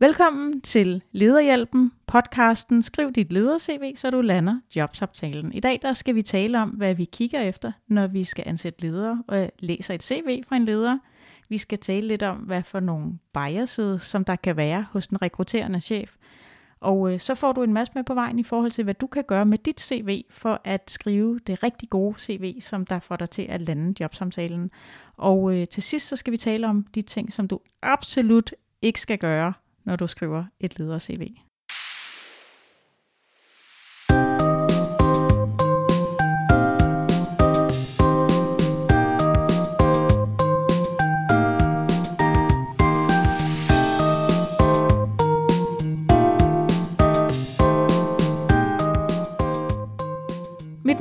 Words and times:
Velkommen 0.00 0.60
til 0.60 1.02
Lederhjælpen, 1.12 1.92
podcasten 2.06 2.82
Skriv 2.82 3.12
dit 3.12 3.32
leder-CV, 3.32 3.96
så 3.96 4.10
du 4.10 4.20
lander 4.20 4.60
jobsamtalen. 4.76 5.52
I 5.52 5.60
dag 5.60 5.78
der 5.82 5.92
skal 5.92 6.14
vi 6.14 6.22
tale 6.22 6.62
om, 6.62 6.68
hvad 6.68 6.94
vi 6.94 7.04
kigger 7.04 7.40
efter, 7.40 7.72
når 7.88 8.06
vi 8.06 8.24
skal 8.24 8.44
ansætte 8.46 8.82
ledere 8.82 9.22
og 9.28 9.50
læser 9.58 9.94
et 9.94 10.02
CV 10.02 10.44
fra 10.48 10.56
en 10.56 10.64
leder. 10.64 10.98
Vi 11.48 11.58
skal 11.58 11.78
tale 11.78 12.08
lidt 12.08 12.22
om, 12.22 12.36
hvad 12.36 12.62
for 12.62 12.80
nogle 12.80 13.18
biases, 13.34 14.02
som 14.02 14.24
der 14.24 14.36
kan 14.36 14.56
være 14.56 14.86
hos 14.90 15.08
den 15.08 15.22
rekrutterende 15.22 15.80
chef. 15.80 16.16
Og 16.80 17.12
øh, 17.12 17.20
så 17.20 17.34
får 17.34 17.52
du 17.52 17.62
en 17.62 17.72
masse 17.72 17.92
med 17.94 18.04
på 18.04 18.14
vejen 18.14 18.38
i 18.38 18.42
forhold 18.42 18.70
til, 18.70 18.84
hvad 18.84 18.94
du 18.94 19.06
kan 19.06 19.24
gøre 19.24 19.46
med 19.46 19.58
dit 19.58 19.80
CV 19.80 20.24
for 20.30 20.60
at 20.64 20.90
skrive 20.90 21.40
det 21.46 21.62
rigtig 21.62 21.90
gode 21.90 22.20
CV, 22.20 22.60
som 22.60 22.86
der 22.86 22.98
får 22.98 23.16
dig 23.16 23.30
til 23.30 23.42
at 23.42 23.60
lande 23.60 23.94
jobsamtalen. 24.00 24.70
Og 25.16 25.54
øh, 25.54 25.66
til 25.66 25.82
sidst 25.82 26.08
så 26.08 26.16
skal 26.16 26.32
vi 26.32 26.36
tale 26.36 26.66
om 26.66 26.86
de 26.94 27.02
ting, 27.02 27.32
som 27.32 27.48
du 27.48 27.60
absolut 27.82 28.54
ikke 28.82 29.00
skal 29.00 29.18
gøre, 29.18 29.52
når 29.88 29.96
du 29.96 30.06
skriver 30.06 30.44
et 30.60 30.78
leder-CV. 30.78 31.47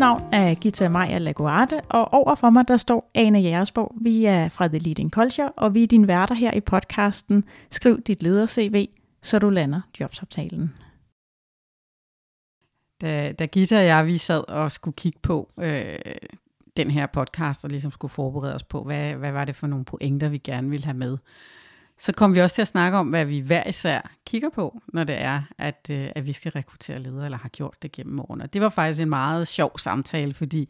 Navn 0.07 0.34
er 0.34 0.53
Gita 0.53 0.89
Maja 0.89 1.17
Laguarte, 1.17 1.81
og 1.81 2.13
overfor 2.13 2.49
mig 2.49 2.67
der 2.67 2.77
står 2.77 3.11
Ane 3.16 3.39
Jægersborg. 3.39 3.95
Vi 4.02 4.25
er 4.25 4.49
fra 4.49 4.67
The 4.67 4.77
Leading 4.77 5.11
Culture, 5.11 5.52
og 5.52 5.73
vi 5.73 5.83
er 5.83 5.88
dine 5.88 6.07
værter 6.07 6.35
her 6.35 6.53
i 6.53 6.59
podcasten 6.59 7.43
Skriv 7.71 8.02
dit 8.02 8.23
leder-CV, 8.23 8.88
så 9.21 9.39
du 9.39 9.49
lander 9.49 9.81
jobsoptalen. 9.99 10.71
Da, 13.02 13.31
da 13.31 13.45
Gita 13.45 13.77
og 13.77 13.86
jeg, 13.86 14.05
vi 14.05 14.17
sad 14.17 14.49
og 14.49 14.72
skulle 14.72 14.95
kigge 14.95 15.19
på 15.23 15.49
øh, 15.59 15.95
den 16.77 16.92
her 16.92 17.08
podcast, 17.08 17.64
og 17.64 17.69
ligesom 17.69 17.92
skulle 17.92 18.11
forberede 18.11 18.55
os 18.55 18.64
på, 18.64 18.83
hvad, 18.83 19.14
hvad 19.14 19.31
var 19.31 19.45
det 19.45 19.55
for 19.55 19.67
nogle 19.67 19.86
pointer, 19.86 20.30
vi 20.30 20.38
gerne 20.38 20.69
ville 20.69 20.86
have 20.86 20.97
med, 20.97 21.17
så 22.00 22.14
kom 22.14 22.36
vi 22.36 22.40
også 22.40 22.56
til 22.56 22.62
at 22.62 22.67
snakke 22.67 22.98
om, 22.98 23.08
hvad 23.08 23.26
vi 23.26 23.40
hver 23.40 23.67
især 23.67 24.12
kigger 24.26 24.50
på, 24.50 24.81
når 24.88 25.03
det 25.03 25.22
er, 25.22 25.42
at, 25.58 25.88
øh, 25.92 26.09
at 26.16 26.26
vi 26.26 26.34
skal 26.34 26.52
rekruttere 26.52 27.00
ledere, 27.00 27.26
eller 27.26 27.38
har 27.38 27.50
gjort 27.50 27.76
det 27.81 27.92
gennem 27.92 28.20
årene. 28.20 28.44
Og 28.44 28.54
det 28.54 28.62
var 28.62 28.70
faktisk 28.70 29.02
en 29.02 29.09
meget 29.09 29.48
sjov 29.48 29.80
samtale, 29.80 30.34
fordi 30.34 30.70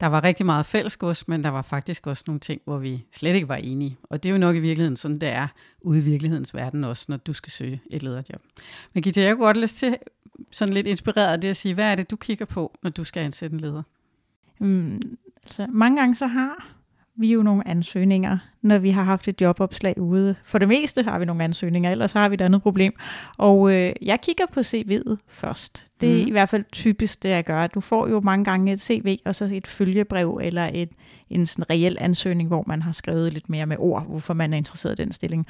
der 0.00 0.06
var 0.06 0.24
rigtig 0.24 0.46
meget 0.46 0.66
fællesgods, 0.66 1.28
men 1.28 1.44
der 1.44 1.50
var 1.50 1.62
faktisk 1.62 2.06
også 2.06 2.24
nogle 2.26 2.40
ting, 2.40 2.60
hvor 2.64 2.78
vi 2.78 3.04
slet 3.12 3.34
ikke 3.34 3.48
var 3.48 3.56
enige. 3.56 3.98
Og 4.02 4.22
det 4.22 4.28
er 4.28 4.32
jo 4.32 4.38
nok 4.38 4.56
i 4.56 4.58
virkeligheden 4.58 4.96
sådan, 4.96 5.18
det 5.18 5.28
er 5.28 5.48
ude 5.80 5.98
i 5.98 6.02
virkelighedens 6.02 6.54
verden 6.54 6.84
også, 6.84 7.06
når 7.08 7.16
du 7.16 7.32
skal 7.32 7.52
søge 7.52 7.82
et 7.90 8.02
lederjob. 8.02 8.42
Men 8.92 9.02
Gita, 9.02 9.20
jeg 9.20 9.34
kunne 9.34 9.46
godt 9.46 9.56
lyst 9.56 9.76
til 9.76 9.96
sådan 10.50 10.74
lidt 10.74 10.86
inspireret 10.86 11.32
af 11.32 11.40
det 11.40 11.48
at 11.48 11.56
sige, 11.56 11.74
hvad 11.74 11.90
er 11.90 11.94
det, 11.94 12.10
du 12.10 12.16
kigger 12.16 12.44
på, 12.44 12.78
når 12.82 12.90
du 12.90 13.04
skal 13.04 13.20
ansætte 13.20 13.54
en 13.54 13.60
leder? 13.60 13.82
Mm, 14.58 15.00
altså, 15.44 15.66
mange 15.66 16.00
gange 16.00 16.14
så 16.14 16.26
har 16.26 16.79
vi 17.20 17.32
jo 17.32 17.42
nogle 17.42 17.68
ansøgninger, 17.68 18.38
når 18.62 18.78
vi 18.78 18.90
har 18.90 19.02
haft 19.02 19.28
et 19.28 19.40
jobopslag 19.40 20.00
ude. 20.00 20.34
For 20.44 20.58
det 20.58 20.68
meste 20.68 21.02
har 21.02 21.18
vi 21.18 21.24
nogle 21.24 21.44
ansøgninger, 21.44 21.90
ellers 21.90 22.12
har 22.12 22.28
vi 22.28 22.34
et 22.34 22.40
andet 22.40 22.62
problem. 22.62 22.92
Og 23.36 23.72
øh, 23.72 23.92
jeg 24.02 24.20
kigger 24.20 24.44
på 24.52 24.60
CV'et 24.60 25.16
først. 25.28 25.86
Det 26.00 26.10
er 26.10 26.22
mm. 26.22 26.28
i 26.28 26.30
hvert 26.30 26.48
fald 26.48 26.64
typisk 26.72 27.22
det, 27.22 27.28
jeg 27.28 27.44
gør. 27.44 27.66
Du 27.66 27.80
får 27.80 28.08
jo 28.08 28.20
mange 28.20 28.44
gange 28.44 28.72
et 28.72 28.80
CV, 28.80 29.18
og 29.24 29.34
så 29.34 29.50
et 29.52 29.66
følgebrev, 29.66 30.40
eller 30.42 30.70
et, 30.74 30.90
en 31.30 31.46
sådan 31.46 31.70
reel 31.70 31.96
ansøgning, 32.00 32.48
hvor 32.48 32.64
man 32.66 32.82
har 32.82 32.92
skrevet 32.92 33.32
lidt 33.32 33.50
mere 33.50 33.66
med 33.66 33.76
ord, 33.78 34.06
hvorfor 34.06 34.34
man 34.34 34.52
er 34.52 34.56
interesseret 34.56 34.98
i 34.98 35.02
den 35.02 35.12
stilling. 35.12 35.46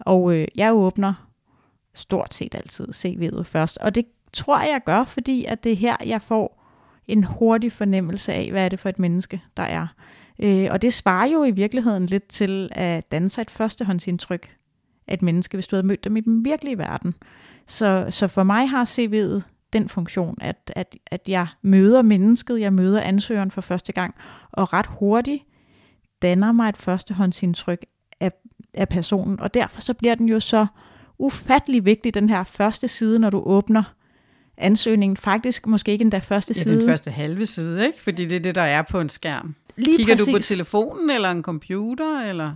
Og 0.00 0.34
øh, 0.34 0.48
jeg 0.54 0.74
åbner 0.74 1.28
stort 1.94 2.34
set 2.34 2.54
altid 2.54 2.88
CV'et 2.88 3.42
først. 3.42 3.78
Og 3.78 3.94
det 3.94 4.04
tror 4.32 4.60
jeg, 4.60 4.70
jeg 4.72 4.80
gør, 4.86 5.04
fordi 5.04 5.44
at 5.44 5.64
det 5.64 5.72
er 5.72 5.76
her, 5.76 5.96
jeg 6.06 6.22
får 6.22 6.64
en 7.08 7.24
hurtig 7.24 7.72
fornemmelse 7.72 8.32
af, 8.32 8.50
hvad 8.50 8.64
er 8.64 8.68
det 8.68 8.80
for 8.80 8.88
et 8.88 8.98
menneske, 8.98 9.42
der 9.56 9.62
er. 9.62 9.86
Øh, 10.38 10.68
og 10.70 10.82
det 10.82 10.92
svarer 10.92 11.28
jo 11.28 11.44
i 11.44 11.50
virkeligheden 11.50 12.06
lidt 12.06 12.28
til 12.28 12.68
at 12.72 13.10
danne 13.10 13.28
sig 13.28 13.42
et 13.42 13.50
førstehåndsindtryk 13.50 14.50
af 15.08 15.14
et 15.14 15.22
menneske, 15.22 15.56
hvis 15.56 15.66
du 15.66 15.76
havde 15.76 15.86
mødt 15.86 16.04
dem 16.04 16.16
i 16.16 16.20
den 16.20 16.44
virkelige 16.44 16.78
verden. 16.78 17.14
Så, 17.66 18.06
så 18.10 18.28
for 18.28 18.42
mig 18.42 18.70
har 18.70 18.84
CV'et 18.84 19.42
den 19.72 19.88
funktion, 19.88 20.38
at, 20.40 20.72
at, 20.76 20.96
at 21.06 21.20
jeg 21.28 21.46
møder 21.62 22.02
mennesket, 22.02 22.60
jeg 22.60 22.72
møder 22.72 23.00
ansøgeren 23.00 23.50
for 23.50 23.60
første 23.60 23.92
gang, 23.92 24.14
og 24.52 24.72
ret 24.72 24.86
hurtigt 24.86 25.42
danner 26.22 26.52
mig 26.52 26.68
et 26.68 26.76
førstehåndsindtryk 26.76 27.84
af, 28.20 28.32
af 28.74 28.88
personen. 28.88 29.40
Og 29.40 29.54
derfor 29.54 29.80
så 29.80 29.94
bliver 29.94 30.14
den 30.14 30.28
jo 30.28 30.40
så 30.40 30.66
ufattelig 31.18 31.84
vigtig, 31.84 32.14
den 32.14 32.28
her 32.28 32.44
første 32.44 32.88
side, 32.88 33.18
når 33.18 33.30
du 33.30 33.42
åbner 33.46 33.82
ansøgningen. 34.58 35.16
Faktisk 35.16 35.66
måske 35.66 35.92
ikke 35.92 36.10
den 36.10 36.22
første 36.22 36.54
side. 36.54 36.74
Ja, 36.74 36.80
den 36.80 36.88
første 36.88 37.10
halve 37.10 37.46
side, 37.46 37.86
ikke? 37.86 38.02
Fordi 38.02 38.24
det 38.24 38.36
er 38.36 38.40
det, 38.40 38.54
der 38.54 38.62
er 38.62 38.82
på 38.82 39.00
en 39.00 39.08
skærm. 39.08 39.54
Lige 39.76 39.96
Kigger 39.96 40.14
præcis. 40.14 40.26
du 40.26 40.32
på 40.32 40.42
telefonen 40.42 41.10
eller 41.10 41.30
en 41.30 41.42
computer? 41.42 42.20
Eller? 42.28 42.54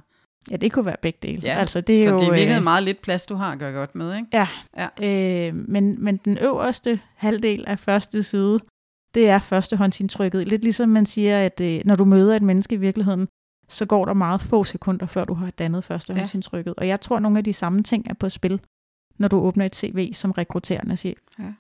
Ja, 0.51 0.57
det 0.57 0.73
kunne 0.73 0.85
være 0.85 0.97
begge 1.03 1.19
dele. 1.23 1.43
Ja, 1.45 1.55
altså, 1.55 1.81
det 1.81 2.03
er 2.03 2.05
så 2.05 2.11
jo, 2.11 2.19
det 2.19 2.29
er 2.29 2.33
virkelig 2.33 2.57
øh, 2.57 2.63
meget 2.63 2.83
lidt 2.83 3.03
plads, 3.03 3.27
du 3.27 3.35
har 3.35 3.53
at 3.53 3.59
gøre 3.59 3.73
godt 3.73 3.95
med, 3.95 4.17
ikke? 4.17 4.29
Ja, 4.33 4.49
ja. 4.77 5.49
Øh, 5.49 5.55
men, 5.55 6.05
men 6.05 6.17
den 6.17 6.39
øverste 6.39 7.01
halvdel 7.15 7.65
af 7.67 7.79
første 7.79 8.23
side, 8.23 8.59
det 9.15 9.29
er 9.29 9.39
førstehåndsindtrykket. 9.39 10.49
Lidt 10.49 10.63
ligesom 10.63 10.89
man 10.89 11.07
siger, 11.07 11.39
at 11.39 11.61
øh, 11.61 11.81
når 11.85 11.97
du 11.97 12.05
møder 12.05 12.37
et 12.37 12.43
menneske 12.43 12.75
i 12.75 12.79
virkeligheden, 12.79 13.29
så 13.69 13.87
går 13.87 14.05
der 14.05 14.13
meget 14.13 14.41
få 14.41 14.65
sekunder, 14.65 15.07
før 15.07 15.25
du 15.25 15.35
har 15.35 15.51
dannet 15.51 15.85
førstehåndsindtrykket. 15.85 16.75
Ja. 16.77 16.81
Og 16.83 16.89
jeg 16.89 17.01
tror, 17.01 17.19
nogle 17.19 17.39
af 17.39 17.45
de 17.45 17.53
samme 17.53 17.83
ting 17.83 18.11
er 18.11 18.15
på 18.15 18.29
spil, 18.29 18.61
når 19.19 19.29
du 19.29 19.37
åbner 19.37 19.65
et 19.65 19.77
CV 19.77 20.13
som 20.13 20.31
rekrutterende 20.31 20.97
chef. 20.97 21.19
Ja. 21.39 21.53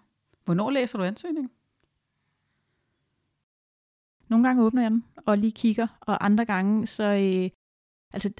Hvornår 0.44 0.70
læser 0.70 0.98
du 0.98 1.04
ansøgningen? 1.04 1.50
Nogle 4.28 4.46
gange 4.46 4.62
åbner 4.62 4.82
jeg 4.82 4.90
den 4.90 5.04
og 5.26 5.38
lige 5.38 5.52
kigger, 5.52 5.86
og 6.00 6.24
andre 6.24 6.44
gange, 6.44 6.86
så 6.86 7.04
øh, 7.04 7.50
altså 8.12 8.30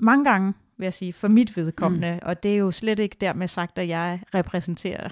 mange 0.00 0.24
gange, 0.24 0.52
vil 0.76 0.84
jeg 0.84 0.94
sige, 0.94 1.12
for 1.12 1.28
mit 1.28 1.56
vedkommende, 1.56 2.12
mm. 2.12 2.28
og 2.28 2.42
det 2.42 2.52
er 2.52 2.56
jo 2.56 2.70
slet 2.70 2.98
ikke 2.98 3.16
dermed 3.20 3.48
sagt, 3.48 3.78
at 3.78 3.88
jeg 3.88 4.20
repræsenterer 4.34 5.08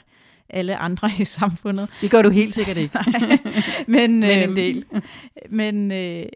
alle 0.48 0.76
andre 0.76 1.10
i 1.20 1.24
samfundet. 1.24 1.90
Det 2.00 2.10
gør 2.10 2.22
du 2.22 2.30
helt 2.30 2.54
sikkert 2.54 2.76
ikke. 2.76 2.98
men, 3.86 4.20
men 4.20 4.30
en 4.30 4.48
øhm, 4.48 4.54
del. 4.54 4.84
men 5.50 5.92
øh, 5.92 6.26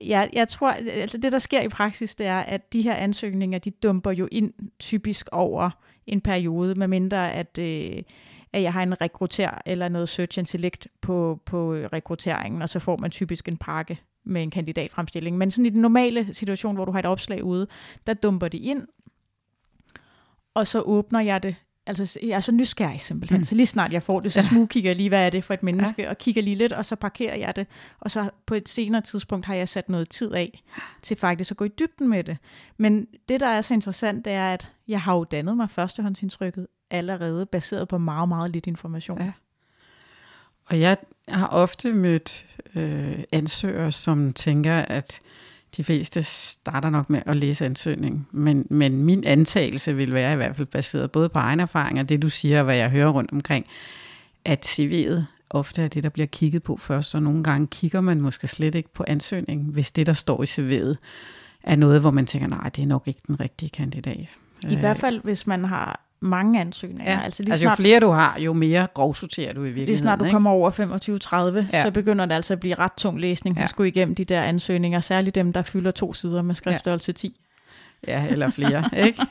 ja, 0.00 0.26
jeg 0.32 0.48
tror, 0.48 0.70
altså 0.70 1.18
det 1.18 1.32
der 1.32 1.38
sker 1.38 1.60
i 1.60 1.68
praksis, 1.68 2.16
det 2.16 2.26
er, 2.26 2.38
at 2.38 2.72
de 2.72 2.82
her 2.82 2.94
ansøgninger, 2.94 3.58
de 3.58 3.70
dumper 3.70 4.10
jo 4.10 4.28
ind 4.32 4.52
typisk 4.78 5.28
over 5.32 5.70
en 6.06 6.20
periode, 6.20 6.74
medmindre 6.74 7.32
at... 7.32 7.58
Øh, 7.58 8.02
at 8.52 8.62
jeg 8.62 8.72
har 8.72 8.82
en 8.82 9.00
rekrutter 9.00 9.50
eller 9.66 9.88
noget 9.88 10.08
search 10.08 10.38
and 10.38 10.46
select 10.46 10.86
på, 11.00 11.40
på 11.44 11.72
rekrutteringen, 11.72 12.62
og 12.62 12.68
så 12.68 12.78
får 12.78 12.96
man 12.96 13.10
typisk 13.10 13.48
en 13.48 13.56
pakke 13.56 14.00
med 14.24 14.42
en 14.42 14.50
kandidatfremstilling. 14.50 15.38
Men 15.38 15.50
sådan 15.50 15.66
i 15.66 15.70
den 15.70 15.80
normale 15.80 16.34
situation, 16.34 16.74
hvor 16.74 16.84
du 16.84 16.92
har 16.92 16.98
et 16.98 17.06
opslag 17.06 17.44
ude, 17.44 17.66
der 18.06 18.14
dumper 18.14 18.48
de 18.48 18.58
ind, 18.58 18.86
og 20.54 20.66
så 20.66 20.80
åbner 20.80 21.20
jeg 21.20 21.42
det. 21.42 21.54
Altså, 21.88 22.18
jeg 22.22 22.30
er 22.30 22.40
så 22.40 22.52
nysgerrig 22.52 23.00
simpelthen. 23.00 23.38
Mm. 23.38 23.44
Så 23.44 23.54
lige 23.54 23.66
snart 23.66 23.92
jeg 23.92 24.02
får 24.02 24.20
det, 24.20 24.32
så 24.32 24.42
smug 24.42 24.68
kigger 24.68 24.90
jeg 24.90 24.96
lige, 24.96 25.08
hvad 25.08 25.26
er 25.26 25.30
det 25.30 25.44
for 25.44 25.54
et 25.54 25.62
menneske, 25.62 26.02
ja. 26.02 26.08
og 26.10 26.18
kigger 26.18 26.42
lige 26.42 26.56
lidt, 26.56 26.72
og 26.72 26.84
så 26.84 26.96
parkerer 26.96 27.36
jeg 27.36 27.56
det. 27.56 27.66
Og 28.00 28.10
så 28.10 28.30
på 28.46 28.54
et 28.54 28.68
senere 28.68 29.02
tidspunkt 29.02 29.46
har 29.46 29.54
jeg 29.54 29.68
sat 29.68 29.88
noget 29.88 30.08
tid 30.08 30.32
af 30.32 30.62
til 31.02 31.16
faktisk 31.16 31.50
at 31.50 31.56
gå 31.56 31.64
i 31.64 31.68
dybden 31.68 32.08
med 32.08 32.24
det. 32.24 32.36
Men 32.76 33.06
det, 33.28 33.40
der 33.40 33.46
er 33.46 33.62
så 33.62 33.74
interessant, 33.74 34.24
det 34.24 34.32
er, 34.32 34.52
at 34.52 34.72
jeg 34.88 35.00
har 35.00 35.14
jo 35.14 35.24
dannet 35.24 35.56
mig 35.56 35.70
førstehåndsindtrykket 35.70 36.66
allerede 36.90 37.46
baseret 37.46 37.88
på 37.88 37.98
meget, 37.98 38.28
meget 38.28 38.50
lidt 38.50 38.66
information. 38.66 39.20
Ja. 39.20 39.32
Og 40.66 40.80
jeg 40.80 40.96
har 41.28 41.46
ofte 41.46 41.92
mødt 41.92 42.46
øh, 42.74 43.18
ansøgere, 43.32 43.92
som 43.92 44.32
tænker, 44.32 44.78
at 44.78 45.20
de 45.76 45.84
fleste 45.84 46.22
starter 46.22 46.90
nok 46.90 47.10
med 47.10 47.22
at 47.26 47.36
læse 47.36 47.64
ansøgningen, 47.64 48.26
men, 48.30 48.66
men 48.70 49.02
min 49.02 49.24
antagelse 49.26 49.96
vil 49.96 50.14
være 50.14 50.32
i 50.32 50.36
hvert 50.36 50.56
fald 50.56 50.68
baseret 50.68 51.12
både 51.12 51.28
på 51.28 51.38
egen 51.38 51.60
erfaring 51.60 52.00
og 52.00 52.08
det, 52.08 52.22
du 52.22 52.28
siger, 52.28 52.58
og 52.58 52.64
hvad 52.64 52.76
jeg 52.76 52.90
hører 52.90 53.08
rundt 53.08 53.32
omkring, 53.32 53.66
at 54.44 54.66
CV'et 54.66 55.22
ofte 55.50 55.82
er 55.82 55.88
det, 55.88 56.02
der 56.02 56.08
bliver 56.08 56.26
kigget 56.26 56.62
på 56.62 56.76
først, 56.76 57.14
og 57.14 57.22
nogle 57.22 57.44
gange 57.44 57.66
kigger 57.66 58.00
man 58.00 58.20
måske 58.20 58.46
slet 58.46 58.74
ikke 58.74 58.92
på 58.94 59.04
ansøgningen, 59.06 59.66
hvis 59.66 59.92
det, 59.92 60.06
der 60.06 60.12
står 60.12 60.42
i 60.42 60.46
CV'et, 60.46 60.96
er 61.62 61.76
noget, 61.76 62.00
hvor 62.00 62.10
man 62.10 62.26
tænker, 62.26 62.48
nej, 62.48 62.68
det 62.68 62.82
er 62.82 62.86
nok 62.86 63.08
ikke 63.08 63.20
den 63.26 63.40
rigtige 63.40 63.70
kandidat. 63.70 64.38
I 64.68 64.76
hvert 64.76 64.98
fald, 64.98 65.20
hvis 65.24 65.46
man 65.46 65.64
har 65.64 66.05
mange 66.20 66.60
ansøgninger. 66.60 67.12
Ja. 67.12 67.20
Altså, 67.20 67.42
lige 67.42 67.52
altså 67.52 67.64
jo 67.64 67.68
snart, 67.68 67.78
flere 67.78 68.00
du 68.00 68.10
har, 68.10 68.38
jo 68.38 68.52
mere 68.52 68.86
grovsorterer 68.94 69.52
du 69.52 69.60
i 69.60 69.64
virkeligheden. 69.64 69.88
Lige 69.88 69.98
snart 69.98 70.18
du 70.18 70.24
ikke? 70.24 70.32
kommer 70.32 70.50
over 70.50 70.70
25-30, 70.70 71.76
ja. 71.76 71.82
så 71.82 71.90
begynder 71.90 72.26
det 72.26 72.34
altså 72.34 72.52
at 72.52 72.60
blive 72.60 72.74
ret 72.74 72.92
tung 72.92 73.20
læsning. 73.20 73.56
Ja. 73.56 73.62
at 73.62 73.70
skulle 73.70 73.88
igennem 73.88 74.14
de 74.14 74.24
der 74.24 74.42
ansøgninger, 74.42 75.00
særligt 75.00 75.34
dem, 75.34 75.52
der 75.52 75.62
fylder 75.62 75.90
to 75.90 76.12
sider 76.12 76.42
med 76.42 76.54
skriftstørrelse 76.54 77.10
ja. 77.10 77.12
10. 77.12 77.40
Ja, 78.06 78.26
eller 78.26 78.50
flere. 78.50 78.90
ikke? 79.06 79.26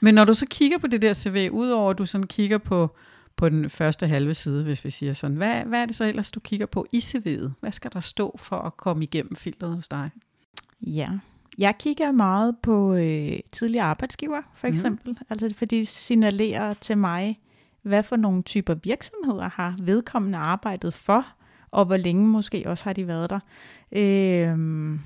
Men 0.00 0.14
når 0.14 0.24
du 0.24 0.34
så 0.34 0.46
kigger 0.50 0.78
på 0.78 0.86
det 0.86 1.02
der 1.02 1.12
CV, 1.12 1.48
udover 1.52 1.90
at 1.90 1.98
du 1.98 2.06
sådan 2.06 2.26
kigger 2.26 2.58
på, 2.58 2.96
på 3.36 3.48
den 3.48 3.70
første 3.70 4.06
halve 4.06 4.34
side, 4.34 4.64
hvis 4.64 4.84
vi 4.84 4.90
siger 4.90 5.12
sådan, 5.12 5.36
hvad, 5.36 5.54
hvad 5.64 5.80
er 5.80 5.86
det 5.86 5.96
så 5.96 6.04
ellers, 6.04 6.30
du 6.30 6.40
kigger 6.40 6.66
på 6.66 6.86
i 6.92 6.98
CV'et? 6.98 7.50
Hvad 7.60 7.72
skal 7.72 7.92
der 7.92 8.00
stå 8.00 8.36
for 8.38 8.56
at 8.56 8.76
komme 8.76 9.04
igennem 9.04 9.36
filteret 9.36 9.74
hos 9.74 9.88
dig? 9.88 10.10
Ja, 10.80 11.08
jeg 11.58 11.78
kigger 11.78 12.12
meget 12.12 12.56
på 12.62 12.94
øh, 12.94 13.38
tidligere 13.52 13.84
arbejdsgiver, 13.84 14.42
for 14.54 14.66
eksempel. 14.66 15.10
Mm. 15.10 15.26
Altså, 15.30 15.54
fordi 15.54 15.78
det 15.78 15.88
signalerer 15.88 16.74
til 16.74 16.98
mig, 16.98 17.40
hvad 17.82 18.02
for 18.02 18.16
nogle 18.16 18.42
typer 18.42 18.74
virksomheder 18.74 19.48
har 19.48 19.76
vedkommende 19.82 20.38
arbejdet 20.38 20.94
for, 20.94 21.26
og 21.70 21.84
hvor 21.84 21.96
længe 21.96 22.26
måske 22.26 22.62
også 22.66 22.84
har 22.84 22.92
de 22.92 23.06
været 23.06 23.30
der. 23.30 23.40
Øh, 23.92 24.98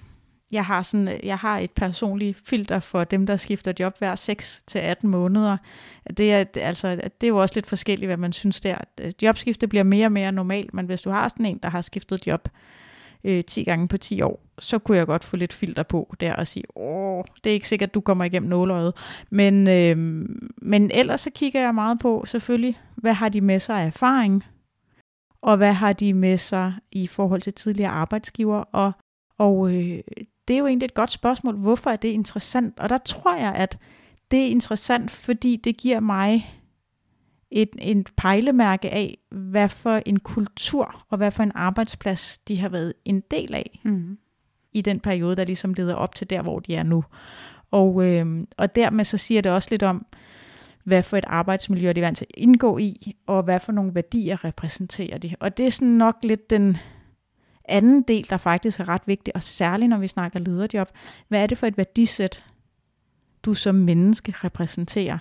jeg 0.53 0.65
har 0.65 0.83
sådan, 0.83 1.21
jeg 1.23 1.37
har 1.39 1.59
et 1.59 1.73
personligt 1.73 2.39
filter 2.45 2.81
for 2.81 3.05
dem, 3.05 3.27
der 3.27 3.37
skifter 3.37 3.73
job 3.81 3.99
hver 3.99 4.15
6 4.15 4.63
til 4.67 4.79
18 4.79 5.11
måneder. 5.11 5.57
Det 6.17 6.33
er, 6.33 6.45
altså, 6.57 6.95
det 6.97 7.27
er 7.27 7.29
jo 7.29 7.37
også 7.37 7.55
lidt 7.55 7.67
forskelligt, 7.67 8.09
hvad 8.09 8.17
man 8.17 8.33
synes 8.33 8.61
der. 8.61 8.79
Jobskifte 9.23 9.69
bliver 9.69 9.85
mere 9.85 10.07
og 10.07 10.13
mere 10.13 10.33
normalt, 10.33 10.75
men 10.75 10.87
hvis 10.87 11.03
du 11.03 11.11
har 11.11 11.29
sådan 11.29 11.47
en, 11.47 11.59
der 11.63 11.69
har 11.69 11.81
skiftet 11.81 12.27
job 12.27 12.49
øh, 13.25 13.45
10 13.45 13.65
gange 13.65 13.89
på 13.89 13.97
10 13.97 14.23
år, 14.23 14.47
så 14.59 14.79
kunne 14.79 14.99
jeg 14.99 15.07
godt 15.07 15.25
få 15.25 15.37
lidt 15.37 15.53
filter 15.53 15.83
på 15.83 16.15
der 16.21 16.35
og 16.35 16.47
sige, 16.47 16.65
åh, 16.77 17.25
det 17.45 17.51
er 17.51 17.55
ikke 17.55 17.69
sikkert, 17.69 17.89
at 17.89 17.95
du 17.95 18.01
kommer 18.01 18.25
igennem 18.25 18.51
nåløjet. 18.51 18.97
Men, 19.31 19.69
øh, 19.69 19.97
men 20.57 20.91
ellers 20.95 21.21
så 21.21 21.31
kigger 21.35 21.61
jeg 21.61 21.75
meget 21.75 21.99
på, 21.99 22.25
selvfølgelig, 22.27 22.79
hvad 22.97 23.13
har 23.13 23.29
de 23.29 23.41
med 23.41 23.61
sig 23.61 23.81
af 23.81 23.87
erfaring, 23.87 24.45
og 25.43 25.57
hvad 25.57 25.73
har 25.73 25.93
de 25.93 26.15
med 26.15 26.39
sig 26.39 26.75
i 26.93 27.07
forhold 27.07 27.41
til 27.41 27.55
tidligere 27.55 27.91
arbejdsgiver, 27.91 28.59
og, 28.59 28.93
og 29.39 29.75
øh, 29.75 30.01
det 30.49 30.55
er 30.55 30.59
jo 30.59 30.67
egentlig 30.67 30.87
et 30.87 30.95
godt 30.95 31.11
spørgsmål. 31.11 31.57
Hvorfor 31.57 31.91
er 31.91 31.97
det 31.97 32.09
interessant? 32.09 32.81
Og 32.81 32.89
der 32.89 32.99
tror 32.99 33.37
jeg, 33.37 33.55
at 33.55 33.79
det 34.31 34.39
er 34.39 34.51
interessant, 34.51 35.11
fordi 35.11 35.57
det 35.57 35.77
giver 35.77 36.01
mig 36.01 36.60
et, 37.51 37.69
et 37.79 38.11
pejlemærke 38.17 38.91
af, 38.91 39.19
hvad 39.31 39.69
for 39.69 40.03
en 40.07 40.19
kultur 40.21 41.05
og 41.09 41.17
hvad 41.17 41.31
for 41.31 41.43
en 41.43 41.53
arbejdsplads 41.55 42.39
de 42.39 42.59
har 42.59 42.69
været 42.69 42.93
en 43.05 43.23
del 43.31 43.55
af 43.55 43.81
mm. 43.83 44.19
i 44.73 44.81
den 44.81 45.01
periode, 45.01 45.37
der 45.37 45.45
ligesom 45.45 45.75
leder 45.75 45.95
op 45.95 46.15
til 46.15 46.31
der, 46.31 46.43
hvor 46.43 46.59
de 46.59 46.75
er 46.75 46.83
nu. 46.83 47.05
Og, 47.71 48.05
øh, 48.07 48.47
og 48.57 48.75
dermed 48.77 49.05
så 49.05 49.17
siger 49.17 49.41
det 49.41 49.53
også 49.53 49.69
lidt 49.71 49.83
om, 49.83 50.07
hvad 50.85 51.03
for 51.03 51.17
et 51.17 51.25
arbejdsmiljø 51.27 51.93
de 51.93 52.01
er 52.01 52.05
vant 52.05 52.19
til 52.19 52.27
at 52.31 52.39
indgå 52.39 52.79
i, 52.79 53.17
og 53.27 53.43
hvad 53.43 53.61
for 53.61 53.73
nogle 53.73 53.95
værdier 53.95 54.45
repræsenterer 54.45 55.19
de. 55.19 55.35
Og 55.41 55.57
det 55.57 55.67
er 55.67 55.71
sådan 55.71 55.89
nok 55.89 56.17
lidt 56.23 56.51
den, 56.51 56.77
anden 57.71 58.03
del, 58.03 58.31
der 58.31 58.37
faktisk 58.37 58.81
er 58.81 58.89
ret 58.89 59.03
vigtig, 59.07 59.37
og 59.37 59.43
særligt 59.43 59.91
når 59.91 59.99
vi 59.99 60.07
snakker 60.07 60.39
lederjob, 60.39 60.89
hvad 61.29 61.43
er 61.43 61.47
det 61.47 61.59
for 61.59 61.67
et 61.67 61.77
værdisæt, 61.77 62.45
du 63.43 63.55
som 63.55 63.75
menneske 63.75 64.35
repræsenterer? 64.45 65.19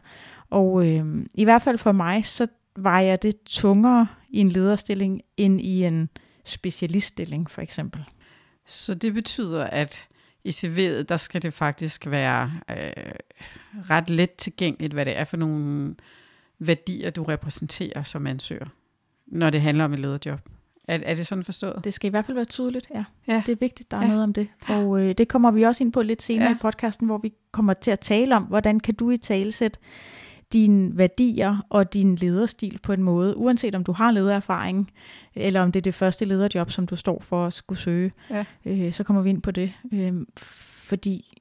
Og 0.49 0.87
øh, 0.87 1.25
i 1.33 1.43
hvert 1.43 1.61
fald 1.61 1.77
for 1.77 1.91
mig, 1.91 2.25
så 2.25 2.47
vejer 2.75 3.15
det 3.15 3.35
tungere 3.45 4.07
i 4.29 4.39
en 4.39 4.49
lederstilling, 4.49 5.21
end 5.37 5.61
i 5.61 5.83
en 5.83 6.09
specialiststilling 6.45 7.51
for 7.51 7.61
eksempel. 7.61 8.03
Så 8.65 8.93
det 8.93 9.13
betyder, 9.13 9.63
at 9.63 10.07
i 10.43 10.49
CV'et, 10.49 11.03
der 11.03 11.17
skal 11.17 11.41
det 11.41 11.53
faktisk 11.53 12.07
være 12.07 12.53
øh, 12.69 13.13
ret 13.89 14.09
let 14.09 14.31
tilgængeligt, 14.31 14.93
hvad 14.93 15.05
det 15.05 15.17
er 15.17 15.23
for 15.23 15.37
nogle 15.37 15.95
værdier, 16.59 17.09
du 17.09 17.23
repræsenterer 17.23 18.03
som 18.03 18.27
ansøger, 18.27 18.67
når 19.27 19.49
det 19.49 19.61
handler 19.61 19.85
om 19.85 19.93
et 19.93 19.99
lederjob. 19.99 20.39
Er, 20.89 20.99
er 21.03 21.15
det 21.15 21.27
sådan 21.27 21.43
forstået? 21.43 21.81
Det 21.83 21.93
skal 21.93 22.07
i 22.07 22.09
hvert 22.09 22.25
fald 22.25 22.35
være 22.35 22.45
tydeligt, 22.45 22.87
ja. 22.95 23.03
ja. 23.27 23.43
Det 23.45 23.51
er 23.51 23.55
vigtigt, 23.59 23.91
der 23.91 23.97
er 23.97 24.01
ja. 24.01 24.07
noget 24.07 24.23
om 24.23 24.33
det. 24.33 24.47
Og 24.67 25.01
øh, 25.01 25.15
det 25.17 25.27
kommer 25.27 25.51
vi 25.51 25.63
også 25.63 25.83
ind 25.83 25.93
på 25.93 26.01
lidt 26.01 26.21
senere 26.21 26.47
ja. 26.47 26.55
i 26.55 26.57
podcasten, 26.61 27.07
hvor 27.07 27.17
vi 27.17 27.33
kommer 27.51 27.73
til 27.73 27.91
at 27.91 27.99
tale 27.99 28.35
om, 28.35 28.43
hvordan 28.43 28.79
kan 28.79 28.95
du 28.95 29.09
i 29.09 29.17
talesæt 29.17 29.79
dine 30.53 30.97
værdier 30.97 31.65
og 31.69 31.93
din 31.93 32.15
lederstil 32.15 32.79
på 32.83 32.93
en 32.93 33.03
måde, 33.03 33.37
uanset 33.37 33.75
om 33.75 33.83
du 33.83 33.91
har 33.91 34.11
ledererfaring, 34.11 34.91
eller 35.35 35.61
om 35.61 35.71
det 35.71 35.79
er 35.79 35.83
det 35.83 35.93
første 35.93 36.25
lederjob, 36.25 36.71
som 36.71 36.87
du 36.87 36.95
står 36.95 37.19
for 37.19 37.45
at 37.45 37.53
skulle 37.53 37.79
søge, 37.79 38.11
ja. 38.29 38.45
øh, 38.65 38.93
så 38.93 39.03
kommer 39.03 39.21
vi 39.21 39.29
ind 39.29 39.41
på 39.41 39.51
det. 39.51 39.73
Øh, 39.93 40.13
fordi 40.37 41.35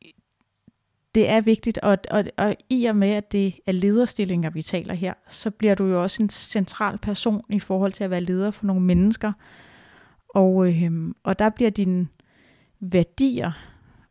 det 1.19 1.29
er 1.29 1.41
vigtigt, 1.41 1.79
og, 1.79 1.99
og, 2.11 2.25
og 2.37 2.57
i 2.71 2.85
og 2.85 2.97
med, 2.97 3.09
at 3.09 3.33
det 3.33 3.61
er 3.67 3.73
lederstillinger, 3.73 4.51
vi 4.51 4.63
taler 4.63 4.95
her, 4.95 5.15
så 5.29 5.51
bliver 5.51 5.75
du 5.75 5.85
jo 5.85 6.03
også 6.03 6.23
en 6.23 6.29
central 6.29 6.99
person 6.99 7.43
i 7.51 7.59
forhold 7.59 7.93
til 7.93 8.05
at 8.05 8.11
være 8.11 8.21
leder 8.21 8.51
for 8.51 8.67
nogle 8.67 8.83
mennesker. 8.83 9.33
Og, 10.29 10.69
øh, 10.69 10.93
og 11.23 11.39
der 11.39 11.51
bliver 11.51 11.71
dine 11.71 12.09
værdier 12.81 13.53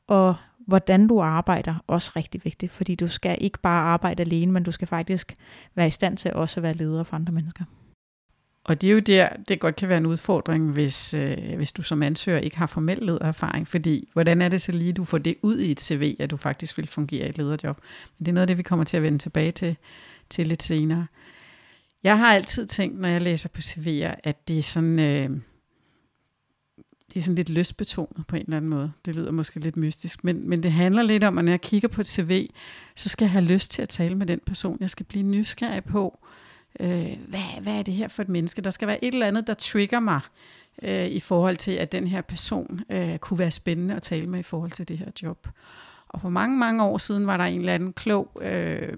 og 0.08 0.36
hvordan 0.58 1.08
du 1.08 1.22
arbejder 1.22 1.76
også 1.88 2.12
rigtig 2.16 2.42
vigtigt, 2.44 2.72
fordi 2.72 2.96
du 2.96 3.08
skal 3.08 3.38
ikke 3.42 3.60
bare 3.60 3.84
arbejde 3.84 4.22
alene, 4.22 4.52
men 4.52 4.64
du 4.64 4.72
skal 4.72 4.88
faktisk 4.88 5.34
være 5.76 5.88
i 5.88 5.92
stand 5.92 6.18
til 6.18 6.34
også 6.34 6.60
at 6.60 6.64
være 6.64 6.74
leder 6.74 7.04
for 7.04 7.16
andre 7.16 7.34
mennesker. 7.34 7.64
Og 8.68 8.82
det 8.82 8.90
er 8.90 8.94
jo 8.94 9.00
der, 9.00 9.30
det 9.48 9.60
godt 9.60 9.76
kan 9.76 9.90
være 9.90 9.98
en 9.98 10.06
udfordring, 10.06 10.72
hvis, 10.72 11.14
øh, 11.14 11.56
hvis 11.56 11.74
du 11.74 11.82
som 11.82 12.04
ansøger 12.04 12.40
ikke 12.40 12.58
har 12.58 12.68
formel 12.68 12.98
ledererfaring, 13.02 13.68
fordi 13.68 14.10
hvordan 14.14 14.42
er 14.42 14.50
det 14.50 14.62
så 14.62 14.72
lige, 14.72 14.94
du 14.94 15.04
får 15.04 15.18
det 15.18 15.36
ud 15.42 15.60
i 15.60 15.72
et 15.72 15.82
CV, 15.82 16.16
at 16.20 16.32
du 16.32 16.38
faktisk 16.38 16.78
vil 16.78 16.88
fungere 16.88 17.26
i 17.26 17.30
et 17.30 17.38
lederjob? 17.38 17.82
Men 18.18 18.26
det 18.26 18.32
er 18.32 18.34
noget 18.34 18.42
af 18.42 18.48
det, 18.48 18.58
vi 18.58 18.64
kommer 18.64 18.86
til 18.86 18.98
at 18.98 19.04
vende 19.04 19.18
tilbage 19.18 19.52
til, 19.52 19.78
til 20.30 20.48
lidt 20.48 20.64
senere. 20.64 21.08
Jeg 22.04 22.18
har 22.18 22.34
altid 22.34 22.68
tænkt, 22.68 23.00
når 23.00 23.10
jeg 23.10 23.22
læser 23.22 23.50
på 23.50 23.60
CV'er, 23.60 24.16
at 24.24 24.48
det 24.48 24.58
er 24.58 24.64
sådan... 24.64 25.00
Øh, 25.00 25.30
det 27.14 27.20
er 27.20 27.22
sådan 27.22 27.36
lidt 27.36 27.50
lystbetonet 27.50 28.28
på 28.28 28.36
en 28.36 28.42
eller 28.42 28.58
anden 28.58 28.70
måde. 28.70 28.92
Det 29.06 29.16
lyder 29.16 29.32
måske 29.32 29.60
lidt 29.60 29.78
mystisk, 29.78 30.24
men, 30.24 30.50
men 30.50 30.64
det 30.64 30.72
handler 30.72 31.02
lidt 31.02 31.24
om, 31.24 31.38
at 31.38 31.46
når 31.46 31.52
jeg 31.52 31.62
kigger 31.62 31.88
på 31.88 32.02
et 32.02 32.08
CV, 32.08 32.50
så 32.96 33.10
skal 33.10 33.26
jeg 33.26 33.32
have 33.32 33.46
lyst 33.46 33.72
til 33.72 33.82
at 33.82 33.90
tale 33.90 34.16
med 34.16 34.26
den 34.26 34.40
person. 34.46 34.78
Jeg 34.80 34.90
skal 34.90 35.06
blive 35.06 35.24
nysgerrig 35.24 35.84
på, 35.84 36.20
øh, 36.24 36.47
øh, 36.80 37.18
hvad, 37.28 37.62
hvad 37.62 37.74
er 37.74 37.82
det 37.82 37.94
her 37.94 38.08
for 38.08 38.22
et 38.22 38.30
menneske? 38.30 38.62
Der 38.62 38.70
skal 38.70 38.88
være 38.88 39.04
et 39.04 39.14
eller 39.14 39.28
andet, 39.28 39.48
der 39.48 39.54
trigger 39.54 40.00
mig 40.00 40.22
øh, 40.84 41.08
i 41.08 41.20
forhold 41.20 41.58
til, 41.58 41.72
at 41.72 41.92
den 41.92 42.08
her 42.08 42.22
person 42.22 42.82
øh, 42.90 43.18
kunne 43.18 43.40
være 43.40 43.52
spændende 43.52 43.96
at 43.96 44.02
tale 44.02 44.28
med 44.28 44.40
i 44.40 44.44
forhold 44.44 44.72
til 44.72 44.88
det 44.88 44.98
her 44.98 45.12
job. 45.24 45.48
Og 46.10 46.22
for 46.22 46.30
mange, 46.30 46.58
mange 46.58 46.84
år 46.84 46.98
siden 46.98 47.28
var 47.28 47.38
der 47.38 47.44
en 47.44 47.60
eller 47.60 47.74
anden 47.74 47.94
klog 47.94 48.32
øh, 48.42 48.94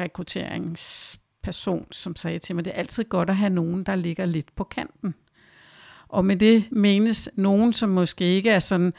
rekrutteringsperson, 0.00 1.86
som 1.90 2.16
sagde 2.16 2.38
til 2.38 2.54
mig, 2.54 2.64
det 2.64 2.70
er 2.74 2.78
altid 2.78 3.04
godt 3.04 3.30
at 3.30 3.36
have 3.36 3.50
nogen, 3.50 3.84
der 3.84 3.94
ligger 3.94 4.24
lidt 4.24 4.54
på 4.54 4.64
kanten. 4.64 5.14
Og 6.08 6.24
med 6.24 6.36
det 6.36 6.68
menes 6.72 7.28
nogen, 7.34 7.72
som 7.72 7.88
måske 7.88 8.24
ikke 8.24 8.50
er 8.50 8.58
sådan 8.58 8.92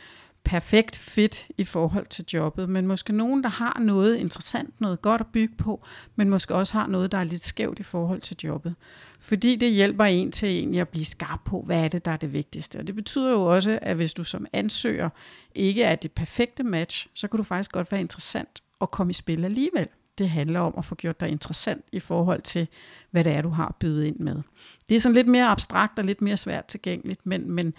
perfekt 0.48 0.98
fit 0.98 1.48
i 1.58 1.64
forhold 1.64 2.06
til 2.06 2.26
jobbet, 2.34 2.70
men 2.70 2.88
måske 2.88 3.14
nogen, 3.14 3.44
der 3.44 3.50
har 3.50 3.80
noget 3.80 4.16
interessant, 4.16 4.82
noget 4.82 5.02
godt 5.02 5.22
at 5.22 5.28
bygge 5.28 5.56
på, 5.56 5.86
men 6.16 6.30
måske 6.30 6.56
også 6.56 6.74
har 6.74 6.88
noget, 6.88 7.12
der 7.12 7.18
er 7.18 7.24
lidt 7.24 7.44
skævt 7.44 7.80
i 7.80 7.84
forhold 7.84 8.22
til 8.22 8.38
jobbet. 8.44 8.76
Fordi 9.20 9.56
det 9.56 9.72
hjælper 9.72 10.06
en 10.06 10.32
til 10.32 10.50
egentlig 10.50 10.82
at 10.82 10.90
blive 10.90 11.06
skarp 11.06 11.40
på, 11.46 11.62
hvad 11.62 11.84
er 11.84 11.88
det, 11.88 12.06
der 12.06 12.12
er 12.12 12.18
det 12.18 12.34
vigtigste. 12.34 12.78
Og 12.78 12.88
det 12.88 12.96
betyder 12.96 13.32
jo 13.32 13.46
også, 13.46 13.80
at 13.82 13.96
hvis 13.96 14.14
du 14.14 14.24
som 14.24 14.46
ansøger 14.54 15.10
ikke 15.56 15.84
er 15.84 15.96
det 15.96 16.12
perfekte 16.12 16.64
match, 16.64 17.08
så 17.14 17.28
kan 17.28 17.38
du 17.38 17.44
faktisk 17.44 17.72
godt 17.72 17.92
være 17.92 18.02
interessant 18.02 18.64
at 18.82 18.92
komme 18.92 19.12
i 19.12 19.14
spil 19.14 19.46
alligevel. 19.46 19.88
Det 20.18 20.30
handler 20.30 20.60
om 20.60 20.74
at 20.78 20.86
få 20.86 20.96
gjort 20.96 21.20
dig 21.20 21.30
interessant 21.30 21.86
i 21.92 22.00
forhold 22.00 22.42
til, 22.42 22.68
hvad 23.12 23.24
det 23.24 23.34
er, 23.34 23.42
du 23.42 23.50
har 23.50 23.76
bydet 23.80 24.06
ind 24.06 24.20
med. 24.20 24.42
Det 24.90 24.96
er 24.96 25.00
sådan 25.00 25.16
lidt 25.16 25.28
mere 25.28 25.48
abstrakt 25.48 26.00
og 26.00 26.06
lidt 26.06 26.22
mere 26.22 26.38
svært 26.38 26.66
tilgængeligt, 26.66 27.26
men, 27.26 27.52
men 27.52 27.74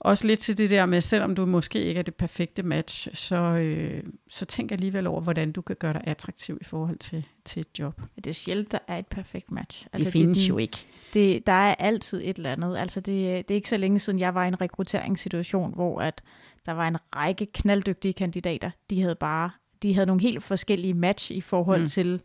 også 0.00 0.26
lidt 0.26 0.40
til 0.40 0.58
det 0.58 0.70
der 0.70 0.86
med, 0.86 1.00
selvom 1.00 1.34
du 1.34 1.46
måske 1.46 1.82
ikke 1.82 1.98
er 1.98 2.02
det 2.02 2.14
perfekte 2.14 2.62
match, 2.62 3.08
så, 3.14 3.36
øh, 3.36 4.02
så 4.28 4.44
tænk 4.44 4.72
alligevel 4.72 5.06
over, 5.06 5.20
hvordan 5.20 5.52
du 5.52 5.62
kan 5.62 5.76
gøre 5.76 5.92
dig 5.92 6.02
attraktiv 6.04 6.58
i 6.60 6.64
forhold 6.64 6.98
til, 6.98 7.26
til 7.44 7.60
et 7.60 7.78
job. 7.78 8.00
Det 8.16 8.26
er 8.26 8.34
sjældent, 8.34 8.72
der 8.72 8.78
er 8.88 8.98
et 8.98 9.06
perfekt 9.06 9.50
match. 9.50 9.86
Altså, 9.92 10.04
det 10.04 10.12
findes 10.12 10.38
det, 10.38 10.48
jo 10.48 10.58
ikke. 10.58 10.86
Det, 11.14 11.46
der 11.46 11.52
er 11.52 11.74
altid 11.74 12.20
et 12.24 12.36
eller 12.36 12.52
andet. 12.52 12.78
Altså 12.78 13.00
det, 13.00 13.48
det 13.48 13.54
er 13.54 13.56
ikke 13.56 13.68
så 13.68 13.76
længe 13.76 13.98
siden, 13.98 14.18
jeg 14.18 14.34
var 14.34 14.44
i 14.44 14.48
en 14.48 14.60
rekrutteringssituation, 14.60 15.74
hvor 15.74 16.00
at 16.00 16.22
der 16.66 16.72
var 16.72 16.88
en 16.88 16.96
række 17.16 17.46
knalddygtige 17.46 18.12
kandidater. 18.12 18.70
De 18.90 19.02
havde 19.02 19.14
bare 19.14 19.50
de 19.82 19.94
havde 19.94 20.06
nogle 20.06 20.22
helt 20.22 20.42
forskellige 20.42 20.94
match 20.94 21.32
i 21.32 21.40
forhold 21.40 21.80
mm. 21.80 21.86
til 21.86 22.20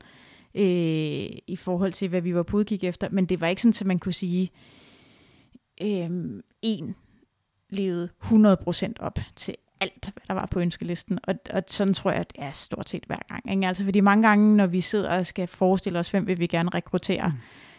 øh, 0.55 1.29
i 1.47 1.55
forhold 1.55 1.93
til, 1.93 2.07
hvad 2.07 2.21
vi 2.21 2.35
var 2.35 2.43
på 2.43 2.57
udkig 2.57 2.83
efter. 2.83 3.09
Men 3.11 3.25
det 3.25 3.41
var 3.41 3.47
ikke 3.47 3.61
sådan, 3.61 3.73
at 3.79 3.85
man 3.85 3.99
kunne 3.99 4.13
sige, 4.13 4.49
øh, 5.81 6.09
en 6.61 6.95
levede 7.73 8.09
100% 8.23 8.93
op 8.99 9.19
til 9.35 9.55
alt, 9.83 10.11
hvad 10.13 10.23
der 10.27 10.33
var 10.33 10.45
på 10.51 10.59
ønskelisten. 10.59 11.19
Og, 11.23 11.35
og 11.49 11.63
sådan 11.67 11.93
tror 11.93 12.11
jeg, 12.11 12.19
at 12.19 12.33
det 12.35 12.43
er 12.43 12.51
stort 12.51 12.89
set 12.89 13.03
hver 13.07 13.19
gang. 13.29 13.51
Ikke? 13.51 13.67
Altså, 13.67 13.83
fordi 13.83 13.99
mange 13.99 14.27
gange, 14.27 14.55
når 14.55 14.67
vi 14.67 14.81
sidder 14.81 15.09
og 15.09 15.25
skal 15.25 15.47
forestille 15.47 15.99
os, 15.99 16.11
hvem 16.11 16.27
vil 16.27 16.39
vi 16.39 16.47
gerne 16.47 16.69
rekruttere, 16.69 17.27
mm. 17.27 17.33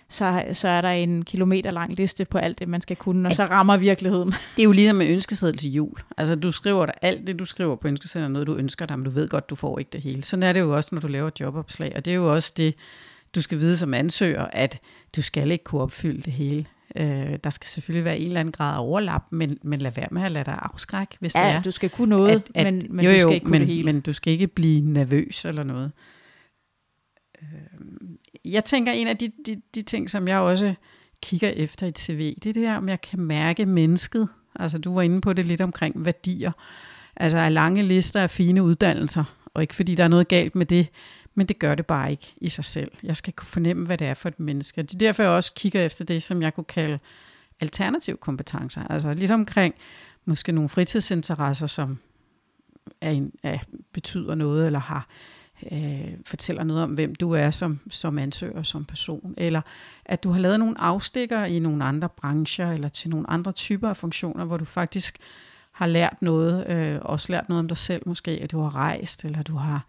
så, 0.09 0.45
så 0.53 0.69
er 0.69 0.81
der 0.81 0.89
en 0.89 1.25
kilometer 1.25 1.71
lang 1.71 1.95
liste 1.95 2.25
på 2.25 2.39
alt 2.39 2.59
det, 2.59 2.69
man 2.69 2.81
skal 2.81 2.97
kunne, 2.97 3.29
og 3.29 3.35
så 3.35 3.45
rammer 3.45 3.77
virkeligheden. 3.77 4.29
Det 4.57 4.63
er 4.63 4.65
jo 4.65 4.73
ligesom 4.73 4.97
med 4.97 5.07
ønskeseddel 5.07 5.57
til 5.57 5.73
jul. 5.73 5.99
Altså, 6.17 6.35
du 6.35 6.51
skriver 6.51 6.87
der 6.87 6.93
alt 7.03 7.27
det, 7.27 7.39
du 7.39 7.45
skriver 7.45 7.77
på 7.77 7.89
ønskesedlen, 7.89 8.25
er 8.25 8.33
noget, 8.33 8.47
du 8.47 8.57
ønsker 8.57 8.87
dig, 8.87 8.99
men 8.99 9.05
du 9.05 9.11
ved 9.11 9.29
godt, 9.29 9.51
du 9.51 9.55
får 9.55 9.79
ikke 9.79 9.91
det 9.93 10.03
hele. 10.03 10.23
Sådan 10.23 10.43
er 10.43 10.53
det 10.53 10.61
jo 10.61 10.77
også, 10.77 10.89
når 10.93 11.01
du 11.01 11.07
laver 11.07 11.31
jobopslag, 11.41 11.93
og 11.97 12.05
det 12.05 12.11
er 12.11 12.15
jo 12.15 12.33
også 12.33 12.53
det, 12.57 12.75
du 13.35 13.41
skal 13.43 13.59
vide 13.59 13.77
som 13.77 13.95
ansøger, 13.95 14.47
at 14.53 14.81
du 15.17 15.23
skal 15.23 15.51
ikke 15.51 15.65
kunne 15.65 15.83
opfylde 15.83 16.23
det 16.23 16.33
hele. 16.33 16.67
Øh, 16.99 17.39
der 17.45 17.51
skal 17.51 17.69
selvfølgelig 17.69 18.05
være 18.05 18.19
en 18.19 18.27
eller 18.27 18.41
anden 18.41 18.53
grad 18.53 18.75
af 18.75 18.81
overlap, 18.83 19.23
men, 19.31 19.59
men 19.63 19.81
lad 19.81 19.91
være 19.91 20.09
med 20.11 20.23
at 20.23 20.31
lade 20.31 20.45
dig 20.45 20.59
afskrække, 20.63 21.17
hvis 21.21 21.35
ja, 21.35 21.41
det 21.41 21.55
er. 21.57 21.63
du 21.63 21.71
skal 21.71 21.91
kunne 21.91 22.09
noget, 22.09 22.31
at, 22.31 22.51
at, 22.67 22.75
men, 22.75 22.83
men 22.91 23.05
jo, 23.05 23.11
jo, 23.11 23.17
du 23.17 23.21
skal 23.23 23.35
ikke 23.35 23.45
kunne 23.45 23.51
men, 23.51 23.61
det 23.61 23.69
hele. 23.69 23.93
Men 23.93 24.01
du 24.01 24.13
skal 24.13 24.33
ikke 24.33 24.47
blive 24.47 24.81
nervøs 24.81 25.45
eller 25.45 25.63
noget. 25.63 25.93
Øh, 27.43 27.49
jeg 28.45 28.65
tænker, 28.65 28.93
en 28.93 29.09
af 29.09 29.17
de, 29.17 29.31
de, 29.47 29.63
de 29.75 29.83
ting, 29.83 30.11
som 30.11 30.29
jeg 30.29 30.39
også 30.39 30.75
kigger 31.23 31.49
efter 31.49 31.87
i 31.87 31.89
et 31.89 31.99
CV, 31.99 32.35
det 32.43 32.49
er 32.49 32.53
det 32.53 32.63
her, 32.63 32.77
om 32.77 32.89
jeg 32.89 33.01
kan 33.01 33.21
mærke 33.21 33.67
mennesket. 33.67 34.29
Altså 34.57 34.79
du 34.79 34.95
var 34.95 35.03
inde 35.03 35.21
på 35.21 35.33
det 35.33 35.45
lidt 35.45 35.61
omkring 35.61 36.05
værdier. 36.05 36.53
Altså 37.17 37.39
af 37.39 37.55
lange 37.55 37.83
lister 37.83 38.23
af 38.23 38.31
fine 38.31 38.63
uddannelser, 38.63 39.25
og 39.55 39.63
ikke 39.63 39.75
fordi 39.75 39.95
der 39.95 40.05
er 40.05 40.09
noget 40.09 40.29
galt 40.29 40.55
med 40.55 40.67
det, 40.67 40.87
men 41.35 41.47
det 41.47 41.59
gør 41.59 41.75
det 41.75 41.87
bare 41.87 42.11
ikke 42.11 42.35
i 42.37 42.49
sig 42.49 42.65
selv. 42.65 42.93
Jeg 43.03 43.17
skal 43.17 43.33
kunne 43.33 43.47
fornemme, 43.47 43.87
hvad 43.87 43.99
det 43.99 44.07
er 44.07 44.15
for 44.15 44.29
et 44.29 44.41
menneske. 44.41 44.83
Det 44.83 44.95
er 44.95 44.99
derfor, 44.99 45.23
jeg 45.23 45.33
også 45.33 45.53
kigger 45.55 45.85
efter 45.85 46.05
det, 46.05 46.23
som 46.23 46.43
jeg 46.43 46.55
kunne 46.55 46.65
kalde 46.65 46.99
alternative 47.61 48.17
kompetencer. 48.17 48.87
Altså 48.91 49.13
lidt 49.13 49.31
omkring 49.31 49.75
måske 50.25 50.53
nogle 50.53 50.69
fritidsinteresser, 50.69 51.67
som 51.67 51.99
er, 53.01 53.11
en, 53.11 53.33
er, 53.43 53.59
betyder 53.93 54.35
noget, 54.35 54.67
eller 54.67 54.79
har 54.79 55.09
øh, 55.73 56.15
fortæller 56.27 56.65
noget 56.65 56.83
om, 56.83 56.91
hvem 56.91 57.15
du 57.15 57.33
er 57.33 57.51
som, 57.51 57.81
som 57.91 58.19
ansøger, 58.19 58.63
som 58.63 58.85
person, 58.85 59.35
eller 59.37 59.61
at 60.05 60.23
du 60.23 60.31
har 60.31 60.41
lavet 60.41 60.59
nogle 60.59 60.81
afstikker 60.81 61.45
i 61.45 61.59
nogle 61.59 61.85
andre 61.85 62.09
brancher, 62.09 62.73
eller 62.73 62.89
til 62.89 63.11
nogle 63.11 63.31
andre 63.31 63.53
typer 63.53 63.89
af 63.89 63.97
funktioner, 63.97 64.45
hvor 64.45 64.57
du 64.57 64.65
faktisk 64.65 65.19
har 65.73 65.87
lært 65.87 66.17
noget, 66.21 66.67
øh, 66.71 66.99
også 67.03 67.33
lært 67.33 67.49
noget 67.49 67.59
om 67.59 67.69
dig 67.69 67.79
selv 67.79 68.03
måske, 68.07 68.31
at 68.31 68.51
du 68.51 68.61
har 68.61 68.77
rejst, 68.77 69.25
eller 69.25 69.43
du 69.43 69.57
har... 69.57 69.87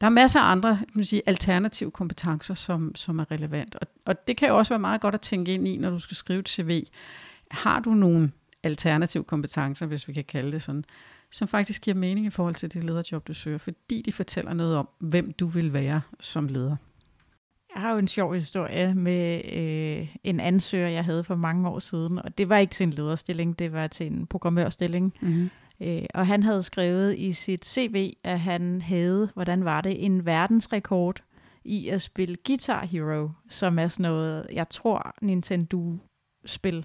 Der 0.00 0.06
er 0.06 0.10
masser 0.10 0.40
af 0.40 0.50
andre 0.50 0.80
man 0.94 1.04
sige, 1.04 1.22
alternative 1.26 1.90
kompetencer, 1.90 2.54
som, 2.54 2.94
som 2.94 3.18
er 3.18 3.30
relevant. 3.30 3.74
Og, 3.74 3.86
og 4.06 4.26
det 4.26 4.36
kan 4.36 4.48
jo 4.48 4.56
også 4.56 4.72
være 4.72 4.78
meget 4.78 5.00
godt 5.00 5.14
at 5.14 5.20
tænke 5.20 5.54
ind 5.54 5.68
i, 5.68 5.76
når 5.76 5.90
du 5.90 5.98
skal 5.98 6.16
skrive 6.16 6.40
et 6.40 6.48
CV. 6.48 6.82
Har 7.50 7.80
du 7.80 7.90
nogle 7.90 8.32
alternative 8.62 9.24
kompetencer, 9.24 9.86
hvis 9.86 10.08
vi 10.08 10.12
kan 10.12 10.24
kalde 10.24 10.52
det 10.52 10.62
sådan, 10.62 10.84
som 11.30 11.48
faktisk 11.48 11.82
giver 11.82 11.94
mening 11.94 12.26
i 12.26 12.30
forhold 12.30 12.54
til 12.54 12.74
det 12.74 12.84
lederjob, 12.84 13.26
du 13.28 13.34
søger, 13.34 13.58
fordi 13.58 14.02
de 14.06 14.12
fortæller 14.12 14.54
noget 14.54 14.76
om, 14.76 14.88
hvem 14.98 15.32
du 15.32 15.46
vil 15.46 15.72
være 15.72 16.00
som 16.20 16.48
leder. 16.48 16.76
Jeg 17.74 17.82
har 17.82 17.92
jo 17.92 17.98
en 17.98 18.08
sjov 18.08 18.34
historie 18.34 18.94
med 18.94 19.44
øh, 19.52 20.08
en 20.24 20.40
ansøger, 20.40 20.88
jeg 20.88 21.04
havde 21.04 21.24
for 21.24 21.34
mange 21.34 21.68
år 21.68 21.78
siden, 21.78 22.18
og 22.18 22.38
det 22.38 22.48
var 22.48 22.58
ikke 22.58 22.70
til 22.70 22.84
en 22.84 22.92
lederstilling, 22.92 23.58
det 23.58 23.72
var 23.72 23.86
til 23.86 24.06
en 24.06 24.26
programmørstilling. 24.26 25.14
Mm-hmm. 25.20 25.50
Øh, 25.82 26.02
og 26.14 26.26
han 26.26 26.42
havde 26.42 26.62
skrevet 26.62 27.18
i 27.18 27.32
sit 27.32 27.64
CV, 27.64 28.12
at 28.24 28.40
han 28.40 28.82
havde, 28.82 29.30
hvordan 29.34 29.64
var 29.64 29.80
det, 29.80 30.04
en 30.04 30.26
verdensrekord 30.26 31.22
i 31.64 31.88
at 31.88 32.02
spille 32.02 32.36
Guitar 32.46 32.86
Hero, 32.86 33.28
som 33.48 33.78
er 33.78 33.88
sådan 33.88 34.02
noget, 34.02 34.46
jeg 34.52 34.68
tror, 34.68 35.14
Nintendo-spil 35.22 36.84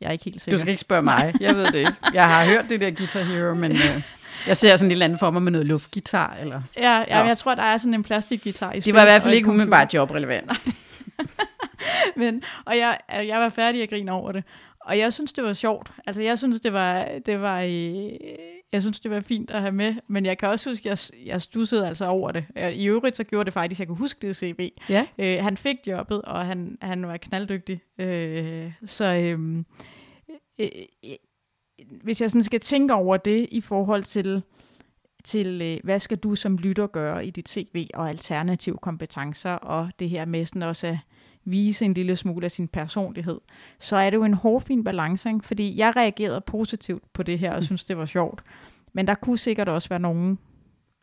jeg 0.00 0.08
er 0.08 0.12
ikke 0.12 0.24
helt 0.24 0.40
sikker. 0.40 0.56
Du 0.56 0.60
skal 0.60 0.70
ikke 0.70 0.80
spørge 0.80 1.02
mig. 1.02 1.34
Jeg 1.40 1.54
ved 1.54 1.66
det 1.66 1.74
ikke. 1.74 1.92
Jeg 2.12 2.24
har 2.24 2.44
hørt 2.44 2.64
det 2.68 2.80
der 2.80 2.90
Guitar 2.90 3.22
Hero, 3.22 3.54
men 3.54 3.72
øh, 3.72 4.02
jeg 4.46 4.56
ser 4.56 4.76
sådan 4.76 4.86
en 4.86 4.88
lille 4.88 5.04
anden 5.04 5.18
for 5.18 5.30
mig 5.30 5.42
med 5.42 5.52
noget 5.52 5.66
luftgitar. 5.66 6.36
Eller, 6.40 6.62
ja, 6.76 6.98
ja, 6.98 7.04
ja. 7.08 7.22
jeg 7.22 7.38
tror, 7.38 7.54
der 7.54 7.62
er 7.62 7.76
sådan 7.76 7.94
en 7.94 8.02
plastikgitar 8.02 8.72
i 8.72 8.80
Det 8.80 8.94
var 8.94 9.00
i 9.00 9.04
hvert 9.04 9.22
fald 9.22 9.34
ikke 9.34 9.48
umiddelbart 9.48 9.94
jobrelevant. 9.94 10.52
men, 12.16 12.42
og 12.64 12.78
jeg, 12.78 12.98
jeg 13.08 13.40
var 13.40 13.48
færdig 13.48 13.82
at 13.82 13.90
grine 13.90 14.12
over 14.12 14.32
det. 14.32 14.44
Og 14.84 14.98
jeg 14.98 15.12
synes, 15.12 15.32
det 15.32 15.44
var 15.44 15.52
sjovt. 15.52 15.92
Altså, 16.06 16.22
jeg 16.22 16.38
synes, 16.38 16.60
det 16.60 16.72
var, 16.72 17.08
det 17.26 17.40
var, 17.40 17.60
øh, 17.60 18.10
jeg 18.72 18.82
synes, 18.82 19.00
det 19.00 19.10
var 19.10 19.20
fint 19.20 19.50
at 19.50 19.60
have 19.60 19.72
med. 19.72 19.94
Men 20.06 20.26
jeg 20.26 20.38
kan 20.38 20.48
også 20.48 20.70
huske, 20.70 20.90
at 20.90 21.10
jeg, 21.14 21.26
jeg 21.26 21.42
stussede 21.42 21.86
altså 21.88 22.06
over 22.06 22.32
det. 22.32 22.44
I 22.72 22.86
øvrigt, 22.86 23.16
så 23.16 23.24
gjorde 23.24 23.44
det 23.44 23.52
faktisk, 23.52 23.78
jeg 23.78 23.88
kunne 23.88 23.98
huske 23.98 24.26
det 24.26 24.36
CV. 24.36 24.70
Ja. 24.88 25.06
Øh, 25.18 25.42
han 25.42 25.56
fik 25.56 25.76
jobbet, 25.86 26.22
og 26.22 26.46
han, 26.46 26.78
han 26.82 27.06
var 27.06 27.16
knalddygtig. 27.16 27.80
Øh, 27.98 28.72
så 28.86 29.04
øh, 29.04 29.64
øh, 30.58 30.68
hvis 32.02 32.20
jeg 32.20 32.30
sådan 32.30 32.42
skal 32.42 32.60
tænke 32.60 32.94
over 32.94 33.16
det 33.16 33.48
i 33.50 33.60
forhold 33.60 34.02
til, 34.02 34.42
til 35.24 35.62
øh, 35.62 35.80
hvad 35.84 35.98
skal 35.98 36.18
du 36.18 36.34
som 36.34 36.58
lytter 36.58 36.86
gøre 36.86 37.26
i 37.26 37.30
dit 37.30 37.48
CV, 37.48 37.86
og 37.94 38.08
alternative 38.08 38.76
kompetencer, 38.76 39.52
og 39.52 39.90
det 39.98 40.10
her 40.10 40.24
med 40.24 40.46
sådan 40.46 40.62
også 40.62 40.86
at 40.86 40.98
vise 41.44 41.84
en 41.84 41.94
lille 41.94 42.16
smule 42.16 42.44
af 42.44 42.50
sin 42.50 42.68
personlighed, 42.68 43.40
så 43.78 43.96
er 43.96 44.10
det 44.10 44.16
jo 44.16 44.24
en 44.24 44.34
hårfin 44.34 44.84
balance, 44.84 45.28
ikke? 45.28 45.46
fordi 45.46 45.78
jeg 45.78 45.96
reagerede 45.96 46.40
positivt 46.40 47.12
på 47.12 47.22
det 47.22 47.38
her, 47.38 47.50
og 47.50 47.58
mm. 47.58 47.62
synes, 47.62 47.84
det 47.84 47.98
var 47.98 48.06
sjovt. 48.06 48.42
Men 48.92 49.06
der 49.06 49.14
kunne 49.14 49.38
sikkert 49.38 49.68
også 49.68 49.88
være 49.88 49.98
nogen, 49.98 50.38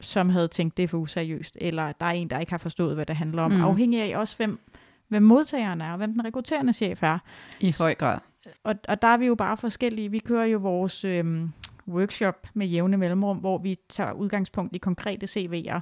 som 0.02 0.30
havde 0.30 0.48
tænkt, 0.48 0.78
det 0.78 0.84
er 0.84 0.88
for 0.88 0.98
useriøst, 0.98 1.58
eller 1.62 1.92
der 1.92 2.06
er 2.06 2.12
en, 2.12 2.30
der 2.30 2.40
ikke 2.40 2.52
har 2.52 2.58
forstået, 2.58 2.96
hvad 2.96 3.06
det 3.06 3.16
handler 3.16 3.42
om, 3.42 3.52
mm. 3.52 3.62
afhængig 3.62 4.02
af 4.02 4.18
også, 4.18 4.38
hvem, 4.38 4.60
hvem 5.08 5.24
modtageren 5.24 5.82
er, 5.82 5.92
og 5.92 5.98
hvem 5.98 6.14
den 6.14 6.26
rekrutterende 6.26 6.74
chef 6.74 7.04
er. 7.04 7.20
I 7.60 7.74
høj 7.80 7.96
grad. 7.96 8.18
Og, 8.64 8.76
og 8.88 9.02
der 9.02 9.08
er 9.08 9.18
vi 9.18 9.26
jo 9.26 9.36
bare 9.36 9.58
forskellige. 9.58 10.12
Vi 10.12 10.20
kører 10.20 10.46
jo 10.46 10.58
vores 10.58 11.06
øhm, 11.06 11.52
workshop 11.88 12.48
med 12.54 12.68
jævne 12.68 12.98
mellemrum, 12.98 13.38
hvor 13.38 13.58
vi 13.58 13.76
tager 13.90 14.12
udgangspunkt 14.12 14.76
i 14.76 14.80
konkrete 14.80 15.26
CV'er, 15.26 15.80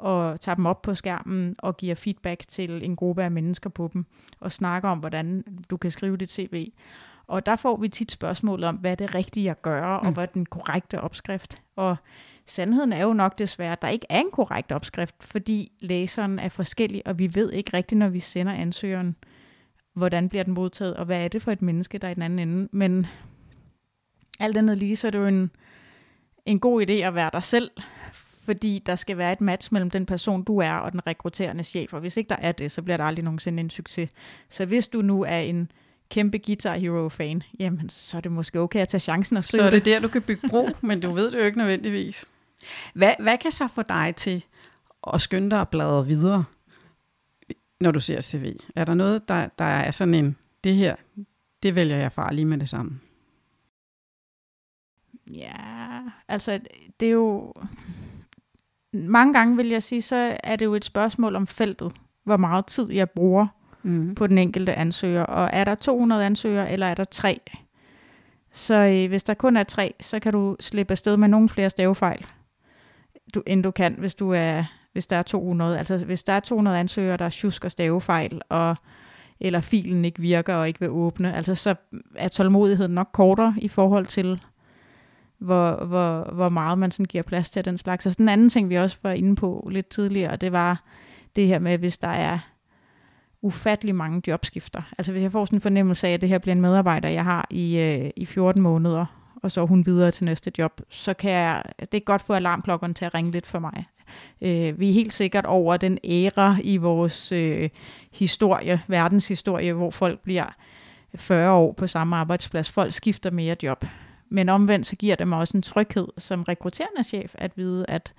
og 0.00 0.40
tager 0.40 0.56
dem 0.56 0.66
op 0.66 0.82
på 0.82 0.94
skærmen 0.94 1.54
og 1.58 1.76
giver 1.76 1.94
feedback 1.94 2.48
til 2.48 2.84
en 2.84 2.96
gruppe 2.96 3.22
af 3.22 3.30
mennesker 3.30 3.70
på 3.70 3.90
dem, 3.92 4.06
og 4.40 4.52
snakker 4.52 4.88
om, 4.88 4.98
hvordan 4.98 5.44
du 5.70 5.76
kan 5.76 5.90
skrive 5.90 6.16
dit 6.16 6.30
CV. 6.30 6.72
Og 7.26 7.46
der 7.46 7.56
får 7.56 7.76
vi 7.76 7.88
tit 7.88 8.10
spørgsmål 8.10 8.64
om, 8.64 8.76
hvad 8.76 8.90
er 8.90 8.94
det 8.94 9.14
rigtige 9.14 9.50
at 9.50 9.62
gøre, 9.62 10.00
mm. 10.00 10.06
og 10.06 10.12
hvad 10.12 10.22
er 10.22 10.26
den 10.26 10.46
korrekte 10.46 11.00
opskrift. 11.00 11.62
Og 11.76 11.96
sandheden 12.46 12.92
er 12.92 13.02
jo 13.02 13.12
nok 13.12 13.38
desværre, 13.38 13.72
at 13.72 13.82
der 13.82 13.88
ikke 13.88 14.06
er 14.08 14.20
en 14.20 14.30
korrekt 14.32 14.72
opskrift, 14.72 15.14
fordi 15.20 15.72
læseren 15.80 16.38
er 16.38 16.48
forskellig, 16.48 17.06
og 17.06 17.18
vi 17.18 17.34
ved 17.34 17.52
ikke 17.52 17.76
rigtigt, 17.76 17.98
når 17.98 18.08
vi 18.08 18.20
sender 18.20 18.52
ansøgeren, 18.52 19.16
hvordan 19.94 20.28
bliver 20.28 20.44
den 20.44 20.54
modtaget, 20.54 20.96
og 20.96 21.04
hvad 21.04 21.24
er 21.24 21.28
det 21.28 21.42
for 21.42 21.52
et 21.52 21.62
menneske, 21.62 21.98
der 21.98 22.06
er 22.06 22.12
i 22.12 22.14
den 22.14 22.22
anden 22.22 22.38
ende. 22.38 22.68
Men 22.72 23.06
alt 24.40 24.56
andet 24.56 24.76
lige, 24.76 24.96
så 24.96 25.06
er 25.06 25.10
det 25.10 25.18
jo 25.18 25.26
en, 25.26 25.50
en 26.46 26.60
god 26.60 26.82
idé 26.82 26.92
at 26.92 27.14
være 27.14 27.30
dig 27.32 27.44
selv, 27.44 27.70
fordi 28.44 28.82
der 28.86 28.96
skal 28.96 29.18
være 29.18 29.32
et 29.32 29.40
match 29.40 29.72
mellem 29.72 29.90
den 29.90 30.06
person, 30.06 30.42
du 30.42 30.58
er, 30.58 30.72
og 30.72 30.92
den 30.92 31.06
rekrutterende 31.06 31.64
chef. 31.64 31.92
Og 31.92 32.00
hvis 32.00 32.16
ikke 32.16 32.28
der 32.28 32.36
er 32.36 32.52
det, 32.52 32.72
så 32.72 32.82
bliver 32.82 32.96
der 32.96 33.04
aldrig 33.04 33.24
nogensinde 33.24 33.60
en 33.60 33.70
succes. 33.70 34.10
Så 34.48 34.64
hvis 34.64 34.88
du 34.88 35.02
nu 35.02 35.24
er 35.24 35.38
en 35.38 35.72
kæmpe 36.10 36.38
Guitar 36.38 36.76
Hero-fan, 36.76 37.42
jamen 37.58 37.88
så 37.88 38.16
er 38.16 38.20
det 38.20 38.32
måske 38.32 38.60
okay 38.60 38.80
at 38.80 38.88
tage 38.88 39.00
chancen 39.00 39.36
og 39.36 39.44
skrive 39.44 39.62
Så 39.62 39.66
er 39.66 39.70
det 39.70 39.84
der, 39.84 40.00
du 40.00 40.08
kan 40.08 40.22
bygge 40.22 40.48
bro, 40.48 40.68
men 40.80 41.00
du 41.00 41.12
ved 41.12 41.30
det 41.30 41.38
jo 41.38 41.44
ikke 41.44 41.58
nødvendigvis. 41.58 42.24
Hvad, 42.94 43.12
hvad 43.18 43.38
kan 43.38 43.50
så 43.50 43.68
få 43.68 43.82
dig 43.82 44.14
til 44.16 44.44
at 45.14 45.20
skynde 45.20 45.50
dig 45.50 45.60
at 45.60 45.68
bladre 45.68 46.06
videre, 46.06 46.44
når 47.80 47.90
du 47.90 48.00
ser 48.00 48.20
CV? 48.20 48.56
Er 48.76 48.84
der 48.84 48.94
noget, 48.94 49.28
der, 49.28 49.48
der 49.58 49.64
er 49.64 49.90
sådan 49.90 50.14
en, 50.14 50.36
det 50.64 50.74
her, 50.74 50.96
det 51.62 51.74
vælger 51.74 51.96
jeg 51.96 52.12
fra 52.12 52.32
lige 52.32 52.46
med 52.46 52.58
det 52.58 52.68
samme? 52.68 53.00
Ja, 55.26 55.58
altså 56.28 56.60
det 57.00 57.08
er 57.08 57.12
jo 57.12 57.54
mange 58.92 59.32
gange 59.32 59.56
vil 59.56 59.68
jeg 59.68 59.82
sige, 59.82 60.02
så 60.02 60.36
er 60.44 60.56
det 60.56 60.64
jo 60.64 60.74
et 60.74 60.84
spørgsmål 60.84 61.36
om 61.36 61.46
feltet, 61.46 61.92
hvor 62.24 62.36
meget 62.36 62.66
tid 62.66 62.90
jeg 62.92 63.10
bruger 63.10 63.46
mm. 63.82 64.14
på 64.14 64.26
den 64.26 64.38
enkelte 64.38 64.74
ansøger. 64.74 65.22
Og 65.22 65.50
er 65.52 65.64
der 65.64 65.74
200 65.74 66.24
ansøgere, 66.24 66.72
eller 66.72 66.86
er 66.86 66.94
der 66.94 67.04
tre? 67.04 67.40
Så 68.52 68.74
øh, 68.74 69.08
hvis 69.08 69.24
der 69.24 69.34
kun 69.34 69.56
er 69.56 69.64
tre, 69.64 69.94
så 70.00 70.18
kan 70.18 70.32
du 70.32 70.56
slippe 70.60 70.90
afsted 70.90 71.16
med 71.16 71.28
nogle 71.28 71.48
flere 71.48 71.70
stavefejl, 71.70 72.26
du, 73.34 73.42
end 73.46 73.62
du 73.62 73.70
kan, 73.70 73.94
hvis 73.98 74.14
du 74.14 74.30
er 74.30 74.64
hvis 74.92 75.06
der 75.06 75.16
er 75.16 75.22
200. 75.22 75.78
Altså 75.78 76.04
hvis 76.04 76.24
der 76.24 76.32
er 76.32 76.40
200 76.40 76.78
ansøgere, 76.78 77.16
der 77.16 77.30
sjusker 77.30 77.68
stavefejl, 77.68 78.40
og 78.48 78.76
eller 79.40 79.60
filen 79.60 80.04
ikke 80.04 80.20
virker 80.20 80.54
og 80.54 80.68
ikke 80.68 80.80
vil 80.80 80.90
åbne, 80.90 81.34
altså 81.34 81.54
så 81.54 81.74
er 82.14 82.28
tålmodigheden 82.28 82.94
nok 82.94 83.08
kortere 83.12 83.54
i 83.58 83.68
forhold 83.68 84.06
til 84.06 84.40
hvor, 85.40 85.84
hvor, 85.84 86.32
hvor 86.32 86.48
meget 86.48 86.78
man 86.78 86.90
sådan 86.90 87.06
giver 87.06 87.22
plads 87.22 87.50
til 87.50 87.64
den 87.64 87.78
slags. 87.78 88.06
Og 88.06 88.12
så 88.12 88.16
den 88.18 88.28
anden 88.28 88.48
ting, 88.48 88.68
vi 88.68 88.74
også 88.74 88.96
var 89.02 89.12
inde 89.12 89.36
på 89.36 89.68
lidt 89.72 89.88
tidligere, 89.88 90.36
det 90.36 90.52
var 90.52 90.82
det 91.36 91.46
her 91.46 91.58
med, 91.58 91.78
hvis 91.78 91.98
der 91.98 92.08
er 92.08 92.38
ufattelig 93.42 93.94
mange 93.94 94.22
jobskifter. 94.26 94.82
Altså 94.98 95.12
hvis 95.12 95.22
jeg 95.22 95.32
får 95.32 95.44
sådan 95.44 95.56
en 95.56 95.60
fornemmelse 95.60 96.08
af, 96.08 96.12
at 96.12 96.20
det 96.20 96.28
her 96.28 96.38
bliver 96.38 96.54
en 96.54 96.60
medarbejder, 96.60 97.08
jeg 97.08 97.24
har 97.24 97.46
i, 97.50 97.78
øh, 97.78 98.10
i 98.16 98.26
14 98.26 98.62
måneder, 98.62 99.06
og 99.42 99.50
så 99.50 99.66
hun 99.66 99.86
videre 99.86 100.10
til 100.10 100.24
næste 100.24 100.52
job, 100.58 100.80
så 100.88 101.14
kan 101.14 101.30
jeg, 101.30 101.62
det 101.80 101.94
er 101.94 102.04
godt 102.04 102.22
få 102.22 102.32
alarmklokkerne 102.32 102.94
til 102.94 103.04
at 103.04 103.14
ringe 103.14 103.30
lidt 103.30 103.46
for 103.46 103.58
mig. 103.58 103.86
Øh, 104.42 104.80
vi 104.80 104.88
er 104.88 104.94
helt 104.94 105.12
sikkert 105.12 105.46
over 105.46 105.76
den 105.76 105.98
æra 106.04 106.56
i 106.62 106.76
vores 106.76 107.32
øh, 107.32 107.70
historie, 108.12 108.80
verdenshistorie, 108.88 109.72
hvor 109.72 109.90
folk 109.90 110.20
bliver 110.20 110.56
40 111.14 111.52
år 111.52 111.72
på 111.72 111.86
samme 111.86 112.16
arbejdsplads. 112.16 112.70
Folk 112.70 112.92
skifter 112.92 113.30
mere 113.30 113.56
job. 113.62 113.84
Men 114.30 114.48
omvendt 114.48 114.86
så 114.86 114.96
giver 114.96 115.16
det 115.16 115.28
mig 115.28 115.38
også 115.38 115.56
en 115.56 115.62
tryghed 115.62 116.08
som 116.18 116.42
rekrutterende 116.42 117.04
chef 117.04 117.34
at 117.34 117.56
vide, 117.56 117.84
at 117.88 118.12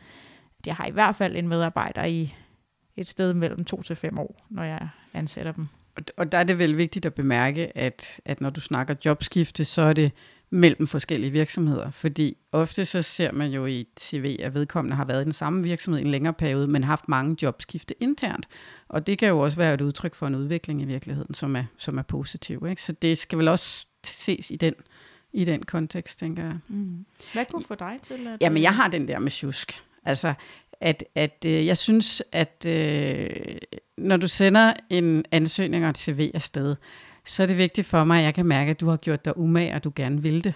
jeg 0.65 0.75
har 0.75 0.85
i 0.85 0.91
hvert 0.91 1.15
fald 1.15 1.35
en 1.35 1.47
medarbejder 1.47 2.03
i 2.03 2.35
et 2.95 3.07
sted 3.07 3.33
mellem 3.33 3.65
to 3.65 3.81
til 3.81 3.95
fem 3.95 4.17
år, 4.19 4.35
når 4.49 4.63
jeg 4.63 4.87
ansætter 5.13 5.51
dem. 5.51 5.67
Og 6.17 6.31
der 6.31 6.37
er 6.37 6.43
det 6.43 6.57
vel 6.57 6.77
vigtigt 6.77 7.05
at 7.05 7.13
bemærke, 7.13 7.77
at, 7.77 8.19
at 8.25 8.41
når 8.41 8.49
du 8.49 8.61
snakker 8.61 8.95
jobskifte, 9.05 9.65
så 9.65 9.81
er 9.81 9.93
det 9.93 10.11
mellem 10.49 10.87
forskellige 10.87 11.31
virksomheder. 11.31 11.89
Fordi 11.89 12.37
ofte 12.51 12.85
så 12.85 13.01
ser 13.01 13.31
man 13.31 13.51
jo 13.51 13.65
i 13.65 13.79
et 13.79 13.87
CV, 13.99 14.35
at 14.39 14.53
vedkommende 14.53 14.95
har 14.95 15.05
været 15.05 15.21
i 15.21 15.23
den 15.23 15.33
samme 15.33 15.63
virksomhed 15.63 16.01
i 16.01 16.05
en 16.05 16.11
længere 16.11 16.33
periode, 16.33 16.67
men 16.67 16.83
haft 16.83 17.07
mange 17.07 17.35
jobskifte 17.41 17.95
internt. 17.99 18.47
Og 18.89 19.07
det 19.07 19.17
kan 19.17 19.29
jo 19.29 19.39
også 19.39 19.57
være 19.57 19.73
et 19.73 19.81
udtryk 19.81 20.15
for 20.15 20.27
en 20.27 20.35
udvikling 20.35 20.81
i 20.81 20.85
virkeligheden, 20.85 21.33
som 21.33 21.55
er, 21.55 21.63
som 21.77 21.97
er 21.97 22.01
positiv. 22.01 22.65
Ikke? 22.69 22.81
Så 22.81 22.91
det 22.91 23.17
skal 23.17 23.37
vel 23.37 23.47
også 23.47 23.85
ses 24.05 24.51
i 24.51 24.55
den 24.55 24.73
i 25.33 25.45
den 25.45 25.63
kontekst, 25.63 26.19
tænker 26.19 26.43
jeg. 26.43 26.57
Mm. 26.67 27.05
Hvad 27.33 27.45
kunne 27.51 27.63
få 27.67 27.75
dig 27.75 27.99
til 28.03 28.27
at... 28.27 28.41
Jamen, 28.41 28.63
jeg 28.63 28.75
har 28.75 28.87
den 28.87 29.07
der 29.07 29.19
med 29.19 29.31
tjusk. 29.31 29.83
Altså, 30.05 30.33
at, 30.81 31.03
at 31.15 31.45
øh, 31.45 31.65
jeg 31.65 31.77
synes, 31.77 32.23
at 32.31 32.65
øh, 32.67 33.29
når 33.97 34.17
du 34.17 34.27
sender 34.27 34.73
en 34.89 35.25
ansøgning 35.31 35.83
og 35.83 35.89
et 35.89 35.97
CV 35.97 36.31
afsted, 36.33 36.75
så 37.25 37.43
er 37.43 37.47
det 37.47 37.57
vigtigt 37.57 37.87
for 37.87 38.03
mig, 38.03 38.19
at 38.19 38.23
jeg 38.25 38.33
kan 38.33 38.45
mærke, 38.45 38.69
at 38.69 38.79
du 38.79 38.89
har 38.89 38.97
gjort 38.97 39.25
dig 39.25 39.37
umage, 39.37 39.75
og 39.75 39.83
du 39.83 39.91
gerne 39.95 40.21
vil 40.21 40.43
det. 40.43 40.53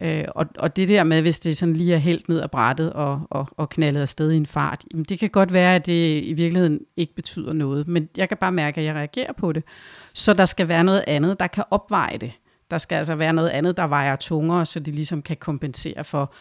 Øh, 0.00 0.24
og, 0.28 0.46
og 0.58 0.76
det 0.76 0.88
der 0.88 1.04
med, 1.04 1.22
hvis 1.22 1.38
det 1.38 1.56
sådan 1.56 1.76
lige 1.76 1.94
er 1.94 1.98
helt 1.98 2.28
ned 2.28 2.42
ad 2.42 2.48
brættet 2.48 2.92
og, 2.92 3.20
og, 3.30 3.48
og 3.56 3.68
knaldet 3.68 4.00
afsted 4.00 4.32
i 4.32 4.36
en 4.36 4.46
fart, 4.46 4.84
jamen 4.92 5.04
det 5.04 5.18
kan 5.18 5.30
godt 5.30 5.52
være, 5.52 5.74
at 5.74 5.86
det 5.86 6.24
i 6.24 6.32
virkeligheden 6.32 6.80
ikke 6.96 7.14
betyder 7.14 7.52
noget, 7.52 7.88
men 7.88 8.08
jeg 8.16 8.28
kan 8.28 8.38
bare 8.38 8.52
mærke, 8.52 8.80
at 8.80 8.86
jeg 8.86 8.94
reagerer 8.94 9.32
på 9.32 9.52
det. 9.52 9.64
Så 10.12 10.34
der 10.34 10.44
skal 10.44 10.68
være 10.68 10.84
noget 10.84 11.04
andet, 11.06 11.40
der 11.40 11.46
kan 11.46 11.64
opveje 11.70 12.18
det. 12.18 12.32
Der 12.70 12.78
skal 12.78 12.96
altså 12.96 13.14
være 13.14 13.32
noget 13.32 13.48
andet, 13.48 13.76
der 13.76 13.86
vejer 13.86 14.16
tungere, 14.16 14.66
så 14.66 14.80
det 14.80 14.94
ligesom 14.94 15.22
kan 15.22 15.36
kompensere 15.36 16.04
for, 16.04 16.34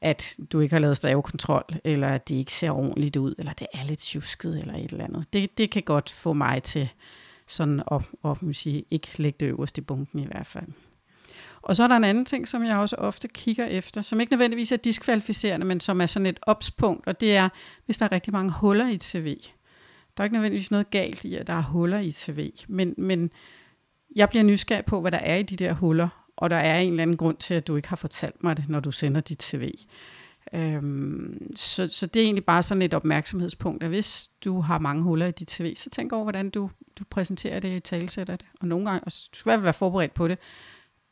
at 0.00 0.36
du 0.52 0.60
ikke 0.60 0.74
har 0.74 0.80
lavet 0.80 0.96
stavekontrol, 0.96 1.64
eller 1.84 2.08
at 2.08 2.28
det 2.28 2.34
ikke 2.34 2.52
ser 2.52 2.70
ordentligt 2.70 3.16
ud, 3.16 3.34
eller 3.38 3.52
det 3.52 3.66
er 3.74 3.84
lidt 3.84 3.98
tjusket, 3.98 4.58
eller 4.58 4.74
et 4.74 4.90
eller 4.90 5.04
andet. 5.04 5.32
Det, 5.32 5.58
det 5.58 5.70
kan 5.70 5.82
godt 5.82 6.10
få 6.10 6.32
mig 6.32 6.62
til 6.62 6.88
sådan 7.46 7.82
at, 7.90 8.00
at, 8.24 8.36
at 8.48 8.56
sige, 8.56 8.84
ikke 8.90 9.08
lægge 9.16 9.36
det 9.40 9.46
øverst 9.46 9.78
i 9.78 9.80
bunken 9.80 10.18
i 10.18 10.26
hvert 10.26 10.46
fald. 10.46 10.66
Og 11.62 11.76
så 11.76 11.82
er 11.82 11.86
der 11.86 11.96
en 11.96 12.04
anden 12.04 12.24
ting, 12.24 12.48
som 12.48 12.64
jeg 12.64 12.76
også 12.76 12.96
ofte 12.96 13.28
kigger 13.28 13.66
efter, 13.66 14.00
som 14.00 14.20
ikke 14.20 14.32
nødvendigvis 14.32 14.72
er 14.72 14.76
diskvalificerende, 14.76 15.66
men 15.66 15.80
som 15.80 16.00
er 16.00 16.06
sådan 16.06 16.26
et 16.26 16.40
opspunkt, 16.42 17.06
og 17.06 17.20
det 17.20 17.36
er, 17.36 17.48
hvis 17.84 17.98
der 17.98 18.06
er 18.06 18.12
rigtig 18.12 18.32
mange 18.32 18.52
huller 18.52 18.88
i 18.88 18.94
et 18.94 19.04
CV. 19.04 19.36
Der 20.16 20.22
er 20.22 20.24
ikke 20.24 20.34
nødvendigvis 20.34 20.70
noget 20.70 20.90
galt 20.90 21.24
i, 21.24 21.34
at 21.34 21.46
der 21.46 21.52
er 21.52 21.62
huller 21.62 21.98
i 21.98 22.08
et 22.08 22.14
CV, 22.14 22.50
men, 22.68 22.94
men 22.98 23.30
jeg 24.16 24.28
bliver 24.28 24.42
nysgerrig 24.42 24.84
på, 24.84 25.00
hvad 25.00 25.10
der 25.10 25.18
er 25.18 25.36
i 25.36 25.42
de 25.42 25.56
der 25.56 25.72
huller, 25.72 26.08
og 26.36 26.50
der 26.50 26.56
er 26.56 26.78
en 26.78 26.90
eller 26.90 27.02
anden 27.02 27.16
grund 27.16 27.36
til, 27.36 27.54
at 27.54 27.66
du 27.66 27.76
ikke 27.76 27.88
har 27.88 27.96
fortalt 27.96 28.44
mig 28.44 28.56
det, 28.56 28.68
når 28.68 28.80
du 28.80 28.90
sender 28.90 29.20
dit 29.20 29.42
CV. 29.42 29.74
Øhm, 30.52 31.56
så, 31.56 31.88
så 31.88 32.06
det 32.06 32.20
er 32.20 32.24
egentlig 32.24 32.44
bare 32.44 32.62
sådan 32.62 32.82
et 32.82 32.94
opmærksomhedspunkt, 32.94 33.82
at 33.82 33.88
hvis 33.88 34.30
du 34.44 34.60
har 34.60 34.78
mange 34.78 35.02
huller 35.02 35.26
i 35.26 35.30
dit 35.30 35.50
CV, 35.50 35.74
så 35.76 35.90
tænk 35.90 36.12
over, 36.12 36.22
hvordan 36.22 36.50
du, 36.50 36.70
du 36.98 37.04
præsenterer 37.10 37.60
det, 37.60 37.76
i 37.76 37.80
talsætter 37.80 38.36
det. 38.36 38.46
Og 38.60 38.68
nogle 38.68 38.84
gange, 38.84 39.00
og 39.00 39.12
du 39.32 39.38
skal 39.38 39.62
være 39.62 39.72
forberedt 39.72 40.14
på 40.14 40.28
det, 40.28 40.38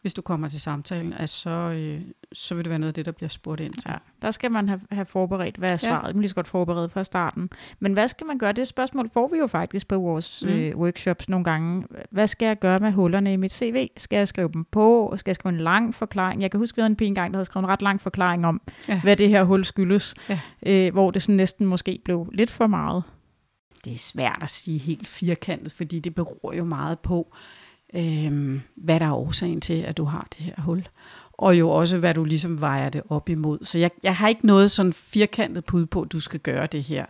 hvis 0.07 0.15
du 0.15 0.23
kommer 0.23 0.49
til 0.49 0.61
samtalen, 0.61 1.13
at 1.13 1.31
så, 1.31 1.51
øh, 1.51 2.01
så 2.33 2.55
vil 2.55 2.65
det 2.65 2.71
være 2.71 2.79
noget 2.79 2.89
af 2.89 2.95
det, 2.95 3.05
der 3.05 3.13
bliver 3.13 3.29
spurgt 3.29 3.61
ind 3.61 3.75
til. 3.75 3.91
Ja, 3.91 3.97
der 4.23 4.31
skal 4.31 4.51
man 4.53 4.69
have, 4.69 4.81
have 4.91 5.07
forberedt, 5.07 5.57
hvad 5.57 5.71
er 5.71 5.77
svaret. 5.77 6.09
Ja. 6.09 6.13
Man 6.13 6.21
lige 6.21 6.29
så 6.29 6.35
godt 6.35 6.49
forberedt 6.49 6.93
fra 6.93 7.05
starten. 7.05 7.51
Men 7.81 7.93
hvad 7.93 8.09
skal 8.09 8.27
man 8.27 8.39
gøre? 8.39 8.53
Det 8.53 8.69
spørgsmål 8.69 9.11
får 9.13 9.29
vi 9.29 9.39
jo 9.39 9.47
faktisk 9.47 9.89
på 9.89 9.99
vores 9.99 10.45
mm. 10.47 10.53
øh, 10.53 10.77
workshops 10.77 11.29
nogle 11.29 11.45
gange. 11.45 11.85
Hvad 12.11 12.27
skal 12.27 12.47
jeg 12.47 12.59
gøre 12.59 12.79
med 12.79 12.93
hullerne 12.93 13.33
i 13.33 13.37
mit 13.37 13.53
CV? 13.53 13.89
Skal 13.97 14.17
jeg 14.17 14.29
skrive 14.29 14.51
dem 14.55 14.65
på? 14.65 15.15
Skal 15.17 15.31
jeg 15.31 15.35
skrive 15.35 15.55
en 15.55 15.61
lang 15.61 15.95
forklaring? 15.95 16.43
Jeg 16.43 16.51
kan 16.51 16.61
huske, 16.61 16.83
vi 16.99 17.07
en 17.07 17.15
gang, 17.15 17.33
der 17.33 17.37
havde 17.39 17.45
skrevet 17.45 17.65
en 17.65 17.71
ret 17.71 17.83
lang 17.83 18.01
forklaring 18.01 18.47
om, 18.47 18.61
ja. 18.89 19.01
hvad 19.01 19.17
det 19.17 19.29
her 19.29 19.45
hul 19.45 19.65
skyldes. 19.65 20.15
Ja. 20.29 20.41
Øh, 20.67 20.93
hvor 20.93 21.11
det 21.11 21.23
sådan 21.23 21.37
næsten 21.37 21.67
måske 21.67 22.01
blev 22.05 22.31
lidt 22.33 22.51
for 22.51 22.67
meget. 22.67 23.03
Det 23.85 23.93
er 23.93 23.99
svært 23.99 24.39
at 24.43 24.51
sige 24.51 24.79
helt 24.79 25.09
firkantet, 25.09 25.73
fordi 25.73 26.01
det 26.01 26.15
beror 26.15 26.53
jo 26.53 26.65
meget 26.65 26.99
på, 26.99 27.33
øh, 27.33 27.66
Øhm, 27.95 28.61
hvad 28.77 29.01
der 29.01 29.07
er 29.07 29.13
årsagen 29.13 29.61
til, 29.61 29.83
at 29.83 29.97
du 29.97 30.05
har 30.05 30.29
det 30.39 30.47
her 30.47 30.55
hul. 30.59 30.89
Og 31.33 31.59
jo 31.59 31.71
også, 31.71 31.99
hvad 31.99 32.15
du 32.15 32.25
ligesom 32.25 32.61
vejer 32.61 32.89
det 32.89 33.03
op 33.09 33.29
imod. 33.29 33.59
Så 33.63 33.79
jeg, 33.79 33.91
jeg 34.03 34.17
har 34.17 34.29
ikke 34.29 34.47
noget 34.47 34.71
sådan 34.71 34.93
firkantet 34.93 35.65
bud 35.65 35.87
på, 35.87 36.03
at 36.03 36.13
du 36.13 36.21
skal 36.21 36.41
gøre 36.41 36.67
det 36.67 36.83
her. 36.83 37.05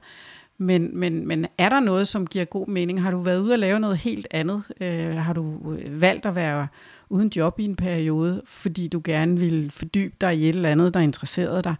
Men, 0.58 0.98
men, 0.98 1.26
men 1.28 1.46
er 1.58 1.68
der 1.68 1.80
noget, 1.80 2.08
som 2.08 2.26
giver 2.26 2.44
god 2.44 2.68
mening? 2.68 3.02
Har 3.02 3.10
du 3.10 3.18
været 3.18 3.40
ude 3.40 3.52
og 3.52 3.58
lave 3.58 3.80
noget 3.80 3.96
helt 3.96 4.26
andet? 4.30 4.62
Øh, 4.80 5.14
har 5.14 5.32
du 5.32 5.74
øh, 5.78 6.00
valgt 6.00 6.26
at 6.26 6.34
være 6.34 6.68
uden 7.08 7.32
job 7.36 7.60
i 7.60 7.64
en 7.64 7.76
periode, 7.76 8.42
fordi 8.44 8.88
du 8.88 9.00
gerne 9.04 9.38
vil 9.38 9.70
fordybe 9.70 10.14
dig 10.20 10.38
i 10.38 10.48
et 10.48 10.54
eller 10.54 10.70
andet, 10.70 10.94
der 10.94 11.00
interesserede 11.00 11.62
dig? 11.62 11.74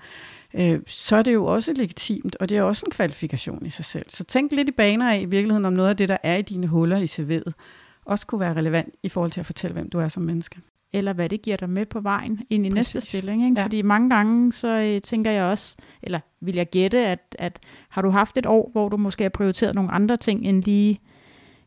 Øh, 0.55 0.81
så 0.87 1.17
er 1.17 1.23
det 1.23 1.35
jo 1.35 1.47
også 1.47 1.73
legitimt, 1.73 2.37
og 2.41 2.49
det 2.49 2.57
er 2.57 2.63
også 2.63 2.83
en 2.87 2.93
kvalifikation 2.93 3.67
i 3.67 3.71
sig 3.71 3.85
selv. 3.85 4.05
Så 4.09 4.25
tænk 4.25 4.53
lidt 4.53 4.69
i 4.69 4.73
baner 4.73 5.13
af 5.13 5.21
i 5.21 5.25
virkeligheden 5.25 5.65
om 5.65 5.73
noget 5.73 5.91
af 5.91 5.97
det, 5.97 6.09
der 6.09 6.17
er 6.23 6.37
i 6.37 6.43
dine 6.43 6.67
huller 6.67 6.97
i 6.99 7.05
CV'et 7.05 7.53
også 8.07 8.27
kunne 8.27 8.41
være 8.41 8.55
relevant 8.55 8.95
i 9.03 9.09
forhold 9.09 9.31
til 9.31 9.41
at 9.41 9.47
fortælle, 9.47 9.75
hvem 9.75 9.91
du 9.91 9.99
er 9.99 10.09
som 10.09 10.23
menneske. 10.23 10.61
Eller 10.93 11.13
hvad 11.13 11.29
det 11.29 11.43
giver 11.43 11.57
dig 11.57 11.71
med 11.71 11.87
på 11.87 12.01
vejen 12.01 12.41
ind 12.51 12.67
i 12.67 12.71
Præcis. 12.71 12.95
næste 12.95 13.09
stilling. 13.09 13.45
Ikke? 13.45 13.61
Ja. 13.61 13.65
Fordi 13.65 13.83
mange 13.83 14.11
gange, 14.11 14.53
så 14.53 14.69
øh, 14.69 15.01
tænker 15.01 15.31
jeg 15.31 15.45
også, 15.45 15.77
eller 16.03 16.21
vil 16.41 16.55
jeg 16.55 16.71
gætte, 16.71 17.07
at, 17.07 17.37
at 17.39 17.59
har 17.89 18.03
du 18.03 18.11
haft 18.11 18.39
et 18.39 18.47
år, 18.47 18.71
hvor 18.73 18.89
du 18.89 18.97
måske 18.97 19.25
har 19.25 19.29
prioriteret 19.29 19.75
nogle 19.75 19.91
andre 19.91 20.17
ting 20.17 20.47
end 20.47 20.63
lige 20.63 21.01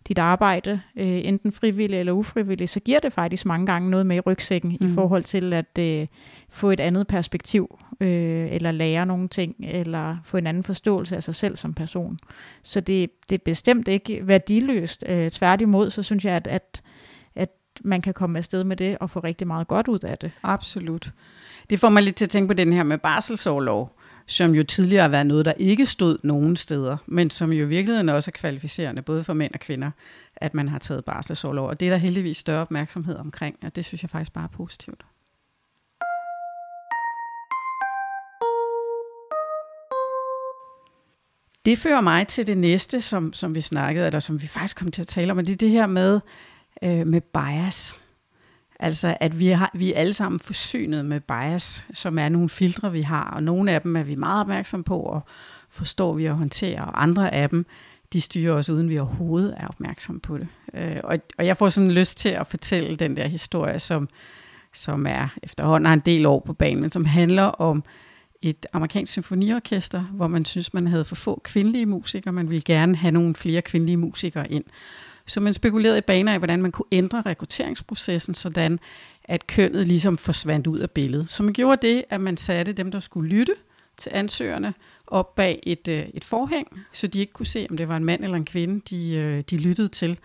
dit 0.10 0.18
arbejde, 0.18 0.82
øh, 0.96 1.22
enten 1.24 1.52
frivillig 1.52 2.00
eller 2.00 2.12
ufrivillig, 2.12 2.70
så 2.70 2.80
giver 2.80 3.00
det 3.00 3.14
faktisk 3.14 3.46
mange 3.46 3.66
gange 3.66 3.90
noget 3.90 4.06
med 4.06 4.16
i 4.16 4.20
rygsækken 4.20 4.78
mm. 4.80 4.86
i 4.86 4.94
forhold 4.94 5.24
til 5.24 5.54
at 5.54 5.78
øh, 5.80 6.08
få 6.50 6.72
et 6.72 6.80
andet 6.80 7.08
perspektiv, 7.08 7.80
øh, 8.00 8.52
eller 8.52 8.72
lære 8.72 9.06
nogle 9.06 9.28
ting, 9.28 9.56
eller 9.60 10.18
få 10.24 10.38
en 10.38 10.48
anden 10.48 10.64
forståelse 10.64 11.16
af 11.16 11.24
sig 11.24 11.36
selv 11.36 11.56
som 11.56 11.74
person. 11.74 12.20
Så 12.64 12.80
det, 12.80 13.10
det 13.30 13.36
er 13.36 13.44
bestemt 13.46 13.88
ikke 13.88 14.28
værdiløst. 14.28 15.04
Øh, 15.08 15.32
tværtimod, 15.32 15.90
så 15.90 16.04
synes 16.04 16.26
jeg, 16.26 16.34
at, 16.34 16.48
at, 16.48 16.82
at 17.36 17.50
man 17.84 18.02
kan 18.02 18.14
komme 18.14 18.38
afsted 18.38 18.64
med 18.64 18.76
det 18.76 18.98
og 18.98 19.10
få 19.10 19.20
rigtig 19.20 19.48
meget 19.48 19.68
godt 19.68 19.88
ud 19.88 20.00
af 20.00 20.18
det. 20.18 20.32
Absolut. 20.44 21.12
Det 21.70 21.80
får 21.80 21.90
mig 21.90 22.04
lidt 22.04 22.16
til 22.16 22.26
at 22.26 22.30
tænke 22.30 22.48
på 22.48 22.54
den 22.54 22.74
her 22.74 22.84
med 22.84 22.98
barselsårlov 22.98 23.99
som 24.30 24.56
jo 24.56 24.64
tidligere 24.64 25.02
har 25.02 25.10
været 25.10 25.26
noget, 25.26 25.46
der 25.46 25.54
ikke 25.58 25.86
stod 25.86 26.18
nogen 26.24 26.56
steder, 26.56 26.98
men 27.06 27.30
som 27.30 27.54
jo 27.54 27.66
i 27.66 27.68
virkeligheden 27.68 28.10
også 28.10 28.32
er 28.32 28.38
kvalificerende, 28.40 29.02
både 29.02 29.24
for 29.24 29.34
mænd 29.34 29.54
og 29.54 29.60
kvinder, 29.60 29.92
at 30.36 30.54
man 30.54 30.68
har 30.68 30.80
taget 30.80 31.06
barselsårlov. 31.06 31.68
Og 31.68 31.80
det 31.80 31.86
er 31.86 31.90
der 31.90 31.98
heldigvis 31.98 32.38
større 32.38 32.62
opmærksomhed 32.62 33.16
omkring, 33.16 33.56
og 33.64 33.76
det 33.76 33.86
synes 33.86 34.04
jeg 34.04 34.10
faktisk 34.10 34.34
bare 34.34 34.44
er 34.44 34.58
positivt. 34.58 35.06
Det 41.66 41.78
fører 41.78 42.02
mig 42.02 42.28
til 42.28 42.48
det 42.48 42.58
næste, 42.58 43.02
som, 43.02 43.34
som 43.34 43.56
vi 43.56 43.62
snakkede, 43.62 44.06
eller 44.06 44.20
som 44.20 44.42
vi 44.42 44.48
faktisk 44.48 44.78
kom 44.78 44.92
til 44.92 45.02
at 45.02 45.08
tale 45.08 45.32
om, 45.32 45.38
og 45.38 45.48
det 45.48 45.54
er 45.54 45.58
det 45.58 45.70
her 45.70 45.88
med, 45.88 46.20
øh, 46.84 47.08
med 47.08 47.22
bias. 47.22 48.00
Altså, 48.80 49.18
at 49.20 49.40
vi, 49.40 49.48
har, 49.48 49.72
vi 49.74 49.94
er 49.94 49.98
alle 49.98 50.14
sammen 50.14 50.40
forsynet 50.40 51.06
med 51.06 51.20
bias, 51.20 51.88
som 51.94 52.20
er 52.20 52.30
nogle 52.30 52.50
filtre, 52.50 52.92
vi 52.92 53.02
har, 53.02 53.24
og 53.24 53.44
nogle 53.44 53.72
af 53.72 53.82
dem 53.82 53.96
er 53.96 54.04
vi 54.04 54.16
meget 54.16 54.42
opmærksom 54.42 54.84
på, 54.84 55.00
og 55.00 55.22
forstår 55.70 56.14
vi 56.14 56.26
at 56.26 56.36
håndtere, 56.36 56.86
og 56.86 57.04
andre 57.04 57.34
af 57.34 57.50
dem, 57.50 57.66
de 58.14 58.22
styrer 58.22 58.54
os, 58.54 58.70
uden 58.70 58.90
vi 58.90 58.98
overhovedet 58.98 59.56
er 59.58 59.68
opmærksom 59.68 60.20
på 60.20 60.38
det. 60.38 60.48
Øh, 60.74 60.98
og, 61.04 61.18
og 61.38 61.46
jeg 61.46 61.58
får 61.58 61.70
sådan 61.70 61.92
lyst 61.92 62.18
til 62.18 62.30
at 62.30 62.48
fortælle 62.48 62.96
den 62.96 63.18
der 63.18 63.28
historie, 63.28 63.80
som, 63.80 64.10
som 64.74 65.06
er 65.06 65.28
efterhånden 65.44 65.86
har 65.86 65.94
en 65.94 66.00
del 66.00 66.26
år 66.26 66.40
på 66.40 66.54
banen, 66.54 66.82
men 66.82 66.90
som 66.90 67.06
handler 67.06 67.44
om 67.44 67.84
et 68.42 68.66
amerikansk 68.74 69.12
symfoniorkester, 69.12 70.02
hvor 70.02 70.28
man 70.28 70.46
synes, 70.46 70.74
man 70.74 70.88
havde 70.88 71.06
for 71.06 71.16
få 71.16 71.42
kvindelige 71.44 71.86
musikere, 71.86 72.34
man 72.34 72.50
ville 72.50 72.64
gerne 72.66 72.96
have 72.96 73.12
nogle 73.12 73.36
flere 73.36 73.62
kvindelige 73.62 73.98
musikere 73.98 74.52
ind. 74.52 74.64
Så 75.30 75.40
man 75.40 75.54
spekulerede 75.54 75.98
i 75.98 76.02
baner 76.02 76.34
af, 76.34 76.40
hvordan 76.40 76.62
man 76.62 76.72
kunne 76.72 76.86
ændre 76.92 77.22
rekrutteringsprocessen, 77.26 78.34
sådan 78.34 78.80
at 79.24 79.48
kønnet 79.48 79.88
ligesom 79.88 80.18
forsvandt 80.18 80.68
ud 80.68 80.80
af 80.80 80.92
billedet. 80.92 81.30
Så 81.30 81.44
man 81.44 81.54
gjorde 81.54 81.88
det, 81.88 82.04
at 82.10 82.22
man 82.22 82.38
satte 82.38 82.74
dem, 82.74 82.92
der 82.92 83.00
skulle 83.00 83.30
lytte 83.30 83.54
til 83.98 84.12
ansøgerne, 84.14 84.74
op 85.08 85.36
bag 85.36 85.60
et, 85.64 85.88
øh, 85.88 86.06
et 86.14 86.24
forhæng, 86.24 86.68
så 86.94 87.08
de 87.08 87.20
ikke 87.20 87.34
kunne 87.34 87.46
se, 87.46 87.68
om 87.70 87.78
det 87.78 87.88
var 87.88 87.98
en 87.98 88.06
mand 88.06 88.24
eller 88.24 88.38
en 88.38 88.46
kvinde, 88.46 88.82
de, 88.90 89.16
øh, 89.16 89.44
de 89.50 89.58
lyttede 89.58 89.88
til, 89.88 90.20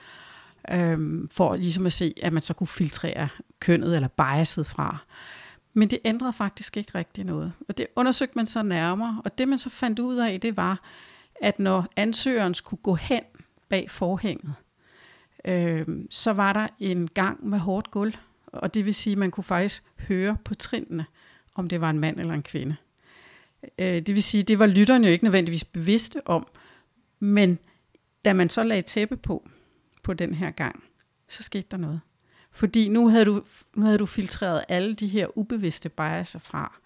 øhm, 0.73 1.29
for 1.33 1.57
ligesom 1.57 1.87
at 1.87 1.93
se, 1.93 2.15
at 2.23 2.33
man 2.33 2.43
så 2.43 2.55
kunne 2.55 2.67
filtrere 2.67 3.29
kønnet 3.61 3.95
eller 3.95 4.09
biaset 4.09 4.67
fra. 4.67 4.99
Men 5.75 5.91
det 5.91 5.99
ændrede 6.05 6.33
faktisk 6.33 6.77
ikke 6.77 6.93
rigtig 6.95 7.25
noget. 7.25 7.53
Og 7.69 7.79
det 7.79 7.87
undersøgte 7.97 8.33
man 8.37 8.47
så 8.47 8.63
nærmere, 8.63 9.23
og 9.25 9.39
det 9.39 9.49
man 9.49 9.59
så 9.59 9.71
fandt 9.71 9.99
ud 9.99 10.17
af, 10.17 10.41
det 10.41 10.57
var, 10.57 10.83
at 11.41 11.59
når 11.59 11.87
ansøgeren 11.97 12.55
skulle 12.55 12.83
gå 12.83 12.95
hen 12.95 13.23
bag 13.69 13.91
forhænget, 13.91 14.55
øh, 15.45 15.87
så 16.11 16.33
var 16.33 16.53
der 16.53 16.69
en 16.81 17.09
gang 17.09 17.47
med 17.47 17.59
hårdt 17.59 17.91
gulv, 17.91 18.15
og 18.47 18.75
det 18.75 18.87
vil 18.87 18.95
sige, 18.95 19.13
at 19.13 19.19
man 19.19 19.31
kunne 19.31 19.45
faktisk 19.45 19.85
høre 20.09 20.37
på 20.45 20.55
trinene, 20.55 21.07
om 21.55 21.69
det 21.69 21.81
var 21.81 21.91
en 21.91 21.99
mand 21.99 22.21
eller 22.21 22.35
en 22.35 22.43
kvinde. 22.43 22.77
Øh, 23.79 23.87
det 23.87 24.15
vil 24.15 24.23
sige, 24.23 24.43
det 24.43 24.59
var 24.59 24.67
lytterne 24.67 25.07
jo 25.07 25.13
ikke 25.13 25.25
nødvendigvis 25.25 25.65
bevidste 25.65 26.27
om, 26.27 26.47
men 27.21 27.59
da 28.25 28.33
man 28.33 28.49
så 28.49 28.63
lagde 28.63 28.83
tæppe 28.83 29.17
på, 29.17 29.49
på 30.03 30.13
den 30.13 30.35
her 30.35 30.51
gang, 30.51 30.85
så 31.29 31.43
skete 31.43 31.67
der 31.71 31.77
noget. 31.77 32.01
Fordi 32.51 32.89
nu 32.89 33.09
havde 33.09 33.25
du, 33.25 33.43
nu 33.75 33.85
havde 33.85 33.99
du 33.99 34.07
filtreret 34.07 34.65
alle 34.69 34.95
de 34.95 35.07
her 35.07 35.39
ubevidste 35.39 35.89
biaser 35.89 36.39
fra, 36.39 36.81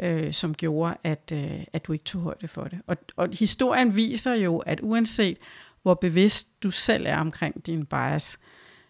øh, 0.00 0.32
som 0.32 0.54
gjorde, 0.54 0.96
at, 1.02 1.32
øh, 1.32 1.64
at 1.72 1.86
du 1.86 1.92
ikke 1.92 2.04
tog 2.04 2.20
højde 2.22 2.48
for 2.48 2.64
det. 2.64 2.80
Og, 2.86 2.96
og 3.16 3.28
historien 3.32 3.96
viser 3.96 4.34
jo, 4.34 4.58
at 4.58 4.80
uanset 4.82 5.38
hvor 5.82 5.94
bevidst 5.94 6.62
du 6.62 6.70
selv 6.70 7.06
er 7.06 7.18
omkring 7.18 7.66
din 7.66 7.86
bias, 7.86 8.38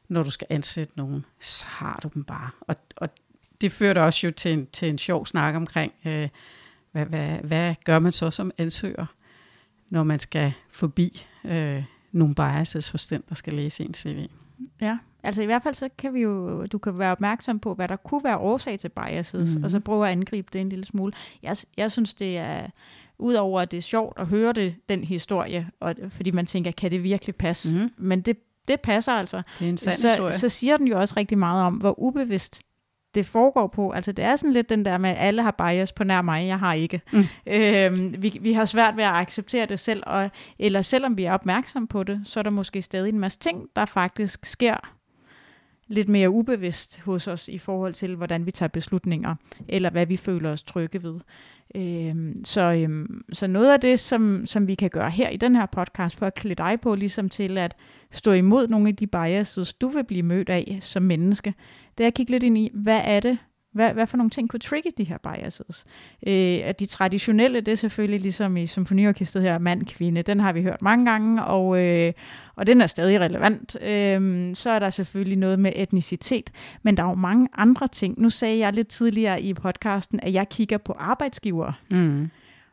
når 0.08 0.22
du 0.22 0.30
skal 0.30 0.46
ansætte 0.50 0.92
nogen, 0.96 1.24
så 1.40 1.66
har 1.66 2.00
du 2.02 2.10
dem 2.14 2.24
bare. 2.24 2.50
Og, 2.60 2.76
og 2.96 3.08
det 3.60 3.72
dig 3.78 4.02
også 4.02 4.26
jo 4.26 4.30
til 4.30 4.52
en, 4.52 4.66
til 4.66 4.88
en 4.88 4.98
sjov 4.98 5.26
snak 5.26 5.54
omkring, 5.54 5.92
øh, 6.06 6.28
hvad, 6.92 7.06
hvad, 7.06 7.38
hvad 7.38 7.74
gør 7.84 7.98
man 7.98 8.12
så 8.12 8.30
som 8.30 8.50
ansøger, 8.58 9.06
når 9.90 10.02
man 10.02 10.18
skal 10.18 10.52
forbi 10.70 11.26
øh, 11.44 11.84
nogle 12.12 12.34
biases 12.34 12.88
hos 12.88 13.06
den, 13.06 13.22
der 13.28 13.34
skal 13.34 13.52
læse 13.52 13.84
en 13.84 13.94
CV. 13.94 14.28
Ja, 14.80 14.98
altså 15.22 15.42
i 15.42 15.46
hvert 15.46 15.62
fald 15.62 15.74
så 15.74 15.88
kan 15.98 16.14
vi 16.14 16.20
jo, 16.20 16.66
du 16.66 16.78
kan 16.78 16.98
være 16.98 17.12
opmærksom 17.12 17.58
på, 17.58 17.74
hvad 17.74 17.88
der 17.88 17.96
kunne 17.96 18.24
være 18.24 18.38
årsag 18.38 18.78
til 18.78 18.88
biases, 18.88 19.56
mm. 19.56 19.64
og 19.64 19.70
så 19.70 19.80
prøve 19.80 20.06
at 20.06 20.12
angribe 20.12 20.48
det 20.52 20.60
en 20.60 20.68
lille 20.68 20.84
smule. 20.84 21.12
Jeg, 21.42 21.56
jeg 21.76 21.90
synes, 21.90 22.14
det 22.14 22.38
er, 22.38 22.66
udover 23.22 23.60
at 23.60 23.70
det 23.70 23.76
er 23.76 23.82
sjovt 23.82 24.18
at 24.18 24.26
høre 24.26 24.52
det, 24.52 24.74
den 24.88 25.04
historie, 25.04 25.70
og, 25.80 25.94
fordi 26.08 26.30
man 26.30 26.46
tænker, 26.46 26.70
kan 26.70 26.90
det 26.90 27.02
virkelig 27.02 27.36
passe? 27.36 27.78
Mm. 27.78 27.90
Men 27.96 28.20
det, 28.20 28.36
det 28.68 28.80
passer 28.80 29.12
altså. 29.12 29.42
Det 29.58 29.64
er 29.64 29.68
en 29.68 29.76
sand 29.76 29.94
så, 29.94 30.08
historie. 30.08 30.32
Så 30.32 30.48
siger 30.48 30.76
den 30.76 30.86
jo 30.86 31.00
også 31.00 31.14
rigtig 31.16 31.38
meget 31.38 31.64
om, 31.64 31.74
hvor 31.74 32.00
ubevidst 32.00 32.62
det 33.14 33.26
foregår 33.26 33.66
på. 33.66 33.90
Altså 33.90 34.12
det 34.12 34.24
er 34.24 34.36
sådan 34.36 34.52
lidt 34.52 34.68
den 34.68 34.84
der 34.84 34.98
med, 34.98 35.10
at 35.10 35.16
alle 35.18 35.42
har 35.42 35.50
bias 35.50 35.92
på 35.92 36.04
nær 36.04 36.22
mig, 36.22 36.46
jeg 36.46 36.58
har 36.58 36.72
ikke. 36.72 37.00
Mm. 37.12 37.24
Øhm, 37.46 38.14
vi, 38.18 38.38
vi 38.40 38.52
har 38.52 38.64
svært 38.64 38.96
ved 38.96 39.04
at 39.04 39.12
acceptere 39.14 39.66
det 39.66 39.80
selv, 39.80 40.02
og, 40.06 40.30
eller 40.58 40.82
selvom 40.82 41.16
vi 41.16 41.24
er 41.24 41.32
opmærksom 41.32 41.86
på 41.86 42.02
det, 42.02 42.20
så 42.24 42.40
er 42.40 42.42
der 42.42 42.50
måske 42.50 42.82
stadig 42.82 43.08
en 43.08 43.18
masse 43.18 43.38
ting, 43.38 43.68
der 43.76 43.84
faktisk 43.84 44.46
sker 44.46 44.92
lidt 45.86 46.08
mere 46.08 46.30
ubevidst 46.30 47.00
hos 47.00 47.28
os 47.28 47.48
i 47.48 47.58
forhold 47.58 47.94
til, 47.94 48.16
hvordan 48.16 48.46
vi 48.46 48.50
tager 48.50 48.68
beslutninger, 48.68 49.34
eller 49.68 49.90
hvad 49.90 50.06
vi 50.06 50.16
føler 50.16 50.52
os 50.52 50.62
trygge 50.62 51.02
ved. 51.02 51.20
Øhm, 51.74 52.44
så, 52.44 52.60
øhm, 52.60 53.24
så 53.32 53.46
noget 53.46 53.72
af 53.72 53.80
det, 53.80 54.00
som, 54.00 54.46
som 54.46 54.66
vi 54.66 54.74
kan 54.74 54.90
gøre 54.90 55.10
her 55.10 55.28
i 55.28 55.36
den 55.36 55.56
her 55.56 55.66
podcast, 55.66 56.16
for 56.16 56.26
at 56.26 56.34
klæde 56.34 56.54
dig 56.54 56.80
på 56.80 56.94
ligesom 56.94 57.28
til 57.28 57.58
at 57.58 57.74
stå 58.10 58.32
imod 58.32 58.68
nogle 58.68 58.88
af 58.88 58.96
de 58.96 59.06
biases, 59.06 59.74
du 59.74 59.88
vil 59.88 60.04
blive 60.04 60.22
mødt 60.22 60.48
af 60.48 60.78
som 60.80 61.02
menneske, 61.02 61.54
det 61.98 62.04
er 62.04 62.08
at 62.08 62.14
kigge 62.14 62.32
lidt 62.32 62.42
ind 62.42 62.58
i, 62.58 62.70
hvad 62.74 63.00
er 63.04 63.20
det, 63.20 63.38
hvad, 63.72 63.92
hvad 63.92 64.06
for 64.06 64.16
nogle 64.16 64.30
ting 64.30 64.48
kunne 64.48 64.60
trigge 64.60 64.90
de 64.98 65.04
her 65.04 65.18
biases? 65.18 65.84
Øh, 66.26 66.60
at 66.64 66.80
de 66.80 66.86
traditionelle, 66.86 67.60
det 67.60 67.72
er 67.72 67.76
selvfølgelig 67.76 68.20
ligesom 68.20 68.56
i 68.56 68.66
symfoniorkestret 68.66 69.42
her, 69.42 69.58
mand-kvinde, 69.58 70.22
den 70.22 70.40
har 70.40 70.52
vi 70.52 70.62
hørt 70.62 70.82
mange 70.82 71.10
gange, 71.10 71.44
og, 71.44 71.84
øh, 71.84 72.12
og 72.56 72.66
den 72.66 72.80
er 72.80 72.86
stadig 72.86 73.20
relevant. 73.20 73.76
Øh, 73.82 74.54
så 74.54 74.70
er 74.70 74.78
der 74.78 74.90
selvfølgelig 74.90 75.38
noget 75.38 75.58
med 75.58 75.72
etnicitet, 75.76 76.50
men 76.82 76.96
der 76.96 77.02
er 77.02 77.08
jo 77.08 77.14
mange 77.14 77.48
andre 77.54 77.88
ting. 77.88 78.20
Nu 78.20 78.30
sagde 78.30 78.58
jeg 78.58 78.72
lidt 78.72 78.88
tidligere 78.88 79.42
i 79.42 79.54
podcasten, 79.54 80.20
at 80.22 80.32
jeg 80.32 80.48
kigger 80.48 80.78
på 80.78 80.92
arbejdsgiver. 80.98 81.72
Mm 81.90 82.30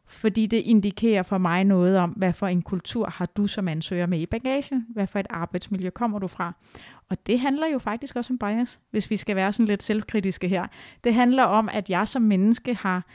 fordi 0.09 0.45
det 0.45 0.57
indikerer 0.57 1.23
for 1.23 1.37
mig 1.37 1.63
noget 1.63 1.97
om, 1.97 2.09
hvad 2.09 2.33
for 2.33 2.47
en 2.47 2.61
kultur 2.61 3.09
har 3.09 3.25
du 3.25 3.47
som 3.47 3.67
ansøger 3.67 4.05
med 4.05 4.19
i 4.19 4.25
bagagen, 4.25 4.85
hvad 4.89 5.07
for 5.07 5.19
et 5.19 5.27
arbejdsmiljø 5.29 5.89
kommer 5.89 6.19
du 6.19 6.27
fra. 6.27 6.53
Og 7.09 7.27
det 7.27 7.39
handler 7.39 7.67
jo 7.67 7.79
faktisk 7.79 8.15
også 8.15 8.33
om 8.33 8.37
bias, 8.37 8.79
hvis 8.91 9.09
vi 9.09 9.17
skal 9.17 9.35
være 9.35 9.53
sådan 9.53 9.67
lidt 9.67 9.83
selvkritiske 9.83 10.47
her. 10.47 10.67
Det 11.03 11.13
handler 11.13 11.43
om, 11.43 11.69
at 11.71 11.89
jeg 11.89 12.07
som 12.07 12.21
menneske 12.21 12.75
har 12.75 13.05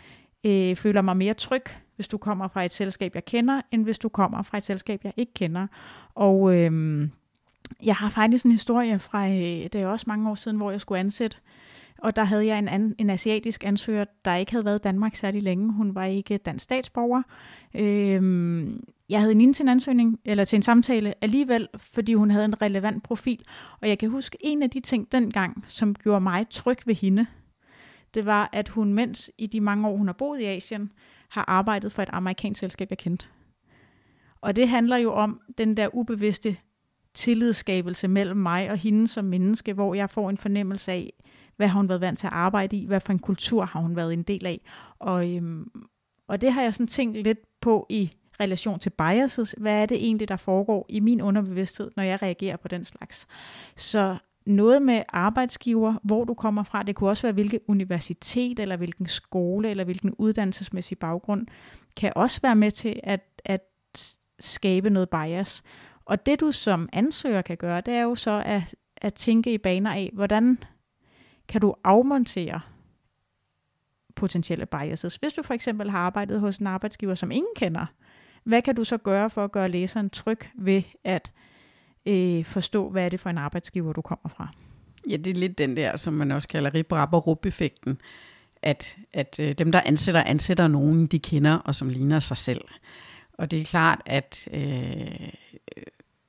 øh, 0.45 0.77
føler 0.77 1.03
mig 1.03 1.17
mere 1.17 1.35
tryg, 1.35 1.63
hvis 1.97 2.09
du 2.09 2.19
kommer 2.19 2.49
fra 2.49 2.65
et 2.65 2.73
selskab, 2.73 3.15
jeg 3.15 3.25
kender, 3.25 3.61
end 3.71 3.85
hvis 3.85 3.99
du 3.99 4.09
kommer 4.09 4.43
fra 4.43 4.59
et 4.59 4.65
selskab, 4.65 5.01
jeg 5.05 5.13
ikke 5.17 5.35
kender. 5.35 5.67
Og 6.15 6.55
øh, 6.55 7.09
jeg 7.85 7.97
har 7.97 8.11
faktisk 8.11 8.45
en 8.45 8.51
historie 8.51 8.99
fra, 8.99 9.29
øh, 9.29 9.33
det 9.33 9.75
er 9.75 9.87
også 9.87 10.05
mange 10.09 10.31
år 10.31 10.35
siden, 10.35 10.57
hvor 10.57 10.71
jeg 10.71 10.81
skulle 10.81 11.01
ansætte 11.01 11.37
og 12.05 12.17
der 12.17 12.25
havde 12.25 12.47
jeg 12.47 12.59
en, 12.59 12.69
an, 12.69 12.95
en 12.99 13.11
asiatisk 13.11 13.65
ansøger, 13.65 14.05
der 14.25 14.35
ikke 14.35 14.53
havde 14.53 14.65
været 14.65 14.79
i 14.79 14.83
Danmark 14.83 15.15
særlig 15.15 15.43
længe. 15.43 15.73
Hun 15.73 15.95
var 15.95 16.05
ikke 16.05 16.39
dansk 16.39 16.63
statsborger. 16.63 17.23
Øhm, 17.75 18.85
jeg 19.09 19.21
havde 19.21 19.33
en 19.33 19.53
til 19.53 19.63
en 19.63 19.69
ansøgning, 19.69 20.21
eller 20.25 20.45
til 20.45 20.57
en 20.57 20.63
samtale 20.63 21.15
alligevel, 21.21 21.69
fordi 21.77 22.15
hun 22.15 22.31
havde 22.31 22.45
en 22.45 22.63
relevant 22.63 23.03
profil. 23.03 23.43
Og 23.81 23.89
jeg 23.89 23.99
kan 23.99 24.11
huske, 24.11 24.39
en 24.41 24.63
af 24.63 24.71
de 24.71 24.81
ting 24.81 25.13
dengang, 25.13 25.65
som 25.67 25.95
gjorde 25.95 26.21
mig 26.21 26.47
tryg 26.51 26.79
ved 26.87 26.95
hende, 26.95 27.27
det 28.15 28.27
var, 28.27 28.51
at 28.53 28.69
hun 28.69 28.95
mens 28.95 29.31
i 29.39 29.47
de 29.47 29.61
mange 29.61 29.89
år, 29.89 29.97
hun 29.97 30.09
har 30.09 30.13
boet 30.13 30.41
i 30.41 30.45
Asien, 30.45 30.93
har 31.29 31.45
arbejdet 31.49 31.93
for 31.93 32.03
et 32.03 32.09
amerikansk 32.13 32.59
selskab, 32.59 32.91
jeg 32.91 32.99
kendte. 32.99 33.27
Og 34.41 34.57
det 34.57 34.69
handler 34.69 34.97
jo 34.97 35.13
om 35.13 35.41
den 35.59 35.77
der 35.77 35.95
ubevidste 35.95 36.57
tillidsskabelse 37.15 38.09
mellem 38.09 38.37
mig 38.37 38.71
og 38.71 38.77
hende 38.77 39.09
som 39.09 39.25
menneske, 39.25 39.73
hvor 39.73 39.95
jeg 39.95 40.11
får 40.11 40.31
en 40.31 40.39
fornemmelse 40.39 40.93
af, 40.93 41.13
hvad 41.57 41.69
har 41.69 41.79
hun 41.79 41.89
været 41.89 42.01
vant 42.01 42.19
til 42.19 42.27
at 42.27 42.33
arbejde 42.33 42.77
i, 42.77 42.87
hvad 42.87 43.01
for 43.01 43.13
en 43.13 43.19
kultur 43.19 43.65
har 43.65 43.81
hun 43.81 43.97
været 43.97 44.13
en 44.13 44.23
del 44.23 44.47
af. 44.47 44.61
Og, 44.99 45.35
øhm, 45.37 45.71
og 46.29 46.41
det 46.41 46.53
har 46.53 46.63
jeg 46.63 46.75
sådan 46.75 46.87
tænkt 46.87 47.17
lidt 47.17 47.39
på 47.61 47.87
i 47.91 48.11
relation 48.41 48.79
til 48.79 48.91
biases. 48.91 49.55
Hvad 49.59 49.83
er 49.83 49.87
det 49.87 49.97
egentlig, 49.97 50.29
der 50.29 50.37
foregår 50.37 50.87
i 50.89 51.01
min 51.01 51.23
underbevidsthed, 51.23 51.91
når 51.97 52.03
jeg 52.03 52.23
reagerer 52.23 52.57
på 52.57 52.69
den 52.69 52.85
slags? 52.85 53.27
Så 53.77 54.17
noget 54.47 54.83
med 54.83 55.03
arbejdsgiver, 55.09 55.95
hvor 56.03 56.25
du 56.25 56.35
kommer 56.35 56.63
fra, 56.63 56.83
det 56.83 56.97
kunne 56.97 57.11
også 57.11 57.23
være 57.23 57.33
hvilket 57.33 57.61
universitet, 57.69 58.59
eller 58.59 58.77
hvilken 58.77 59.07
skole, 59.07 59.71
eller 59.71 59.85
hvilken 59.85 60.15
uddannelsesmæssig 60.19 60.99
baggrund, 60.99 61.47
kan 61.97 62.13
også 62.17 62.41
være 62.43 62.57
med 62.57 62.71
til 62.71 63.01
at, 63.03 63.21
at 63.45 63.61
skabe 64.41 64.91
noget 64.91 65.11
bias. 65.11 65.63
Og 66.05 66.27
det 66.27 66.41
du 66.41 66.53
som 66.53 66.89
ansøger 66.93 67.43
kan 67.43 67.57
gøre, 67.57 67.81
det 67.81 67.95
er 67.95 68.03
jo 68.03 68.15
så 68.15 68.43
at, 68.47 68.75
at 68.97 69.15
tænke 69.15 69.55
i 69.55 69.59
baner 69.59 69.93
af, 69.93 70.11
hvordan 70.13 70.59
kan 71.49 71.61
du 71.61 71.75
afmontere 71.85 72.61
potentielle 74.15 74.67
biases. 74.67 75.17
Hvis 75.17 75.33
du 75.33 75.43
for 75.43 75.55
eksempel 75.55 75.91
har 75.91 75.99
arbejdet 75.99 76.41
hos 76.41 76.59
en 76.59 76.67
arbejdsgiver, 76.67 77.15
som 77.15 77.31
ingen 77.31 77.53
kender, 77.57 77.87
hvad 78.45 78.63
kan 78.63 78.75
du 78.75 78.85
så 78.85 78.97
gøre 78.97 79.31
for 79.31 79.45
at 79.45 79.53
gøre 79.53 79.69
læseren 79.69 80.11
tryg 80.11 80.39
ved 80.55 80.83
at 81.05 81.31
øh, 82.07 82.45
forstå, 82.45 82.91
hvad 82.91 83.05
er 83.05 83.09
det 83.09 83.21
for 83.21 83.31
en 83.31 83.39
arbejdsgiver, 83.39 83.93
du 83.93 84.01
kommer 84.01 84.29
fra? 84.29 84.49
Ja, 85.11 85.17
det 85.17 85.31
er 85.31 85.35
lidt 85.35 85.59
den 85.59 85.77
der, 85.77 85.97
som 85.97 86.15
man 86.15 86.31
også 86.31 86.49
kalder 86.49 86.75
rip 86.75 86.93
og 86.93 87.27
rup 87.27 87.47
effekten 87.47 87.99
at, 88.65 88.97
at 89.13 89.41
øh, 89.41 89.53
dem, 89.53 89.73
der 89.73 89.81
ansætter, 89.85 90.23
ansætter 90.23 90.69
nogen, 90.69 91.07
de 91.07 91.19
kender 91.19 91.55
og 91.55 91.75
som 91.75 91.89
ligner 91.89 92.21
sig 92.21 92.37
selv. 92.37 92.65
Og 93.33 93.51
det 93.51 93.61
er 93.61 93.65
klart, 93.65 94.03
at 94.07 94.49
øh, 94.53 95.01
øh, 95.77 95.83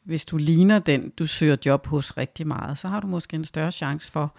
hvis 0.04 0.25
du 0.25 0.38
ligner 0.38 0.80
den, 0.80 1.10
du 1.10 1.25
søger 1.25 1.58
job 1.65 1.88
hos 1.88 2.17
rigtig 2.17 2.47
meget, 2.47 2.78
så 2.78 2.88
har 2.88 2.99
du 2.99 3.08
måske 3.08 3.36
en 3.36 3.43
større 3.43 3.71
chance 3.71 4.12
for 4.12 4.36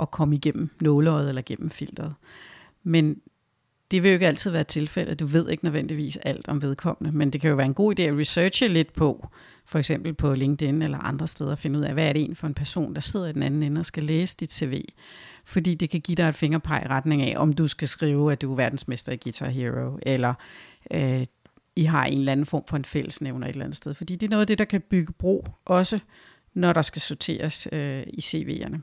at 0.00 0.10
komme 0.10 0.34
igennem 0.34 0.70
nåleøjet 0.80 1.28
eller 1.28 1.42
gennem 1.46 1.70
filteret. 1.70 2.14
Men 2.82 3.16
det 3.92 4.02
vil 4.02 4.08
jo 4.08 4.12
ikke 4.12 4.26
altid 4.26 4.50
være 4.50 4.64
tilfældet. 4.64 5.20
Du 5.20 5.26
ved 5.26 5.48
ikke 5.48 5.64
nødvendigvis 5.64 6.16
alt 6.16 6.48
om 6.48 6.62
vedkommende, 6.62 7.16
men 7.16 7.30
det 7.30 7.40
kan 7.40 7.50
jo 7.50 7.56
være 7.56 7.66
en 7.66 7.74
god 7.74 8.00
idé 8.00 8.02
at 8.02 8.18
researche 8.18 8.68
lidt 8.68 8.92
på, 8.92 9.28
for 9.64 9.78
eksempel 9.78 10.14
på 10.14 10.34
LinkedIn 10.34 10.82
eller 10.82 10.98
andre 10.98 11.28
steder, 11.28 11.52
at 11.52 11.58
finde 11.58 11.78
ud 11.78 11.84
af, 11.84 11.92
hvad 11.92 12.08
er 12.08 12.12
det 12.12 12.22
en 12.22 12.36
for 12.36 12.46
en 12.46 12.54
person, 12.54 12.94
der 12.94 13.00
sidder 13.00 13.26
i 13.26 13.32
den 13.32 13.42
anden 13.42 13.62
ende 13.62 13.78
og 13.78 13.86
skal 13.86 14.02
læse 14.02 14.36
dit 14.40 14.52
CV. 14.52 14.82
Fordi 15.44 15.74
det 15.74 15.90
kan 15.90 16.00
give 16.00 16.16
dig 16.16 16.28
et 16.28 16.34
fingerpeg 16.34 16.82
i 16.84 16.88
retning 16.88 17.22
af, 17.22 17.34
om 17.36 17.52
du 17.52 17.68
skal 17.68 17.88
skrive, 17.88 18.32
at 18.32 18.42
du 18.42 18.52
er 18.52 18.56
verdensmester 18.56 19.12
i 19.12 19.16
Guitar 19.16 19.48
Hero, 19.48 19.98
eller 20.02 20.34
øh, 20.90 21.24
I 21.76 21.84
har 21.84 22.04
en 22.04 22.18
eller 22.18 22.32
anden 22.32 22.46
form 22.46 22.64
for 22.68 22.76
en 22.76 22.84
fællesnævner 22.84 23.46
et 23.46 23.52
eller 23.52 23.64
andet 23.64 23.76
sted. 23.76 23.94
Fordi 23.94 24.16
det 24.16 24.26
er 24.26 24.30
noget 24.30 24.40
af 24.40 24.46
det, 24.46 24.58
der 24.58 24.64
kan 24.64 24.80
bygge 24.80 25.12
bro, 25.12 25.46
også 25.64 25.98
når 26.54 26.72
der 26.72 26.82
skal 26.82 27.02
sorteres 27.02 27.68
øh, 27.72 28.02
i 28.06 28.20
CV'erne. 28.20 28.78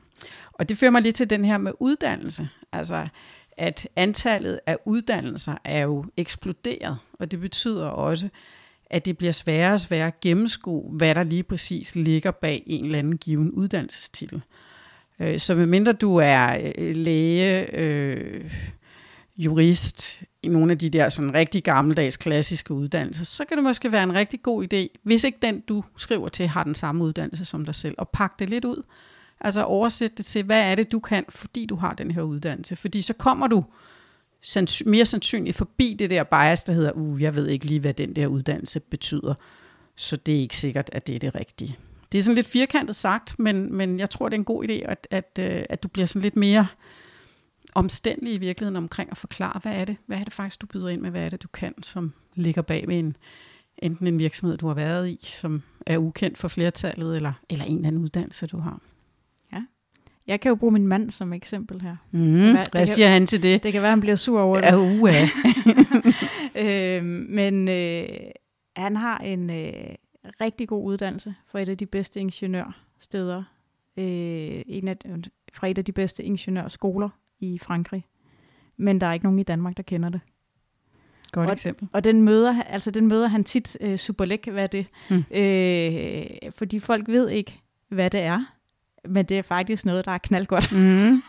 Og 0.52 0.68
det 0.68 0.78
fører 0.78 0.90
mig 0.90 1.02
lige 1.02 1.12
til 1.12 1.30
den 1.30 1.44
her 1.44 1.58
med 1.58 1.72
uddannelse. 1.80 2.48
Altså, 2.72 3.08
at 3.60 3.88
antallet 3.96 4.60
af 4.66 4.76
uddannelser 4.84 5.54
er 5.64 5.82
jo 5.82 6.04
eksploderet, 6.16 6.98
og 7.12 7.30
det 7.30 7.40
betyder 7.40 7.86
også, 7.86 8.28
at 8.90 9.04
det 9.04 9.18
bliver 9.18 9.32
sværere 9.32 9.72
og 9.72 9.80
sværere 9.80 10.06
at 10.06 10.20
gennemskue, 10.20 10.92
hvad 10.92 11.14
der 11.14 11.22
lige 11.22 11.42
præcis 11.42 11.96
ligger 11.96 12.30
bag 12.30 12.62
en 12.66 12.84
eller 12.84 12.98
anden 12.98 13.18
given 13.18 13.50
uddannelsestitel. 13.50 14.42
Øh, 15.20 15.38
så 15.38 15.54
medmindre 15.54 15.92
du 15.92 16.16
er 16.16 16.72
øh, 16.78 16.96
læge, 16.96 17.76
øh, 17.76 18.50
jurist, 19.36 20.22
i 20.42 20.48
nogle 20.48 20.72
af 20.72 20.78
de 20.78 20.90
der 20.90 21.08
sådan 21.08 21.34
rigtig 21.34 21.62
gammeldags 21.62 22.16
klassiske 22.16 22.74
uddannelser, 22.74 23.24
så 23.24 23.44
kan 23.44 23.56
det 23.56 23.64
måske 23.64 23.92
være 23.92 24.02
en 24.02 24.14
rigtig 24.14 24.42
god 24.42 24.64
idé, 24.64 25.00
hvis 25.02 25.24
ikke 25.24 25.38
den, 25.42 25.60
du 25.60 25.84
skriver 25.96 26.28
til, 26.28 26.46
har 26.46 26.64
den 26.64 26.74
samme 26.74 27.04
uddannelse 27.04 27.44
som 27.44 27.64
dig 27.64 27.74
selv, 27.74 27.94
og 27.98 28.08
pakke 28.08 28.34
det 28.38 28.50
lidt 28.50 28.64
ud. 28.64 28.82
Altså 29.40 29.64
oversætte 29.64 30.16
det 30.16 30.26
til, 30.26 30.44
hvad 30.44 30.70
er 30.70 30.74
det, 30.74 30.92
du 30.92 31.00
kan, 31.00 31.24
fordi 31.28 31.66
du 31.66 31.76
har 31.76 31.94
den 31.94 32.10
her 32.10 32.22
uddannelse. 32.22 32.76
Fordi 32.76 33.02
så 33.02 33.12
kommer 33.12 33.46
du 33.46 33.64
sands- 34.40 34.82
mere 34.86 35.06
sandsynligt 35.06 35.56
forbi 35.56 35.96
det 35.98 36.10
der 36.10 36.24
bias, 36.24 36.64
der 36.64 36.72
hedder, 36.72 36.92
uh, 36.92 37.22
jeg 37.22 37.34
ved 37.34 37.48
ikke 37.48 37.66
lige, 37.66 37.80
hvad 37.80 37.94
den 37.94 38.16
der 38.16 38.26
uddannelse 38.26 38.80
betyder, 38.80 39.34
så 39.96 40.16
det 40.16 40.36
er 40.36 40.38
ikke 40.38 40.56
sikkert, 40.56 40.90
at 40.92 41.06
det 41.06 41.14
er 41.14 41.18
det 41.18 41.34
rigtige. 41.34 41.76
Det 42.12 42.18
er 42.18 42.22
sådan 42.22 42.34
lidt 42.34 42.46
firkantet 42.46 42.96
sagt, 42.96 43.38
men, 43.38 43.76
men 43.76 43.98
jeg 43.98 44.10
tror, 44.10 44.28
det 44.28 44.34
er 44.34 44.38
en 44.38 44.44
god 44.44 44.64
idé, 44.64 44.72
at, 44.72 45.06
at, 45.10 45.38
øh, 45.38 45.62
at 45.70 45.82
du 45.82 45.88
bliver 45.88 46.06
sådan 46.06 46.22
lidt 46.22 46.36
mere 46.36 46.66
omstændelig 47.74 48.34
i 48.34 48.38
virkeligheden 48.38 48.76
omkring 48.76 49.10
at 49.10 49.16
forklare, 49.16 49.60
hvad 49.62 49.72
er 49.72 49.84
det, 49.84 49.96
hvad 50.06 50.18
er 50.18 50.24
det 50.24 50.32
faktisk, 50.32 50.60
du 50.60 50.66
byder 50.66 50.88
ind 50.88 51.00
med, 51.00 51.10
hvad 51.10 51.24
er 51.24 51.28
det, 51.28 51.42
du 51.42 51.48
kan, 51.48 51.82
som 51.82 52.12
ligger 52.34 52.62
bag 52.62 52.88
ved 52.88 52.98
en, 52.98 53.16
enten 53.78 54.06
en 54.06 54.18
virksomhed, 54.18 54.56
du 54.56 54.66
har 54.66 54.74
været 54.74 55.08
i, 55.08 55.18
som 55.22 55.62
er 55.86 55.98
ukendt 55.98 56.38
for 56.38 56.48
flertallet, 56.48 57.16
eller, 57.16 57.32
eller 57.50 57.64
en 57.64 57.76
eller 57.76 57.88
anden 57.88 58.02
uddannelse, 58.02 58.46
du 58.46 58.58
har. 58.58 58.80
Jeg 60.26 60.40
kan 60.40 60.48
jo 60.48 60.54
bruge 60.54 60.72
min 60.72 60.86
mand 60.86 61.10
som 61.10 61.32
eksempel 61.32 61.80
her. 61.80 61.96
Mm, 62.10 62.30
hvad 62.30 62.64
hvad 62.72 62.86
siger 62.86 63.06
kan, 63.06 63.12
han 63.12 63.26
til 63.26 63.42
det? 63.42 63.62
Det 63.62 63.72
kan 63.72 63.82
være, 63.82 63.90
han 63.90 64.00
bliver 64.00 64.16
sur 64.16 64.40
over 64.40 64.60
det. 64.60 64.66
Ja, 64.66 64.76
uh, 64.76 65.04
øh, 66.66 67.04
men 67.28 67.68
øh, 67.68 68.08
han 68.76 68.96
har 68.96 69.18
en 69.18 69.50
øh, 69.50 69.72
rigtig 70.40 70.68
god 70.68 70.84
uddannelse 70.84 71.34
fra 71.46 71.60
et 71.60 71.68
af 71.68 71.78
de 71.78 71.86
bedste 71.86 72.20
ingeniørsteder. 72.20 73.42
Øh, 73.96 74.62
en 74.66 74.88
af, 74.88 74.96
fra 75.52 75.68
et 75.68 75.78
af 75.78 75.84
de 75.84 75.92
bedste 75.92 76.22
ingeniørskoler 76.22 77.08
i 77.40 77.58
Frankrig. 77.58 78.04
Men 78.76 79.00
der 79.00 79.06
er 79.06 79.12
ikke 79.12 79.26
nogen 79.26 79.38
i 79.38 79.42
Danmark, 79.42 79.76
der 79.76 79.82
kender 79.82 80.08
det. 80.08 80.20
Godt 81.32 81.46
og, 81.46 81.52
eksempel. 81.52 81.88
Og 81.92 82.04
den 82.04 82.22
møder, 82.22 82.62
altså 82.62 82.90
den 82.90 83.08
møder 83.08 83.28
han 83.28 83.44
tit 83.44 83.76
øh, 83.80 83.96
superlæk, 83.96 84.48
hvad 84.48 84.62
er 84.62 84.66
det? 84.66 84.86
Mm. 85.10 85.24
Øh, 85.30 86.26
fordi 86.50 86.78
folk 86.78 87.08
ved 87.08 87.28
ikke, 87.28 87.60
hvad 87.88 88.10
det 88.10 88.20
er. 88.20 88.44
Men 89.08 89.24
det 89.24 89.38
er 89.38 89.42
faktisk 89.42 89.86
noget, 89.86 90.04
der 90.04 90.12
er 90.12 90.18
knaldgodt. 90.18 90.72
Mm. 90.80 91.22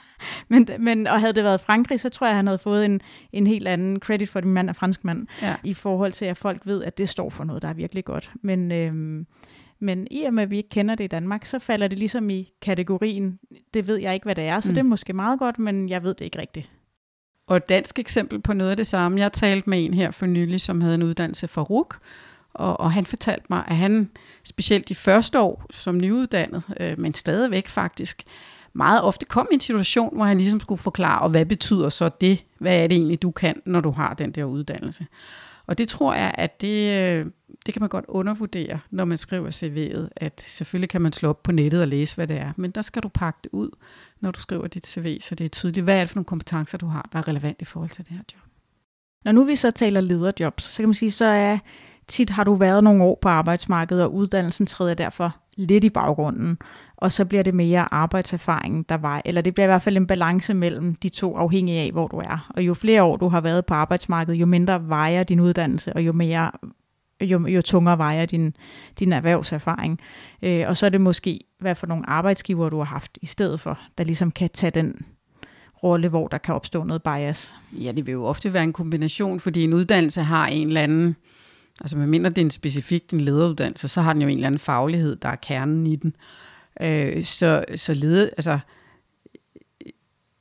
men, 0.49 0.67
men, 0.79 1.07
og 1.07 1.19
havde 1.19 1.33
det 1.33 1.43
været 1.43 1.61
Frankrig, 1.61 1.99
så 1.99 2.09
tror 2.09 2.27
jeg, 2.27 2.35
han 2.35 2.47
havde 2.47 2.57
fået 2.57 2.85
en, 2.85 3.01
en 3.33 3.47
helt 3.47 3.67
anden 3.67 3.99
credit 3.99 4.29
for, 4.29 4.39
at 4.39 4.45
min 4.45 4.53
mand 4.53 4.69
er 4.69 4.73
fransk 4.73 5.03
mand, 5.03 5.27
ja. 5.41 5.55
i 5.63 5.73
forhold 5.73 6.11
til, 6.11 6.25
at 6.25 6.37
folk 6.37 6.61
ved, 6.65 6.83
at 6.83 6.97
det 6.97 7.09
står 7.09 7.29
for 7.29 7.43
noget, 7.43 7.61
der 7.61 7.67
er 7.67 7.73
virkelig 7.73 8.05
godt. 8.05 8.31
Men, 8.41 8.71
øh, 8.71 9.25
Men 9.79 10.07
i 10.11 10.23
og 10.23 10.33
med, 10.33 10.43
at 10.43 10.49
vi 10.49 10.57
ikke 10.57 10.69
kender 10.69 10.95
det 10.95 11.03
i 11.03 11.07
Danmark, 11.07 11.45
så 11.45 11.59
falder 11.59 11.87
det 11.87 11.97
ligesom 11.99 12.29
i 12.29 12.53
kategorien, 12.61 13.39
det 13.73 13.87
ved 13.87 13.97
jeg 13.97 14.13
ikke, 14.13 14.23
hvad 14.23 14.35
det 14.35 14.43
er, 14.43 14.59
så 14.59 14.69
mm. 14.69 14.75
det 14.75 14.79
er 14.79 14.85
måske 14.85 15.13
meget 15.13 15.39
godt, 15.39 15.59
men 15.59 15.89
jeg 15.89 16.03
ved 16.03 16.13
det 16.13 16.25
ikke 16.25 16.39
rigtigt. 16.39 16.71
Og 17.47 17.57
et 17.57 17.69
dansk 17.69 17.99
eksempel 17.99 18.41
på 18.41 18.53
noget 18.53 18.71
af 18.71 18.77
det 18.77 18.87
samme. 18.87 19.19
Jeg 19.19 19.31
talte 19.31 19.69
med 19.69 19.85
en 19.85 19.93
her 19.93 20.11
for 20.11 20.25
nylig, 20.25 20.61
som 20.61 20.81
havde 20.81 20.95
en 20.95 21.03
uddannelse 21.03 21.47
fra 21.47 21.61
RUK, 21.61 21.97
og, 22.53 22.79
og 22.79 22.91
han 22.91 23.05
fortalte 23.05 23.45
mig, 23.49 23.63
at 23.67 23.75
han 23.75 24.09
specielt 24.43 24.89
de 24.89 24.95
første 24.95 25.39
år 25.39 25.65
som 25.69 25.97
nyuddannet, 25.97 26.63
øh, 26.79 26.99
men 26.99 27.13
stadigvæk 27.13 27.67
faktisk, 27.67 28.23
meget 28.73 29.01
ofte 29.01 29.25
kom 29.25 29.47
i 29.51 29.53
en 29.53 29.59
situation, 29.59 30.15
hvor 30.15 30.25
han 30.25 30.37
ligesom 30.37 30.59
skulle 30.59 30.81
forklare, 30.81 31.21
og 31.21 31.29
hvad 31.29 31.45
betyder 31.45 31.89
så 31.89 32.09
det? 32.21 32.45
Hvad 32.59 32.83
er 32.83 32.87
det 32.87 32.95
egentlig, 32.95 33.21
du 33.21 33.31
kan, 33.31 33.61
når 33.65 33.79
du 33.79 33.91
har 33.91 34.13
den 34.13 34.31
der 34.31 34.43
uddannelse? 34.43 35.05
Og 35.67 35.77
det 35.77 35.87
tror 35.87 36.13
jeg, 36.13 36.31
at 36.37 36.61
det, 36.61 37.01
øh, 37.01 37.25
det 37.65 37.73
kan 37.73 37.81
man 37.81 37.89
godt 37.89 38.05
undervurdere, 38.07 38.79
når 38.91 39.05
man 39.05 39.17
skriver 39.17 39.49
CV'et, 39.49 40.07
at 40.15 40.43
selvfølgelig 40.47 40.89
kan 40.89 41.01
man 41.01 41.11
slå 41.11 41.29
op 41.29 41.43
på 41.43 41.51
nettet 41.51 41.81
og 41.81 41.87
læse, 41.87 42.15
hvad 42.15 42.27
det 42.27 42.37
er, 42.37 42.51
men 42.55 42.71
der 42.71 42.81
skal 42.81 43.03
du 43.03 43.07
pakke 43.07 43.39
det 43.43 43.49
ud, 43.51 43.69
når 44.19 44.31
du 44.31 44.39
skriver 44.39 44.67
dit 44.67 44.87
CV, 44.87 45.19
så 45.21 45.35
det 45.35 45.43
er 45.43 45.49
tydeligt, 45.49 45.83
hvad 45.83 45.95
er 45.95 45.99
det 45.99 46.09
for 46.09 46.15
nogle 46.15 46.25
kompetencer, 46.25 46.77
du 46.77 46.87
har, 46.87 47.09
der 47.13 47.19
er 47.19 47.27
relevant 47.27 47.61
i 47.61 47.65
forhold 47.65 47.89
til 47.89 48.05
det 48.05 48.13
her 48.13 48.23
job. 48.33 48.41
Når 49.25 49.31
nu 49.31 49.43
vi 49.43 49.55
så 49.55 49.71
taler 49.71 50.01
lederjobs, 50.01 50.63
så 50.63 50.77
kan 50.77 50.87
man 50.87 50.93
sige, 50.93 51.11
så 51.11 51.25
er 51.25 51.57
tit 52.07 52.29
har 52.29 52.43
du 52.43 52.53
været 52.53 52.83
nogle 52.83 53.03
år 53.03 53.19
på 53.21 53.29
arbejdsmarkedet, 53.29 54.03
og 54.03 54.13
uddannelsen 54.13 54.65
træder 54.65 54.93
derfor 54.93 55.35
lidt 55.57 55.83
i 55.83 55.89
baggrunden, 55.89 56.57
og 56.97 57.11
så 57.11 57.25
bliver 57.25 57.43
det 57.43 57.53
mere 57.53 57.93
arbejdserfaringen, 57.93 58.85
der 58.89 58.97
var, 58.97 59.21
eller 59.25 59.41
det 59.41 59.53
bliver 59.53 59.65
i 59.65 59.67
hvert 59.67 59.81
fald 59.81 59.97
en 59.97 60.07
balance 60.07 60.53
mellem 60.53 60.95
de 60.95 61.09
to, 61.09 61.37
afhængig 61.37 61.77
af, 61.77 61.91
hvor 61.91 62.07
du 62.07 62.17
er. 62.17 62.51
Og 62.55 62.61
jo 62.63 62.73
flere 62.73 63.03
år 63.03 63.17
du 63.17 63.27
har 63.27 63.41
været 63.41 63.65
på 63.65 63.73
arbejdsmarkedet, 63.73 64.39
jo 64.39 64.45
mindre 64.45 64.89
vejer 64.89 65.23
din 65.23 65.39
uddannelse, 65.39 65.93
og 65.93 66.01
jo 66.01 66.11
mere 66.11 66.51
jo, 67.21 67.47
jo 67.47 67.61
tungere 67.61 67.97
vejer 67.97 68.25
din, 68.25 68.55
din 68.99 69.13
erhvervserfaring. 69.13 69.99
Øh, 70.41 70.63
og 70.67 70.77
så 70.77 70.85
er 70.85 70.89
det 70.89 71.01
måske, 71.01 71.39
hvad 71.59 71.75
for 71.75 71.87
nogle 71.87 72.09
arbejdsgiver 72.09 72.69
du 72.69 72.77
har 72.77 72.85
haft 72.85 73.17
i 73.21 73.25
stedet 73.25 73.59
for, 73.59 73.79
der 73.97 74.03
ligesom 74.03 74.31
kan 74.31 74.49
tage 74.53 74.71
den 74.71 75.05
rolle, 75.83 76.07
hvor 76.07 76.27
der 76.27 76.37
kan 76.37 76.55
opstå 76.55 76.83
noget 76.83 77.03
bias. 77.03 77.55
Ja, 77.71 77.91
det 77.91 78.05
vil 78.05 78.11
jo 78.11 78.25
ofte 78.25 78.53
være 78.53 78.63
en 78.63 78.73
kombination, 78.73 79.39
fordi 79.39 79.63
en 79.63 79.73
uddannelse 79.73 80.21
har 80.21 80.47
en 80.47 80.67
eller 80.67 80.81
anden 80.81 81.15
Altså 81.81 81.97
medmindre 81.97 82.29
det 82.29 82.37
er 82.37 82.45
en 82.45 82.51
specifik 82.51 83.13
en 83.13 83.21
lederuddannelse, 83.21 83.87
så 83.87 84.01
har 84.01 84.13
den 84.13 84.21
jo 84.21 84.27
en 84.27 84.37
eller 84.37 84.47
anden 84.47 84.59
faglighed, 84.59 85.15
der 85.15 85.29
er 85.29 85.35
kernen 85.35 85.87
i 85.87 85.95
den. 85.95 86.15
Øh, 86.81 87.23
så, 87.23 87.65
så 87.75 87.93
lede, 87.93 88.29
altså, 88.29 88.59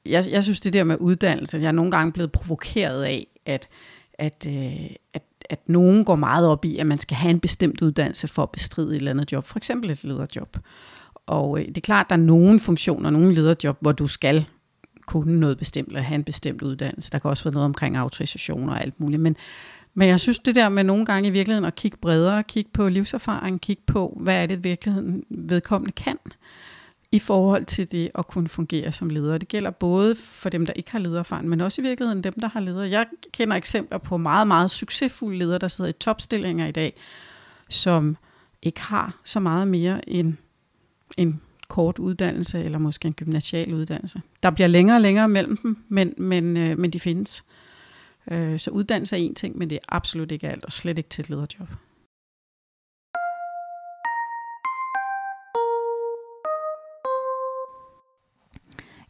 jeg, 0.06 0.24
jeg 0.30 0.44
synes 0.44 0.60
det 0.60 0.72
der 0.72 0.84
med 0.84 0.96
uddannelse, 1.00 1.58
jeg 1.58 1.66
er 1.66 1.72
nogle 1.72 1.90
gange 1.90 2.12
blevet 2.12 2.32
provokeret 2.32 3.02
af, 3.04 3.26
at, 3.46 3.68
at, 4.14 4.46
øh, 4.48 4.90
at, 5.14 5.22
at 5.50 5.60
nogen 5.66 6.04
går 6.04 6.16
meget 6.16 6.46
op 6.46 6.64
i, 6.64 6.78
at 6.78 6.86
man 6.86 6.98
skal 6.98 7.16
have 7.16 7.30
en 7.30 7.40
bestemt 7.40 7.82
uddannelse 7.82 8.28
for 8.28 8.42
at 8.42 8.50
bestride 8.50 8.88
et 8.88 8.96
eller 8.96 9.10
andet 9.10 9.32
job, 9.32 9.44
for 9.44 9.56
eksempel 9.56 9.90
et 9.90 10.04
lederjob. 10.04 10.56
Og 11.26 11.60
øh, 11.60 11.68
det 11.68 11.76
er 11.76 11.80
klart, 11.80 12.06
at 12.06 12.10
der 12.10 12.16
er 12.16 12.20
nogle 12.20 12.60
funktioner, 12.60 13.10
nogle 13.10 13.34
lederjob, 13.34 13.76
hvor 13.80 13.92
du 13.92 14.06
skal 14.06 14.46
kunne 15.06 15.40
noget 15.40 15.58
bestemt, 15.58 15.88
eller 15.88 16.00
have 16.00 16.14
en 16.14 16.24
bestemt 16.24 16.62
uddannelse. 16.62 17.10
Der 17.10 17.18
kan 17.18 17.30
også 17.30 17.44
være 17.44 17.54
noget 17.54 17.64
omkring 17.64 17.96
autorisation 17.96 18.68
og 18.68 18.82
alt 18.82 19.00
muligt. 19.00 19.22
Men, 19.22 19.36
men 20.00 20.08
jeg 20.08 20.20
synes 20.20 20.38
det 20.38 20.54
der 20.54 20.68
med 20.68 20.84
nogle 20.84 21.06
gange 21.06 21.28
i 21.28 21.32
virkeligheden 21.32 21.64
at 21.64 21.74
kigge 21.74 21.96
bredere, 21.96 22.42
kigge 22.42 22.70
på 22.72 22.88
livserfaring, 22.88 23.60
kigge 23.60 23.82
på, 23.86 24.18
hvad 24.20 24.42
er 24.42 24.46
det 24.46 24.64
virkeligheden 24.64 25.24
vedkommende 25.30 25.92
kan 25.92 26.18
i 27.12 27.18
forhold 27.18 27.64
til 27.64 27.90
det 27.90 28.10
at 28.14 28.26
kunne 28.26 28.48
fungere 28.48 28.92
som 28.92 29.10
leder. 29.10 29.38
Det 29.38 29.48
gælder 29.48 29.70
både 29.70 30.14
for 30.14 30.48
dem, 30.48 30.66
der 30.66 30.72
ikke 30.72 30.92
har 30.92 30.98
ledererfaring, 30.98 31.48
men 31.48 31.60
også 31.60 31.82
i 31.82 31.84
virkeligheden 31.84 32.24
dem, 32.24 32.34
der 32.40 32.48
har 32.48 32.60
leder. 32.60 32.84
Jeg 32.84 33.06
kender 33.32 33.56
eksempler 33.56 33.98
på 33.98 34.16
meget, 34.16 34.46
meget 34.46 34.70
succesfulde 34.70 35.38
ledere, 35.38 35.58
der 35.58 35.68
sidder 35.68 35.90
i 35.90 35.92
topstillinger 35.92 36.66
i 36.66 36.72
dag, 36.72 37.00
som 37.68 38.16
ikke 38.62 38.80
har 38.80 39.20
så 39.24 39.40
meget 39.40 39.68
mere 39.68 40.08
end 40.08 40.34
en 41.16 41.40
kort 41.68 41.98
uddannelse, 41.98 42.64
eller 42.64 42.78
måske 42.78 43.06
en 43.06 43.14
gymnasial 43.14 43.74
uddannelse. 43.74 44.20
Der 44.42 44.50
bliver 44.50 44.68
længere 44.68 44.96
og 44.96 45.00
længere 45.00 45.28
mellem 45.28 45.56
dem, 45.56 45.76
men, 45.88 46.14
men, 46.16 46.56
øh, 46.56 46.78
men 46.78 46.90
de 46.90 47.00
findes. 47.00 47.44
Øh, 48.30 48.58
så 48.58 48.70
uddannelse 48.70 49.16
er 49.16 49.20
en 49.20 49.34
ting, 49.34 49.58
men 49.58 49.70
det 49.70 49.76
er 49.76 49.96
absolut 49.96 50.32
ikke 50.32 50.48
alt, 50.48 50.64
og 50.64 50.72
slet 50.72 50.98
ikke 50.98 51.10
til 51.10 51.22
et 51.22 51.30
lederjob. 51.30 51.68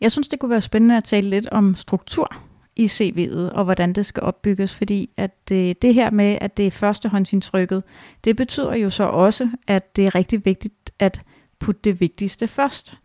Jeg 0.01 0.12
synes, 0.12 0.29
det 0.29 0.38
kunne 0.38 0.51
være 0.51 0.61
spændende 0.61 0.96
at 0.96 1.05
tale 1.05 1.31
lidt 1.31 1.46
om 1.46 1.77
struktur 1.77 2.37
i 2.77 2.85
CV'et, 2.85 3.53
og 3.53 3.64
hvordan 3.64 3.92
det 3.92 4.07
skal 4.07 4.23
opbygges, 4.23 4.75
fordi 4.75 5.11
at 5.16 5.49
det, 5.49 5.83
det 5.83 5.94
her 5.94 6.11
med, 6.11 6.38
at 6.40 6.57
det 6.57 6.66
er 6.66 6.70
førstehåndsindtrykket, 6.70 7.83
det 8.25 8.37
betyder 8.37 8.75
jo 8.75 8.90
så 8.90 9.05
også, 9.05 9.51
at 9.66 9.96
det 9.96 10.07
er 10.07 10.14
rigtig 10.14 10.44
vigtigt 10.44 10.90
at 10.99 11.23
putte 11.59 11.81
det 11.85 12.01
vigtigste 12.01 12.49
først. 12.49 12.99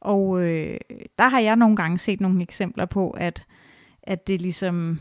Og 0.00 0.42
øh, 0.42 0.80
der 1.18 1.28
har 1.28 1.40
jeg 1.40 1.56
nogle 1.56 1.76
gange 1.76 1.98
set 1.98 2.20
nogle 2.20 2.42
eksempler 2.42 2.84
på, 2.84 3.10
at, 3.10 3.42
at 4.02 4.26
det 4.26 4.40
ligesom 4.40 5.00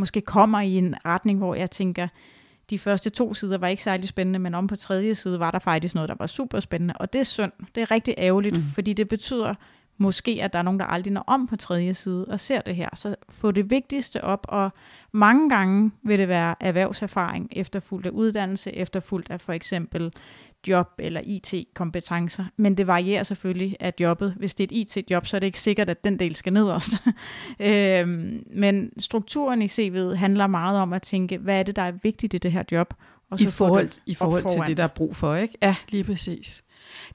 måske 0.00 0.20
kommer 0.20 0.60
i 0.60 0.78
en 0.78 0.94
retning, 1.04 1.38
hvor 1.38 1.54
jeg 1.54 1.70
tænker, 1.70 2.08
de 2.70 2.78
første 2.78 3.10
to 3.10 3.34
sider 3.34 3.58
var 3.58 3.66
ikke 3.66 3.82
særlig 3.82 4.08
spændende, 4.08 4.38
men 4.38 4.54
om 4.54 4.66
på 4.66 4.76
tredje 4.76 5.14
side 5.14 5.40
var 5.40 5.50
der 5.50 5.58
faktisk 5.58 5.94
noget, 5.94 6.08
der 6.08 6.14
var 6.18 6.26
super 6.26 6.60
spændende. 6.60 6.94
Og 6.96 7.12
det 7.12 7.18
er 7.18 7.22
synd. 7.22 7.52
Det 7.74 7.80
er 7.80 7.90
rigtig 7.90 8.14
ærgerligt, 8.18 8.56
mm. 8.56 8.62
fordi 8.62 8.92
det 8.92 9.08
betyder 9.08 9.54
måske, 9.98 10.38
at 10.42 10.52
der 10.52 10.58
er 10.58 10.62
nogen, 10.62 10.80
der 10.80 10.86
aldrig 10.86 11.12
når 11.12 11.24
om 11.26 11.46
på 11.46 11.56
tredje 11.56 11.94
side 11.94 12.24
og 12.24 12.40
ser 12.40 12.60
det 12.60 12.76
her. 12.76 12.88
Så 12.94 13.14
få 13.28 13.50
det 13.50 13.70
vigtigste 13.70 14.24
op, 14.24 14.46
og 14.48 14.70
mange 15.12 15.48
gange 15.48 15.90
vil 16.02 16.18
det 16.18 16.28
være 16.28 16.54
erhvervserfaring 16.60 17.48
efterfulgt 17.52 18.06
af 18.06 18.10
uddannelse, 18.10 18.72
efterfulgt 18.72 19.30
af 19.30 19.40
for 19.40 19.52
eksempel 19.52 20.12
job 20.68 20.88
eller 20.98 21.20
IT-kompetencer, 21.24 22.44
men 22.56 22.76
det 22.76 22.86
varierer 22.86 23.22
selvfølgelig 23.22 23.76
af 23.80 23.92
jobbet. 24.00 24.34
Hvis 24.38 24.54
det 24.54 24.72
er 24.72 24.76
et 24.76 24.96
IT-job, 24.96 25.26
så 25.26 25.36
er 25.36 25.38
det 25.38 25.46
ikke 25.46 25.60
sikkert, 25.60 25.90
at 25.90 26.04
den 26.04 26.18
del 26.18 26.34
skal 26.34 26.52
nederst. 26.52 26.92
øhm, 27.60 28.44
men 28.54 29.00
strukturen 29.00 29.62
i 29.62 29.66
CV'et 29.66 30.14
handler 30.14 30.46
meget 30.46 30.80
om 30.80 30.92
at 30.92 31.02
tænke, 31.02 31.38
hvad 31.38 31.58
er 31.58 31.62
det, 31.62 31.76
der 31.76 31.82
er 31.82 31.92
vigtigt 32.02 32.34
i 32.34 32.38
det 32.38 32.52
her 32.52 32.62
job? 32.72 32.94
Og 33.30 33.38
så 33.38 33.48
I 33.48 33.50
forhold, 33.50 33.88
i 34.06 34.14
forhold 34.14 34.44
til 34.50 34.62
det, 34.66 34.76
der 34.76 34.82
er 34.82 34.88
brug 34.88 35.16
for, 35.16 35.34
ikke? 35.34 35.58
Ja, 35.62 35.76
lige 35.88 36.04
præcis. 36.04 36.64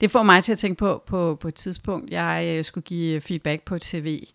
Det 0.01 0.11
får 0.11 0.23
mig 0.23 0.43
til 0.43 0.51
at 0.51 0.57
tænke 0.57 0.79
på, 0.79 1.03
på, 1.05 1.35
på 1.35 1.47
et 1.47 1.55
tidspunkt, 1.55 2.11
jeg 2.11 2.55
øh, 2.57 2.63
skulle 2.63 2.83
give 2.83 3.21
feedback 3.21 3.63
på 3.63 3.75
et 3.75 3.83
CV 3.83 4.27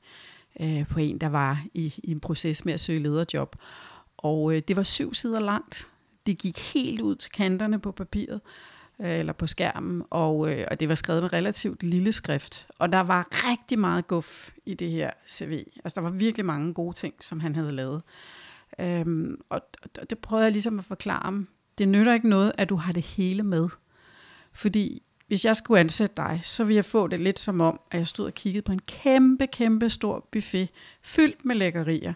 øh, 0.61 0.87
på 0.87 1.01
en, 1.01 1.19
der 1.19 1.29
var 1.29 1.63
i, 1.75 1.95
i 2.05 2.11
en 2.11 2.21
proces 2.21 2.65
med 2.65 2.75
at 2.75 2.81
søge 2.81 2.99
lederjob. 2.99 3.57
Og 4.19 4.55
øh, 4.55 4.63
det 4.69 4.77
var 4.77 4.83
syv 4.83 5.15
sider 5.15 5.41
langt. 5.41 5.89
Det 6.27 6.39
gik 6.39 6.59
helt 6.75 7.01
ud 7.01 7.17
til 7.17 7.33
kanterne 7.33 7.79
på 7.79 7.93
papiret 7.93 8.41
øh, 9.01 9.19
eller 9.19 9.33
på 9.33 9.47
skærmen, 9.47 10.03
og, 10.11 10.53
øh, 10.53 10.67
og 10.71 10.81
det 10.81 10.89
var 10.89 10.95
skrevet 10.95 11.23
med 11.23 11.33
relativt 11.33 11.83
lille 11.83 12.13
skrift. 12.13 12.67
Og 12.79 12.93
der 12.93 13.01
var 13.01 13.29
rigtig 13.31 13.79
meget 13.79 14.07
guf 14.07 14.51
i 14.67 14.75
det 14.75 14.91
her 14.91 15.11
CV. 15.29 15.65
Altså 15.85 15.95
der 15.95 16.01
var 16.01 16.11
virkelig 16.11 16.47
mange 16.47 16.75
gode 16.75 16.97
ting, 16.97 17.15
som 17.21 17.41
han 17.41 17.55
havde 17.55 17.73
lavet. 17.73 18.03
Øhm, 18.79 19.41
og, 19.49 19.61
og 20.01 20.11
det 20.11 20.19
prøvede 20.19 20.45
jeg 20.45 20.53
ligesom 20.53 20.79
at 20.79 20.85
forklare 20.85 21.23
ham. 21.23 21.49
Det 21.79 21.89
nytter 21.89 22.15
ikke 22.15 22.29
noget, 22.29 22.53
at 22.59 22.69
du 22.69 22.77
har 22.77 22.93
det 22.93 23.03
hele 23.03 23.43
med. 23.43 23.69
Fordi 24.53 25.03
hvis 25.27 25.45
jeg 25.45 25.57
skulle 25.57 25.81
ansætte 25.81 26.15
dig, 26.17 26.41
så 26.43 26.65
ville 26.65 26.77
jeg 26.77 26.85
få 26.85 27.07
det 27.07 27.21
lidt 27.21 27.39
som 27.39 27.61
om, 27.61 27.81
at 27.91 27.99
jeg 27.99 28.07
stod 28.07 28.27
og 28.27 28.35
kiggede 28.35 28.63
på 28.63 28.73
en 28.73 28.81
kæmpe, 28.87 29.47
kæmpe 29.47 29.91
stor 29.91 30.29
buffet, 30.33 30.69
fyldt 31.03 31.45
med 31.45 31.55
lækkerier. 31.55 32.15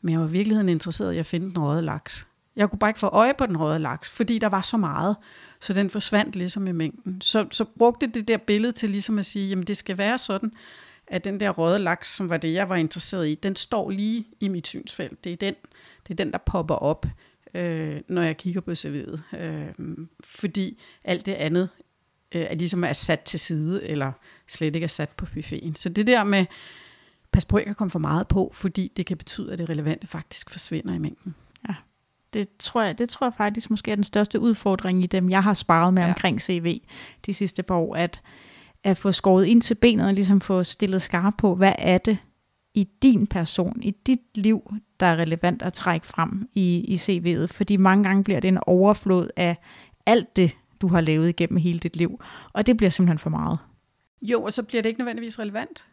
Men 0.00 0.12
jeg 0.12 0.20
var 0.20 0.28
i 0.28 0.30
virkeligheden 0.30 0.68
interesseret 0.68 1.12
i 1.12 1.18
at 1.18 1.26
finde 1.26 1.46
den 1.46 1.58
røde 1.58 1.82
laks. 1.82 2.26
Jeg 2.60 2.70
kunne 2.70 2.78
bare 2.78 2.90
ikke 2.90 3.00
få 3.00 3.06
øje 3.06 3.34
på 3.38 3.46
den 3.46 3.56
røde 3.56 3.78
laks, 3.78 4.10
fordi 4.10 4.38
der 4.38 4.48
var 4.48 4.60
så 4.60 4.76
meget, 4.76 5.16
så 5.60 5.72
den 5.72 5.90
forsvandt 5.90 6.36
ligesom 6.36 6.66
i 6.66 6.72
mængden. 6.72 7.20
Så, 7.20 7.46
så 7.50 7.64
brugte 7.64 8.06
det 8.06 8.28
der 8.28 8.36
billede 8.36 8.72
til 8.72 8.90
ligesom 8.90 9.18
at 9.18 9.26
sige, 9.26 9.48
jamen 9.48 9.64
det 9.64 9.76
skal 9.76 9.98
være 9.98 10.18
sådan, 10.18 10.52
at 11.06 11.24
den 11.24 11.40
der 11.40 11.50
røde 11.50 11.78
laks, 11.78 12.16
som 12.16 12.28
var 12.28 12.36
det, 12.36 12.52
jeg 12.52 12.68
var 12.68 12.76
interesseret 12.76 13.28
i, 13.28 13.34
den 13.34 13.56
står 13.56 13.90
lige 13.90 14.26
i 14.40 14.48
mit 14.48 14.66
synsfelt. 14.66 15.24
Det 15.24 15.32
er 15.32 15.36
den, 15.36 15.54
det 16.08 16.10
er 16.20 16.24
den 16.24 16.32
der 16.32 16.38
popper 16.46 16.74
op, 16.74 17.06
øh, 17.54 18.00
når 18.08 18.22
jeg 18.22 18.36
kigger 18.36 18.60
på 18.60 18.74
serviet. 18.74 19.22
Øh, 19.38 19.66
fordi 20.24 20.80
alt 21.04 21.26
det 21.26 21.32
andet 21.32 21.68
øh, 22.34 22.42
er 22.42 22.54
ligesom 22.54 22.84
er 22.84 22.92
sat 22.92 23.20
til 23.20 23.40
side, 23.40 23.84
eller 23.84 24.12
slet 24.48 24.74
ikke 24.74 24.84
er 24.84 24.88
sat 24.88 25.10
på 25.10 25.26
buffeten. 25.34 25.76
Så 25.76 25.88
det 25.88 26.06
der 26.06 26.24
med, 26.24 26.46
pas 27.32 27.44
på 27.44 27.58
ikke 27.58 27.70
at 27.70 27.76
komme 27.76 27.90
for 27.90 27.98
meget 27.98 28.28
på, 28.28 28.50
fordi 28.54 28.92
det 28.96 29.06
kan 29.06 29.16
betyde, 29.16 29.52
at 29.52 29.58
det 29.58 29.68
relevante 29.68 30.06
faktisk 30.06 30.50
forsvinder 30.50 30.94
i 30.94 30.98
mængden. 30.98 31.34
Det 32.32 32.48
tror 32.58 32.82
jeg, 32.82 32.98
det 32.98 33.08
tror 33.08 33.26
jeg 33.26 33.34
faktisk 33.34 33.70
måske 33.70 33.90
er 33.90 33.94
den 33.94 34.04
største 34.04 34.40
udfordring 34.40 35.02
i 35.02 35.06
dem, 35.06 35.30
jeg 35.30 35.42
har 35.42 35.54
sparet 35.54 35.94
med 35.94 36.02
ja. 36.02 36.08
omkring 36.08 36.40
CV 36.40 36.82
de 37.26 37.34
sidste 37.34 37.62
par 37.62 37.74
år, 37.74 37.94
at, 37.96 38.20
at 38.84 38.96
få 38.96 39.12
skåret 39.12 39.46
ind 39.46 39.62
til 39.62 39.74
benet 39.74 40.06
og 40.06 40.14
ligesom 40.14 40.40
få 40.40 40.62
stillet 40.62 41.02
skarp 41.02 41.34
på, 41.38 41.54
hvad 41.54 41.72
er 41.78 41.98
det 41.98 42.18
i 42.74 42.88
din 43.02 43.26
person, 43.26 43.82
i 43.82 43.90
dit 43.90 44.20
liv, 44.34 44.74
der 45.00 45.06
er 45.06 45.16
relevant 45.16 45.62
at 45.62 45.72
trække 45.72 46.06
frem 46.06 46.48
i, 46.54 46.78
i 46.78 46.94
CV'et. 46.94 47.46
Fordi 47.46 47.76
mange 47.76 48.04
gange 48.04 48.24
bliver 48.24 48.40
det 48.40 48.48
en 48.48 48.58
overflod 48.66 49.28
af 49.36 49.56
alt 50.06 50.36
det, 50.36 50.56
du 50.80 50.88
har 50.88 51.00
lavet 51.00 51.28
igennem 51.28 51.56
hele 51.56 51.78
dit 51.78 51.96
liv. 51.96 52.20
Og 52.52 52.66
det 52.66 52.76
bliver 52.76 52.90
simpelthen 52.90 53.18
for 53.18 53.30
meget. 53.30 53.58
Jo, 54.22 54.42
og 54.42 54.52
så 54.52 54.62
bliver 54.62 54.82
det 54.82 54.88
ikke 54.88 55.00
nødvendigvis 55.00 55.38
relevant. 55.38 55.86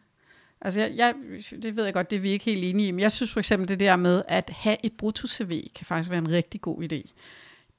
Altså, 0.60 0.80
jeg, 0.80 0.92
jeg, 0.96 1.14
det 1.62 1.76
ved 1.76 1.84
jeg 1.84 1.94
godt, 1.94 2.10
det 2.10 2.16
er 2.16 2.20
vi 2.20 2.30
ikke 2.30 2.44
helt 2.44 2.64
enige 2.64 2.88
i, 2.88 2.90
men 2.90 3.00
jeg 3.00 3.12
synes 3.12 3.32
for 3.32 3.40
eksempel 3.40 3.68
det 3.68 3.80
der 3.80 3.96
med 3.96 4.22
at 4.28 4.50
have 4.52 4.76
et 4.82 4.92
brutto-CV 4.92 5.62
kan 5.74 5.86
faktisk 5.86 6.10
være 6.10 6.18
en 6.18 6.30
rigtig 6.30 6.60
god 6.60 6.82
idé. 6.82 7.12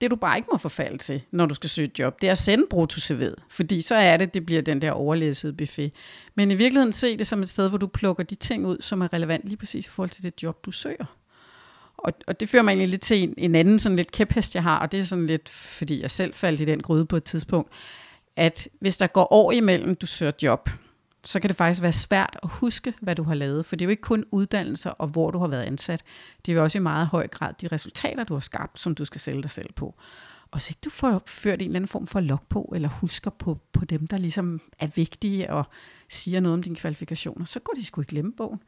Det 0.02 0.12
du 0.12 0.16
bare 0.16 0.38
ikke 0.38 0.50
må 0.52 0.58
forfalde 0.58 0.98
til, 0.98 1.22
når 1.32 1.46
du 1.46 1.56
skal 1.56 1.70
søge 1.70 1.88
et 1.88 2.00
job, 2.00 2.22
det 2.22 2.28
er 2.28 2.32
at 2.32 2.38
sende 2.38 2.66
brutto 2.70 3.16
fordi 3.50 3.82
så 3.82 3.96
er 3.96 4.18
det, 4.18 4.34
det 4.34 4.46
bliver 4.46 4.62
den 4.62 4.82
der 4.82 4.92
overlæsede 4.92 5.54
buffet. 5.54 5.92
Men 6.36 6.52
i 6.52 6.56
virkeligheden 6.56 6.94
se 6.94 7.18
det 7.18 7.28
som 7.28 7.42
et 7.42 7.50
sted, 7.50 7.70
hvor 7.70 7.78
du 7.78 7.88
plukker 7.88 8.24
de 8.24 8.36
ting 8.36 8.68
ud, 8.68 8.78
som 8.80 9.02
er 9.02 9.14
relevant 9.14 9.46
lige 9.46 9.58
præcis 9.58 9.86
i 9.86 9.90
forhold 9.90 10.10
til 10.10 10.24
det 10.24 10.44
job, 10.44 10.66
du 10.66 10.72
søger. 10.72 11.06
Og, 11.98 12.14
og 12.28 12.40
det 12.40 12.50
fører 12.50 12.64
mig 12.64 12.72
egentlig 12.72 12.90
lidt 12.90 13.02
til 13.02 13.24
en, 13.24 13.34
en 13.38 13.56
anden 13.56 13.80
sådan 13.80 13.96
lidt 13.96 14.12
kæphest, 14.12 14.56
jeg 14.56 14.64
har, 14.64 14.80
og 14.80 14.92
det 14.92 15.00
er 15.00 15.04
sådan 15.04 15.28
lidt, 15.28 15.50
fordi 15.50 16.02
jeg 16.02 16.12
selv 16.12 16.34
faldt 16.34 16.62
i 16.62 16.66
den 16.66 16.82
gryde 16.82 17.06
på 17.06 17.18
et 17.18 17.24
tidspunkt, 17.24 17.72
at 18.36 18.68
hvis 18.82 18.98
der 18.98 19.08
går 19.08 19.34
år 19.34 19.52
imellem, 19.52 19.96
du 19.96 20.06
søger 20.06 20.32
job, 20.44 20.70
så 21.24 21.40
kan 21.40 21.48
det 21.48 21.58
faktisk 21.58 21.82
være 21.82 21.94
svært 21.94 22.40
at 22.44 22.50
huske, 22.50 22.94
hvad 23.02 23.16
du 23.16 23.24
har 23.24 23.36
lavet. 23.36 23.66
For 23.66 23.76
det 23.76 23.86
er 23.86 23.88
jo 23.88 23.90
ikke 23.90 24.02
kun 24.02 24.26
uddannelser 24.32 24.90
og 24.90 25.08
hvor 25.08 25.32
du 25.32 25.40
har 25.40 25.48
været 25.48 25.64
ansat. 25.64 26.04
Det 26.46 26.52
er 26.52 26.56
jo 26.56 26.64
også 26.64 26.78
i 26.78 26.82
meget 26.82 27.08
høj 27.08 27.28
grad 27.28 27.54
de 27.62 27.68
resultater, 27.68 28.24
du 28.24 28.34
har 28.34 28.40
skabt, 28.40 28.80
som 28.80 28.96
du 28.96 29.06
skal 29.06 29.22
sælge 29.22 29.42
dig 29.42 29.52
selv 29.52 29.74
på. 29.74 29.96
Og 30.52 30.62
så 30.62 30.70
ikke 30.72 30.80
du 30.86 30.90
får 30.90 31.22
ført 31.26 31.62
en 31.62 31.66
eller 31.66 31.76
anden 31.76 31.88
form 31.88 32.08
for 32.08 32.20
log 32.20 32.42
på, 32.50 32.72
eller 32.76 32.90
husker 32.90 33.30
på, 33.30 33.58
på 33.74 33.86
dem, 33.86 34.08
der 34.08 34.18
ligesom 34.18 34.62
er 34.80 34.88
vigtige 34.96 35.54
og 35.54 35.66
siger 36.10 36.40
noget 36.40 36.54
om 36.54 36.64
dine 36.64 36.76
kvalifikationer, 36.76 37.46
så 37.46 37.60
går 37.60 37.74
de 37.74 37.86
sgu 37.86 38.02
i 38.02 38.06
glemmebogen. 38.08 38.60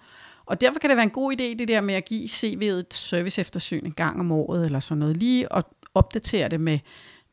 Og 0.46 0.62
derfor 0.62 0.80
kan 0.80 0.90
det 0.90 0.98
være 0.98 1.04
en 1.04 1.12
god 1.12 1.34
idé, 1.34 1.44
det 1.44 1.68
der 1.68 1.82
med 1.82 1.94
at 1.94 2.06
give 2.06 2.24
CV'et 2.26 2.66
et 2.66 2.94
service 2.94 3.42
eftersyn 3.42 3.86
en 3.86 3.94
gang 3.94 4.20
om 4.20 4.32
året, 4.32 4.66
eller 4.66 4.80
sådan 4.80 5.00
noget, 5.00 5.18
lige 5.18 5.52
og 5.52 5.64
opdatere 5.94 6.50
det 6.50 6.60
med, 6.62 6.80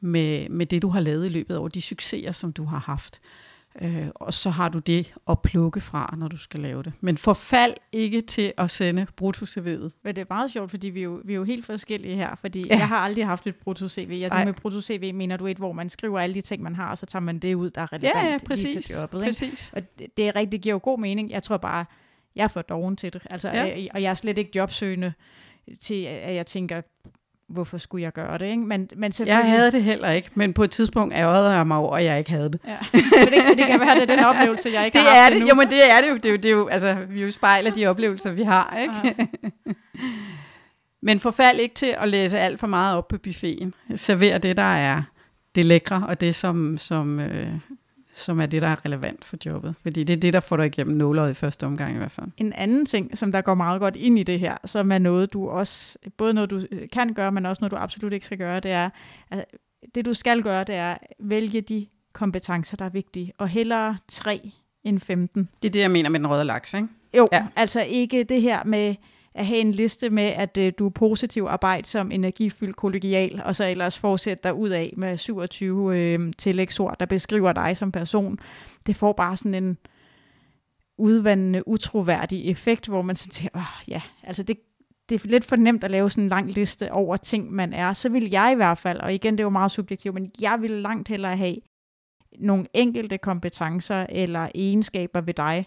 med, 0.00 0.48
med 0.48 0.66
det, 0.66 0.83
du 0.83 0.88
har 0.88 1.00
lavet 1.00 1.26
i 1.26 1.28
løbet 1.28 1.54
af 1.54 1.70
de 1.70 1.83
succeser, 1.83 2.33
som 2.33 2.52
du 2.52 2.64
har 2.64 2.78
haft. 2.78 3.20
Øh, 3.83 4.09
og 4.14 4.35
så 4.35 4.51
har 4.51 4.69
du 4.69 4.79
det 4.79 5.14
at 5.31 5.43
plukke 5.43 5.81
fra, 5.81 6.14
når 6.19 6.29
du 6.29 6.37
skal 6.37 6.61
lave 6.61 6.83
det. 6.83 6.93
Men 7.01 7.19
forfald 7.19 7.75
ikke 7.93 8.21
til 8.21 8.53
at 8.57 8.71
sende 8.71 9.07
brutto-CV'et. 9.17 9.91
Men 10.03 10.17
det 10.17 10.19
er 10.19 10.25
meget 10.31 10.53
sjovt, 10.53 10.71
fordi 10.71 10.87
vi 10.87 11.01
er 11.01 11.05
jo, 11.05 11.21
vi 11.25 11.33
er 11.33 11.37
jo 11.37 11.45
helt 11.45 11.67
forskellige 11.67 12.14
her, 12.14 12.35
fordi 12.35 12.67
ja. 12.67 12.77
jeg 12.77 12.88
har 12.88 12.99
aldrig 12.99 13.27
haft 13.27 13.47
et 13.47 13.57
brutto-CV. 13.57 14.17
Jeg 14.21 14.31
tænker 14.31 14.45
med 14.45 14.55
brutto-CV 14.55 15.12
mener 15.14 15.37
du 15.37 15.47
et, 15.47 15.57
hvor 15.57 15.73
man 15.73 15.88
skriver 15.88 16.21
alle 16.21 16.35
de 16.35 16.41
ting, 16.41 16.62
man 16.62 16.75
har, 16.75 16.91
og 16.91 16.99
så 16.99 17.07
tager 17.07 17.21
man 17.21 17.38
det 17.38 17.55
ud, 17.55 17.71
der 17.71 17.81
er 17.81 17.93
relevant 17.93 18.17
ja, 18.17 18.33
ja, 18.33 18.38
præcis, 18.47 18.87
til 18.87 18.95
jobbet. 19.01 19.23
Præcis. 19.23 19.73
Og 19.77 19.99
det, 19.99 20.17
det 20.17 20.29
er 20.29 20.37
rigtig, 20.37 20.53
det 20.53 20.61
giver 20.61 20.75
jo 20.75 20.81
god 20.83 20.99
mening. 20.99 21.31
Jeg 21.31 21.43
tror 21.43 21.57
bare, 21.57 21.85
jeg 22.37 22.45
er 22.45 22.49
for 22.49 22.62
doven 22.62 22.97
til 22.97 23.12
det. 23.12 23.23
Altså, 23.31 23.49
ja. 23.49 23.87
og 23.95 24.03
jeg 24.03 24.11
er 24.11 24.14
slet 24.14 24.38
ikke 24.38 24.51
jobsøgende 24.55 25.12
til, 25.81 26.05
at 26.05 26.35
jeg 26.35 26.47
tænker, 26.47 26.81
hvorfor 27.48 27.78
skulle 27.78 28.02
jeg 28.02 28.12
gøre 28.12 28.38
det? 28.38 28.46
Ikke? 28.46 28.62
Men, 28.62 28.88
men 28.96 29.12
selvfølgelig... 29.12 29.42
Jeg 29.42 29.58
havde 29.58 29.72
det 29.72 29.82
heller 29.82 30.11
ikke, 30.11 30.30
men 30.34 30.52
på 30.52 30.64
et 30.64 30.70
tidspunkt 30.70 31.14
ærgerede 31.14 31.50
jeg 31.50 31.66
mig 31.66 31.76
over, 31.76 31.96
at 31.96 32.04
jeg 32.04 32.18
ikke 32.18 32.30
havde 32.30 32.52
det. 32.52 32.61
Ja. 32.66 32.78
Det, 32.98 33.58
det 33.58 33.66
kan 33.66 33.80
være, 33.80 33.94
det 33.94 34.11
er 34.11 34.16
den 34.16 34.24
oplevelse, 34.24 34.68
jeg 34.74 34.87
ikke 34.87 34.98
det 34.98 35.06
har 35.06 35.14
haft 35.14 35.34
er 35.34 35.38
det. 35.38 35.50
Jo, 35.50 35.54
men 35.54 35.68
det 35.68 35.90
er 35.90 36.00
det 36.00 36.11
jo. 36.11 36.16
Det 36.16 36.26
er 36.26 36.30
jo, 36.30 36.37
det 36.37 36.44
er 36.44 36.50
jo 36.50 36.68
altså, 36.68 36.96
vi 37.08 37.20
er 37.20 37.24
jo 37.24 37.30
spejler 37.30 37.70
de 37.70 37.87
oplevelser, 37.87 38.30
vi 38.30 38.42
har. 38.42 38.76
Ikke? 38.80 38.94
Ja. 39.04 39.72
men 41.08 41.20
forfald 41.20 41.61
ikke 41.61 41.74
til 41.74 41.94
at 41.98 42.08
læse 42.08 42.38
alt 42.38 42.61
for 42.61 42.66
meget 42.66 42.96
op 42.96 43.08
på 43.08 43.18
buffeten. 43.18 43.74
Server 43.96 44.38
det, 44.38 44.56
der 44.56 44.62
er 44.62 45.02
det 45.54 45.66
lækre, 45.66 46.04
og 46.08 46.20
det, 46.20 46.34
som, 46.34 46.76
som, 46.78 47.20
øh, 47.20 47.52
som 48.18 48.40
er 48.40 48.46
det, 48.46 48.62
der 48.62 48.68
er 48.68 48.85
relevant 48.85 49.24
for 49.24 49.37
jobbet. 49.46 49.74
Fordi 49.83 50.04
det 50.04 50.16
er 50.16 50.20
det, 50.20 50.33
der 50.33 50.40
får 50.40 50.57
dig 50.57 50.66
igennem 50.66 50.96
nåløjet 50.96 51.31
i 51.31 51.35
første 51.35 51.66
omgang 51.66 51.94
i 51.94 51.98
hvert 51.98 52.11
fald. 52.11 52.26
En 52.37 52.52
anden 52.52 52.87
ting, 52.87 53.18
som 53.18 53.33
der 53.33 53.40
går 53.40 53.54
meget 53.54 53.81
godt 53.81 53.96
ind 53.96 54.18
i 54.18 54.22
det 54.22 54.40
her, 54.40 54.57
som 54.64 54.92
er 54.92 54.98
noget, 54.98 55.33
du 55.33 55.48
også, 55.48 55.98
både 56.16 56.35
noget, 56.35 56.50
du 56.50 56.62
øh, 56.70 56.88
kan 56.92 57.14
gøre, 57.14 57.33
men 57.33 57.46
også 57.46 57.61
noget, 57.61 57.70
du 57.70 57.76
absolut 57.76 58.12
ikke 58.12 58.26
skal 58.26 58.38
gøre, 58.38 58.61
det 58.61 58.70
er, 58.70 58.90
at 59.31 59.44
det 59.94 60.04
du 60.04 60.14
skal 60.14 60.42
gøre, 60.42 60.64
det 60.64 60.74
er 60.74 60.96
vælge 61.18 61.61
de 61.61 61.87
kompetencer, 62.12 62.76
der 62.76 62.85
er 62.85 62.88
vigtige, 62.90 63.33
og 63.38 63.48
hellere 63.48 63.96
tre 64.09 64.50
end 64.85 65.00
15. 65.00 65.48
Det 65.62 65.68
er 65.68 65.72
det, 65.72 65.81
jeg 65.81 65.90
mener 65.90 66.11
med 66.11 66.20
den 66.20 66.31
røde 66.31 66.44
laks, 66.44 66.74
ikke? 66.74 66.88
Jo, 67.16 67.28
ja. 67.33 67.46
altså 67.57 67.81
ikke 67.81 68.24
det 68.24 68.42
her 68.42 68.64
med, 68.64 68.94
at 69.38 69.46
have 69.46 69.61
en 69.61 69.72
liste 69.72 70.11
med, 70.11 70.24
at 70.24 70.57
øh, 70.57 70.72
du 70.79 70.87
er 70.87 70.90
positiv 70.90 71.46
arbejde 71.48 71.87
som 71.87 72.11
energifyldt 72.12 72.77
kollegial, 72.77 73.42
og 73.44 73.57
så 73.57 73.64
ellers 73.64 73.98
fortsætte 73.98 74.42
dig 74.42 74.55
ud 74.55 74.68
af 74.68 74.94
med 74.96 75.16
27 75.16 75.98
øh, 75.98 76.33
tillægsord, 76.38 76.96
der 77.01 77.07
beskriver 77.07 77.53
dig 77.53 77.77
som 77.77 77.92
person. 77.92 78.38
Det 78.87 78.96
får 78.96 79.12
bare 79.12 79.37
sådan 79.37 79.55
en 79.55 79.79
udvandende, 80.98 81.68
utroværdig 81.68 82.51
effekt, 82.51 82.88
hvor 82.88 83.03
man 83.03 83.16
så 83.16 83.29
tænker, 83.29 83.59
oh, 83.59 83.88
ja, 83.88 84.03
altså 84.22 84.42
det, 84.42 84.59
det 85.09 85.24
er 85.24 85.29
lidt 85.29 85.44
for 85.44 85.57
nemt 85.57 85.85
at 85.85 85.90
lave 85.90 86.11
sådan 86.11 86.24
en 86.24 86.29
lang 86.29 86.53
liste 86.53 86.92
over 86.92 87.16
ting, 87.16 87.53
man 87.53 87.72
er. 87.72 87.92
Så 87.92 88.09
vil 88.09 88.31
jeg 88.31 88.53
i 88.53 88.57
hvert 88.57 88.79
fald, 88.79 89.01
og 89.01 89.14
igen, 89.14 89.35
det 89.35 89.40
er 89.40 89.44
jo 89.44 89.51
meget 89.51 89.70
subjektivt, 89.70 90.14
men 90.14 90.31
jeg 90.40 90.59
vil 90.61 90.70
langt 90.70 91.09
hellere 91.09 91.37
have 91.37 91.57
nogle 92.38 92.66
enkelte 92.74 93.18
kompetencer 93.18 94.07
eller 94.09 94.48
egenskaber 94.55 95.20
ved 95.20 95.35
dig, 95.35 95.66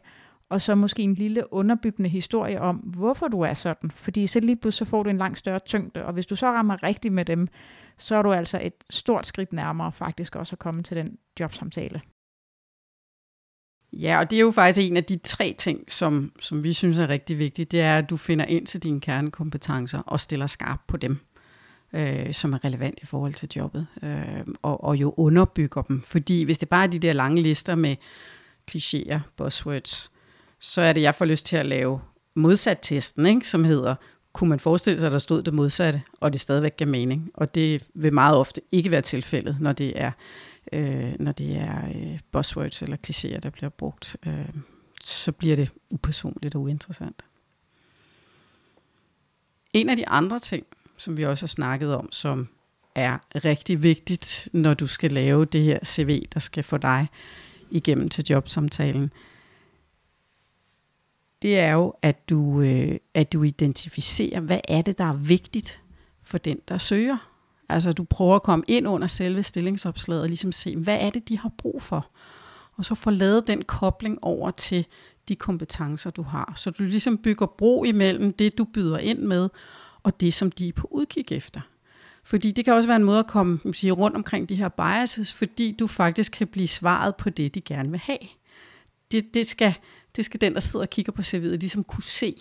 og 0.51 0.61
så 0.61 0.75
måske 0.75 1.01
en 1.01 1.13
lille 1.13 1.53
underbyggende 1.53 2.09
historie 2.09 2.61
om, 2.61 2.75
hvorfor 2.75 3.27
du 3.27 3.41
er 3.41 3.53
sådan. 3.53 3.91
Fordi 3.91 4.27
så 4.27 4.39
lige 4.39 4.55
pludselig 4.55 4.87
så 4.87 4.89
får 4.89 5.03
du 5.03 5.09
en 5.09 5.17
langt 5.17 5.37
større 5.37 5.59
tyngde, 5.59 6.05
og 6.05 6.13
hvis 6.13 6.25
du 6.25 6.35
så 6.35 6.45
rammer 6.45 6.83
rigtigt 6.83 7.13
med 7.13 7.25
dem, 7.25 7.47
så 7.97 8.15
er 8.15 8.21
du 8.21 8.31
altså 8.33 8.59
et 8.63 8.73
stort 8.89 9.27
skridt 9.27 9.53
nærmere 9.53 9.91
faktisk 9.91 10.35
også 10.35 10.55
at 10.55 10.59
komme 10.59 10.83
til 10.83 10.97
den 10.97 11.17
jobsamtale. 11.39 12.01
Ja, 13.93 14.19
og 14.19 14.29
det 14.29 14.35
er 14.35 14.41
jo 14.41 14.51
faktisk 14.51 14.89
en 14.89 14.97
af 14.97 15.03
de 15.03 15.19
tre 15.23 15.55
ting, 15.57 15.91
som, 15.91 16.31
som 16.39 16.63
vi 16.63 16.73
synes 16.73 16.97
er 16.97 17.09
rigtig 17.09 17.39
vigtigt, 17.39 17.71
det 17.71 17.81
er, 17.81 17.97
at 17.97 18.09
du 18.09 18.17
finder 18.17 18.45
ind 18.45 18.65
til 18.65 18.83
dine 18.83 19.01
kernekompetencer 19.01 19.99
og 19.99 20.19
stiller 20.19 20.47
skarp 20.47 20.79
på 20.87 20.97
dem, 20.97 21.17
øh, 21.93 22.33
som 22.33 22.53
er 22.53 22.65
relevant 22.65 22.99
i 23.01 23.05
forhold 23.05 23.33
til 23.33 23.49
jobbet, 23.55 23.87
øh, 24.03 24.45
og, 24.61 24.83
og 24.83 24.95
jo 24.95 25.13
underbygger 25.17 25.81
dem. 25.81 26.01
Fordi 26.01 26.43
hvis 26.43 26.59
det 26.59 26.69
bare 26.69 26.83
er 26.83 26.87
de 26.87 26.99
der 26.99 27.13
lange 27.13 27.41
lister 27.41 27.75
med 27.75 27.95
klichéer, 28.71 29.19
buzzwords, 29.37 30.10
så 30.61 30.81
er 30.81 30.93
det, 30.93 31.01
jeg 31.01 31.15
får 31.15 31.25
lyst 31.25 31.45
til 31.45 31.57
at 31.57 31.65
lave 31.65 32.01
modsat-testen, 32.35 33.25
ikke? 33.25 33.47
som 33.47 33.63
hedder, 33.63 33.95
kunne 34.33 34.49
man 34.49 34.59
forestille 34.59 34.99
sig, 34.99 35.07
at 35.07 35.11
der 35.11 35.17
stod 35.17 35.43
det 35.43 35.53
modsatte, 35.53 36.01
og 36.19 36.33
det 36.33 36.41
stadigvæk 36.41 36.77
gav 36.77 36.87
mening. 36.87 37.31
Og 37.33 37.55
det 37.55 37.83
vil 37.93 38.13
meget 38.13 38.37
ofte 38.37 38.61
ikke 38.71 38.91
være 38.91 39.01
tilfældet, 39.01 39.57
når 39.59 39.73
det 39.73 40.01
er, 40.01 40.11
øh, 40.73 41.13
når 41.19 41.31
det 41.31 41.57
er 41.57 41.87
øh, 41.95 42.19
buzzwords 42.31 42.81
eller 42.81 42.97
klichéer, 43.07 43.39
der 43.39 43.49
bliver 43.49 43.69
brugt. 43.69 44.17
Øh, 44.25 44.49
så 45.01 45.31
bliver 45.31 45.55
det 45.55 45.71
upersonligt 45.89 46.55
og 46.55 46.61
uinteressant. 46.61 47.25
En 49.73 49.89
af 49.89 49.95
de 49.95 50.07
andre 50.07 50.39
ting, 50.39 50.65
som 50.97 51.17
vi 51.17 51.25
også 51.25 51.43
har 51.43 51.47
snakket 51.47 51.95
om, 51.95 52.11
som 52.11 52.47
er 52.95 53.17
rigtig 53.35 53.83
vigtigt, 53.83 54.49
når 54.53 54.73
du 54.73 54.87
skal 54.87 55.11
lave 55.11 55.45
det 55.45 55.63
her 55.63 55.79
CV, 55.85 56.25
der 56.33 56.39
skal 56.39 56.63
få 56.63 56.77
dig 56.77 57.07
igennem 57.71 58.09
til 58.09 58.25
jobsamtalen, 58.29 59.11
det 61.41 61.59
er 61.59 61.71
jo, 61.71 61.93
at 62.01 62.29
du, 62.29 62.61
øh, 62.61 62.97
at 63.13 63.33
du 63.33 63.43
identificerer, 63.43 64.39
hvad 64.39 64.59
er 64.67 64.81
det, 64.81 64.97
der 64.97 65.05
er 65.05 65.13
vigtigt 65.13 65.81
for 66.21 66.37
den, 66.37 66.59
der 66.67 66.77
søger. 66.77 67.17
Altså 67.69 67.91
du 67.91 68.03
prøver 68.03 68.35
at 68.35 68.43
komme 68.43 68.65
ind 68.67 68.87
under 68.87 69.07
selve 69.07 69.43
stillingsopslaget 69.43 70.21
og 70.23 70.27
ligesom 70.27 70.51
se, 70.51 70.75
hvad 70.75 70.97
er 71.01 71.09
det, 71.09 71.29
de 71.29 71.37
har 71.37 71.51
brug 71.57 71.81
for. 71.81 72.09
Og 72.77 72.85
så 72.85 72.95
få 72.95 73.09
lavet 73.09 73.47
den 73.47 73.61
kobling 73.61 74.23
over 74.23 74.51
til 74.51 74.85
de 75.27 75.35
kompetencer, 75.35 76.09
du 76.09 76.21
har. 76.21 76.53
Så 76.55 76.69
du 76.69 76.83
ligesom 76.83 77.17
bygger 77.17 77.45
bro 77.45 77.83
imellem 77.83 78.33
det, 78.33 78.57
du 78.57 78.63
byder 78.63 78.97
ind 78.97 79.19
med, 79.19 79.49
og 80.03 80.19
det, 80.19 80.33
som 80.33 80.51
de 80.51 80.67
er 80.67 80.73
på 80.73 80.87
udkig 80.91 81.31
efter. 81.31 81.61
Fordi 82.23 82.51
det 82.51 82.65
kan 82.65 82.73
også 82.73 82.87
være 82.87 82.95
en 82.95 83.03
måde 83.03 83.19
at 83.19 83.27
komme 83.27 83.59
sige, 83.73 83.91
rundt 83.91 84.15
omkring 84.17 84.49
de 84.49 84.55
her 84.55 84.69
biases, 84.69 85.33
fordi 85.33 85.75
du 85.79 85.87
faktisk 85.87 86.31
kan 86.31 86.47
blive 86.47 86.67
svaret 86.67 87.15
på 87.15 87.29
det, 87.29 87.55
de 87.55 87.61
gerne 87.61 87.89
vil 87.89 87.99
have. 87.99 88.17
Det, 89.11 89.33
det, 89.33 89.47
skal, 89.47 89.73
det 90.15 90.25
skal 90.25 90.41
den, 90.41 90.53
der 90.53 90.59
sidder 90.59 90.85
og 90.85 90.89
kigger 90.89 91.11
på 91.11 91.21
CV'et, 91.21 91.57
ligesom 91.57 91.83
kunne 91.83 92.03
se, 92.03 92.35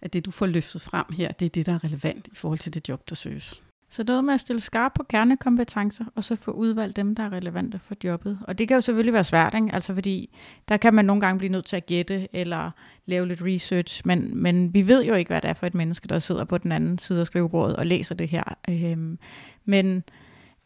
at 0.00 0.12
det, 0.12 0.24
du 0.24 0.30
får 0.30 0.46
løftet 0.46 0.82
frem 0.82 1.06
her, 1.12 1.32
det 1.32 1.46
er 1.46 1.50
det, 1.50 1.66
der 1.66 1.74
er 1.74 1.84
relevant 1.84 2.28
i 2.32 2.34
forhold 2.34 2.58
til 2.58 2.74
det 2.74 2.88
job, 2.88 3.08
der 3.08 3.14
søges. 3.14 3.62
Så 3.90 4.04
noget 4.04 4.24
med 4.24 4.34
at 4.34 4.40
stille 4.40 4.60
skarp 4.60 4.92
på 4.94 5.02
kernekompetencer, 5.02 6.04
og 6.14 6.24
så 6.24 6.36
få 6.36 6.50
udvalgt 6.50 6.96
dem, 6.96 7.14
der 7.14 7.22
er 7.22 7.32
relevante 7.32 7.80
for 7.84 7.94
jobbet. 8.04 8.38
Og 8.42 8.58
det 8.58 8.68
kan 8.68 8.74
jo 8.74 8.80
selvfølgelig 8.80 9.14
være 9.14 9.24
svært, 9.24 9.54
ikke? 9.54 9.68
Altså 9.72 9.94
fordi 9.94 10.36
der 10.68 10.76
kan 10.76 10.94
man 10.94 11.04
nogle 11.04 11.20
gange 11.20 11.38
blive 11.38 11.52
nødt 11.52 11.64
til 11.64 11.76
at 11.76 11.86
gætte, 11.86 12.28
eller 12.32 12.70
lave 13.06 13.28
lidt 13.28 13.42
research, 13.42 14.02
men, 14.04 14.42
men 14.42 14.74
vi 14.74 14.88
ved 14.88 15.04
jo 15.04 15.14
ikke, 15.14 15.28
hvad 15.28 15.40
det 15.40 15.48
er 15.50 15.54
for 15.54 15.66
et 15.66 15.74
menneske, 15.74 16.08
der 16.08 16.18
sidder 16.18 16.44
på 16.44 16.58
den 16.58 16.72
anden 16.72 16.98
side 16.98 17.20
af 17.20 17.26
skrivebordet 17.26 17.76
og 17.76 17.86
læser 17.86 18.14
det 18.14 18.28
her. 18.28 18.44
Øhm, 18.68 19.18
men, 19.64 20.04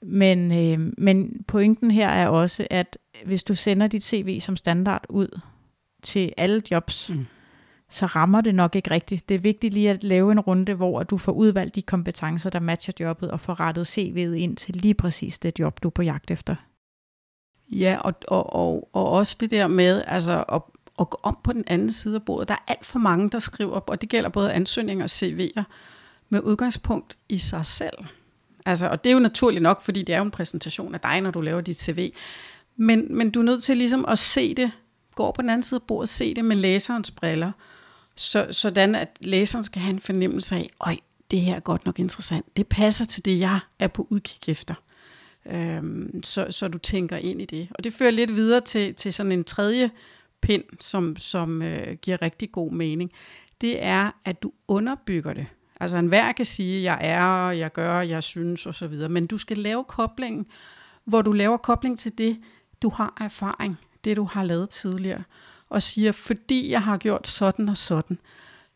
men, 0.03 0.53
øhm, 0.53 0.95
men 0.99 1.45
pointen 1.49 1.91
her 1.91 2.09
er 2.09 2.29
også, 2.29 2.67
at 2.71 2.99
hvis 3.25 3.43
du 3.43 3.55
sender 3.55 3.87
dit 3.87 4.05
CV 4.05 4.41
som 4.41 4.57
standard 4.57 5.05
ud, 5.09 5.41
til 6.03 6.33
alle 6.37 6.63
jobs, 6.71 7.11
mm. 7.11 7.27
så 7.91 8.07
rammer 8.07 8.41
det 8.41 8.55
nok 8.55 8.77
ikke 8.77 8.91
rigtigt. 8.91 9.29
Det 9.29 9.35
er 9.35 9.39
vigtigt 9.39 9.75
lige 9.75 9.91
at 9.91 10.05
lave 10.05 10.33
en 10.33 10.41
runde, 10.41 10.75
hvor 10.75 11.03
du 11.03 11.19
får 11.19 11.33
udvalgt 11.33 11.75
de 11.75 11.83
kompetencer, 11.83 12.51
der 12.51 12.61
matcher 12.61 12.93
jobbet, 13.01 13.31
og 13.31 13.41
får 13.41 13.61
rettet 13.61 13.99
CV'et 13.99 14.35
ind 14.35 14.57
til 14.57 14.77
lige 14.77 14.95
præcis 14.95 15.39
det 15.39 15.59
job, 15.59 15.83
du 15.83 15.89
er 15.89 15.93
på 15.93 16.03
jagt 16.03 16.31
efter. 16.31 16.55
Ja, 17.71 17.99
og, 18.01 18.15
og, 18.29 18.53
og, 18.53 18.89
og 18.93 19.11
også 19.11 19.37
det 19.41 19.51
der 19.51 19.67
med 19.67 20.03
altså, 20.07 20.45
at, 20.53 20.63
at 21.01 21.11
gå 21.11 21.21
om 21.23 21.39
på 21.45 21.53
den 21.53 21.65
anden 21.67 21.93
side 21.93 22.15
af 22.15 22.23
bordet. 22.23 22.49
Der 22.49 22.55
er 22.55 22.65
alt 22.73 22.87
for 22.87 22.99
mange, 22.99 23.31
der 23.31 23.39
skriver, 23.39 23.81
og 23.81 24.01
det 24.01 24.09
gælder 24.09 24.29
både 24.29 24.53
ansøgninger 24.53 25.05
og 25.05 25.11
CV'er, 25.11 25.63
med 26.29 26.41
udgangspunkt 26.41 27.19
i 27.29 27.39
sig 27.39 27.67
selv. 27.67 27.97
Altså, 28.67 28.89
og 28.89 29.05
det 29.05 29.11
er 29.11 29.15
jo 29.15 29.21
naturligt 29.21 29.63
nok, 29.63 29.83
fordi 29.83 30.03
det 30.03 30.13
er 30.15 30.19
jo 30.19 30.25
en 30.25 30.31
præsentation 30.31 30.95
af 30.95 31.01
dig, 31.01 31.21
når 31.21 31.31
du 31.31 31.41
laver 31.41 31.61
dit 31.61 31.81
CV. 31.81 32.13
Men, 32.77 33.17
men 33.17 33.31
du 33.31 33.41
er 33.41 33.45
nødt 33.45 33.63
til 33.63 33.77
ligesom 33.77 34.05
at 34.09 34.19
se 34.19 34.55
det 34.55 34.71
går 35.15 35.33
på 35.33 35.43
den 35.43 35.51
anden 35.51 35.63
side 35.63 35.79
af 35.79 35.87
bordet, 35.87 36.09
se 36.09 36.35
det 36.35 36.45
med 36.45 36.57
læserens 36.57 37.11
briller, 37.11 37.53
så, 38.17 38.47
sådan 38.51 38.95
at 38.95 39.09
læseren 39.21 39.65
skal 39.65 39.83
have 39.83 39.91
en 39.91 40.01
fornemmelse 40.01 40.55
af, 40.57 40.71
øj, 40.81 40.97
det 41.31 41.41
her 41.41 41.57
er 41.57 41.61
godt 41.61 41.85
nok 41.85 41.99
interessant. 41.99 42.57
Det 42.57 42.67
passer 42.67 43.05
til 43.05 43.25
det, 43.25 43.41
jeg 43.41 43.61
er 43.79 43.89
på 43.89 44.07
udkig 44.11 44.51
efter. 44.51 44.75
Øhm, 45.47 46.23
så, 46.23 46.47
så 46.51 46.69
du 46.69 46.79
tænker 46.79 47.17
ind 47.17 47.43
i 47.43 47.45
det. 47.45 47.69
Og 47.71 47.85
det 47.85 47.93
fører 47.93 48.11
lidt 48.11 48.37
videre 48.37 48.61
til, 48.61 48.95
til 48.95 49.13
sådan 49.13 49.33
en 49.33 49.45
tredje 49.45 49.91
pind, 50.41 50.65
som, 50.81 51.17
som 51.17 51.63
øh, 51.63 51.97
giver 52.03 52.23
rigtig 52.23 52.53
god 52.53 52.73
mening. 52.73 53.13
Det 53.61 53.85
er, 53.85 54.11
at 54.25 54.43
du 54.43 54.53
underbygger 54.69 55.33
det. 55.33 55.47
Altså 55.81 55.97
enhver 55.97 56.33
kan 56.33 56.45
sige, 56.45 56.83
jeg 56.83 56.99
er, 57.01 57.51
jeg 57.51 57.73
gør, 57.73 58.01
jeg 58.01 58.23
synes 58.23 58.67
osv., 58.67 59.09
men 59.11 59.27
du 59.27 59.39
skal 59.39 59.59
lave 59.59 59.85
koblingen, 59.85 60.47
hvor 61.05 61.23
du 61.23 61.33
laver 61.33 61.57
kobling 61.57 61.99
til 61.99 62.19
det, 62.19 62.39
du 62.83 62.89
har 62.89 63.17
erfaring, 63.21 63.79
det 64.05 64.17
du 64.17 64.25
har 64.25 64.45
lavet 64.45 64.71
tidligere, 64.71 65.25
og 65.69 65.83
siger, 65.83 66.13
fordi 66.13 66.71
jeg 66.71 66.83
har 66.83 66.97
gjort 66.97 67.29
sådan 67.29 67.69
og 67.69 67.77
sådan, 67.77 68.19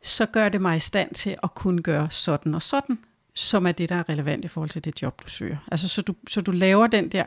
så 0.03 0.27
gør 0.27 0.49
det 0.49 0.61
mig 0.61 0.77
i 0.77 0.81
stand 0.81 1.15
til 1.15 1.37
at 1.43 1.55
kunne 1.55 1.83
gøre 1.83 2.11
sådan 2.11 2.55
og 2.55 2.63
sådan, 2.63 2.99
som 3.35 3.67
er 3.67 3.73
det, 3.73 3.89
der 3.89 3.97
er 3.97 4.09
relevant 4.09 4.45
i 4.45 4.49
forhold 4.49 4.71
til 4.71 4.85
det 4.85 5.03
job, 5.03 5.23
du 5.25 5.29
søger. 5.29 5.57
Altså, 5.71 5.89
så 5.89 6.03
du, 6.03 6.15
så 6.29 6.41
du 6.41 6.51
laver 6.51 6.87
den 6.87 7.09
der 7.09 7.25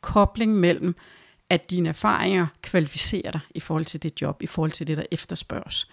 kobling 0.00 0.54
mellem, 0.56 0.94
at 1.50 1.70
dine 1.70 1.88
erfaringer 1.88 2.46
kvalificerer 2.62 3.30
dig 3.30 3.40
i 3.54 3.60
forhold 3.60 3.84
til 3.84 4.02
det 4.02 4.22
job, 4.22 4.42
i 4.42 4.46
forhold 4.46 4.70
til 4.70 4.86
det, 4.86 4.96
der 4.96 5.02
efterspørges. 5.10 5.88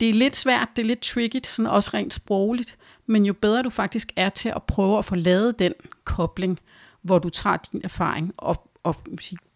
Det 0.00 0.08
er 0.08 0.14
lidt 0.14 0.36
svært, 0.36 0.68
det 0.76 0.82
er 0.82 0.86
lidt 0.86 1.00
tricky, 1.00 1.40
sådan 1.44 1.66
også 1.66 1.90
rent 1.94 2.12
sprogligt, 2.12 2.78
men 3.06 3.26
jo 3.26 3.32
bedre 3.32 3.62
du 3.62 3.70
faktisk 3.70 4.12
er 4.16 4.28
til 4.28 4.48
at 4.48 4.62
prøve 4.62 4.98
at 4.98 5.04
få 5.04 5.14
lavet 5.14 5.58
den 5.58 5.72
kobling, 6.04 6.58
hvor 7.02 7.18
du 7.18 7.28
tager 7.28 7.56
din 7.56 7.80
erfaring 7.84 8.32
og, 8.36 8.70
og 8.82 8.96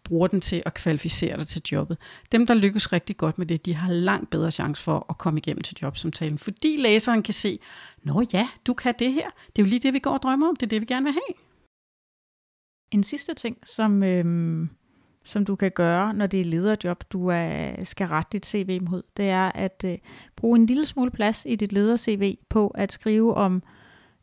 bruger 0.03 0.27
den 0.27 0.41
til 0.41 0.63
at 0.65 0.73
kvalificere 0.73 1.37
dig 1.37 1.47
til 1.47 1.61
jobbet. 1.71 1.97
Dem, 2.31 2.47
der 2.47 2.53
lykkes 2.53 2.93
rigtig 2.93 3.17
godt 3.17 3.37
med 3.37 3.45
det, 3.45 3.65
de 3.65 3.73
har 3.73 3.91
langt 3.91 4.29
bedre 4.29 4.51
chance 4.51 4.83
for 4.83 5.05
at 5.09 5.17
komme 5.17 5.37
igennem 5.39 5.61
til 5.61 5.77
jobsamtalen, 5.81 6.37
fordi 6.37 6.77
læseren 6.79 7.23
kan 7.23 7.33
se, 7.33 7.59
nå 8.03 8.23
ja, 8.33 8.47
du 8.67 8.73
kan 8.73 8.93
det 8.99 9.13
her. 9.13 9.29
Det 9.55 9.61
er 9.61 9.65
jo 9.65 9.69
lige 9.69 9.79
det, 9.79 9.93
vi 9.93 9.99
går 9.99 10.11
og 10.11 10.21
drømmer 10.21 10.47
om. 10.49 10.55
Det 10.55 10.65
er 10.65 10.69
det, 10.69 10.81
vi 10.81 10.85
gerne 10.85 11.03
vil 11.03 11.13
have. 11.13 11.35
En 12.91 13.03
sidste 13.03 13.33
ting, 13.33 13.57
som, 13.65 14.03
øhm, 14.03 14.69
som 15.23 15.45
du 15.45 15.55
kan 15.55 15.71
gøre, 15.71 16.13
når 16.13 16.27
det 16.27 16.41
er 16.41 16.45
lederjob, 16.45 17.03
du 17.11 17.27
er, 17.27 17.83
skal 17.83 18.07
rette 18.07 18.29
dit 18.31 18.45
CV 18.45 18.79
mod, 18.81 19.03
det 19.17 19.29
er 19.29 19.51
at 19.51 19.83
øh, 19.85 19.97
bruge 20.35 20.59
en 20.59 20.65
lille 20.65 20.85
smule 20.85 21.11
plads 21.11 21.45
i 21.49 21.55
dit 21.55 21.71
leder-CV 21.71 22.37
på 22.49 22.67
at 22.67 22.91
skrive 22.91 23.33
om, 23.33 23.63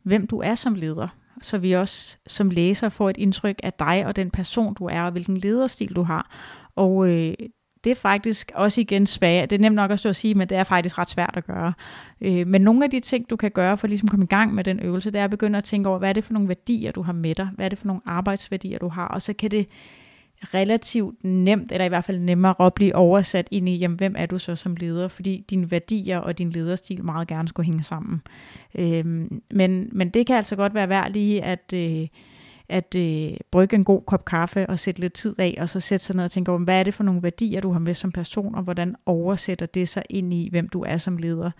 hvem 0.03 0.27
du 0.27 0.39
er 0.39 0.55
som 0.55 0.75
leder 0.75 1.07
så 1.41 1.57
vi 1.57 1.71
også 1.71 2.17
som 2.27 2.49
læser 2.49 2.89
får 2.89 3.09
et 3.09 3.17
indtryk 3.17 3.55
af 3.63 3.73
dig 3.73 4.05
og 4.05 4.15
den 4.15 4.31
person, 4.31 4.73
du 4.73 4.85
er, 4.85 5.01
og 5.01 5.11
hvilken 5.11 5.37
lederstil 5.37 5.95
du 5.95 6.03
har. 6.03 6.31
Og 6.75 7.07
øh, 7.07 7.33
det 7.83 7.91
er 7.91 7.95
faktisk 7.95 8.51
også 8.55 8.81
igen 8.81 9.07
svært. 9.07 9.49
Det 9.49 9.55
er 9.55 9.61
nemt 9.61 9.75
nok 9.75 9.91
at 9.91 9.99
stå 9.99 10.09
og 10.09 10.15
sige, 10.15 10.33
men 10.33 10.49
det 10.49 10.57
er 10.57 10.63
faktisk 10.63 10.97
ret 10.97 11.09
svært 11.09 11.33
at 11.33 11.45
gøre. 11.45 11.73
Øh, 12.21 12.47
men 12.47 12.61
nogle 12.61 12.83
af 12.83 12.89
de 12.89 12.99
ting, 12.99 13.29
du 13.29 13.35
kan 13.35 13.51
gøre 13.51 13.77
for 13.77 13.87
ligesom 13.87 13.87
at 13.87 13.89
ligesom 13.89 14.07
komme 14.07 14.23
i 14.23 14.27
gang 14.27 14.53
med 14.53 14.63
den 14.63 14.79
øvelse, 14.79 15.11
det 15.11 15.19
er 15.19 15.23
at 15.23 15.31
begynde 15.31 15.57
at 15.57 15.63
tænke 15.63 15.89
over, 15.89 15.99
hvad 15.99 16.09
er 16.09 16.13
det 16.13 16.23
for 16.23 16.33
nogle 16.33 16.47
værdier, 16.47 16.91
du 16.91 17.01
har 17.01 17.13
med 17.13 17.35
dig? 17.35 17.49
Hvad 17.55 17.65
er 17.65 17.69
det 17.69 17.77
for 17.77 17.87
nogle 17.87 18.01
arbejdsværdier, 18.05 18.79
du 18.79 18.87
har? 18.87 19.07
Og 19.07 19.21
så 19.21 19.33
kan 19.33 19.51
det 19.51 19.67
relativt 20.43 21.23
nemt, 21.23 21.71
eller 21.71 21.85
i 21.85 21.87
hvert 21.87 22.03
fald 22.03 22.19
nemmere 22.19 22.55
at 22.59 22.73
blive 22.73 22.95
oversat 22.95 23.47
ind 23.51 23.69
i, 23.69 23.75
jamen, 23.75 23.97
hvem 23.97 24.15
er 24.17 24.25
du 24.25 24.39
så 24.39 24.55
som 24.55 24.75
leder, 24.75 25.07
fordi 25.07 25.45
dine 25.49 25.71
værdier 25.71 26.17
og 26.17 26.37
din 26.37 26.49
lederstil 26.49 27.05
meget 27.05 27.27
gerne 27.27 27.47
skulle 27.47 27.65
hænge 27.65 27.83
sammen. 27.83 28.21
Øhm, 28.75 29.41
men, 29.51 29.89
men 29.91 30.09
det 30.09 30.27
kan 30.27 30.35
altså 30.35 30.55
godt 30.55 30.73
være 30.73 30.89
værd 30.89 31.11
lige 31.11 31.43
at, 31.43 31.73
øh, 31.73 32.07
at 32.69 32.95
øh, 32.95 33.31
brygge 33.51 33.75
en 33.75 33.83
god 33.83 34.01
kop 34.01 34.25
kaffe 34.25 34.69
og 34.69 34.79
sætte 34.79 35.01
lidt 35.01 35.13
tid 35.13 35.39
af, 35.39 35.57
og 35.59 35.69
så 35.69 35.79
sætte 35.79 36.05
sig 36.05 36.15
ned 36.15 36.23
og 36.23 36.31
tænke 36.31 36.51
over, 36.51 36.59
hvad 36.59 36.79
er 36.79 36.83
det 36.83 36.93
for 36.93 37.03
nogle 37.03 37.23
værdier, 37.23 37.61
du 37.61 37.71
har 37.71 37.79
med 37.79 37.93
som 37.93 38.11
person, 38.11 38.55
og 38.55 38.63
hvordan 38.63 38.95
oversætter 39.05 39.65
det 39.65 39.89
sig 39.89 40.03
ind 40.09 40.33
i, 40.33 40.49
hvem 40.49 40.69
du 40.69 40.83
er 40.87 40.97
som 40.97 41.17
leder. 41.17 41.51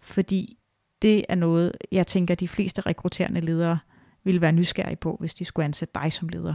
Fordi 0.00 0.56
det 1.02 1.24
er 1.28 1.34
noget, 1.34 1.72
jeg 1.92 2.06
tænker, 2.06 2.34
de 2.34 2.48
fleste 2.48 2.80
rekrutterende 2.80 3.40
ledere 3.40 3.78
vil 4.24 4.40
være 4.40 4.52
nysgerrige 4.52 4.96
på, 4.96 5.16
hvis 5.20 5.34
de 5.34 5.44
skulle 5.44 5.64
ansætte 5.64 5.92
dig 5.94 6.12
som 6.12 6.28
leder. 6.28 6.54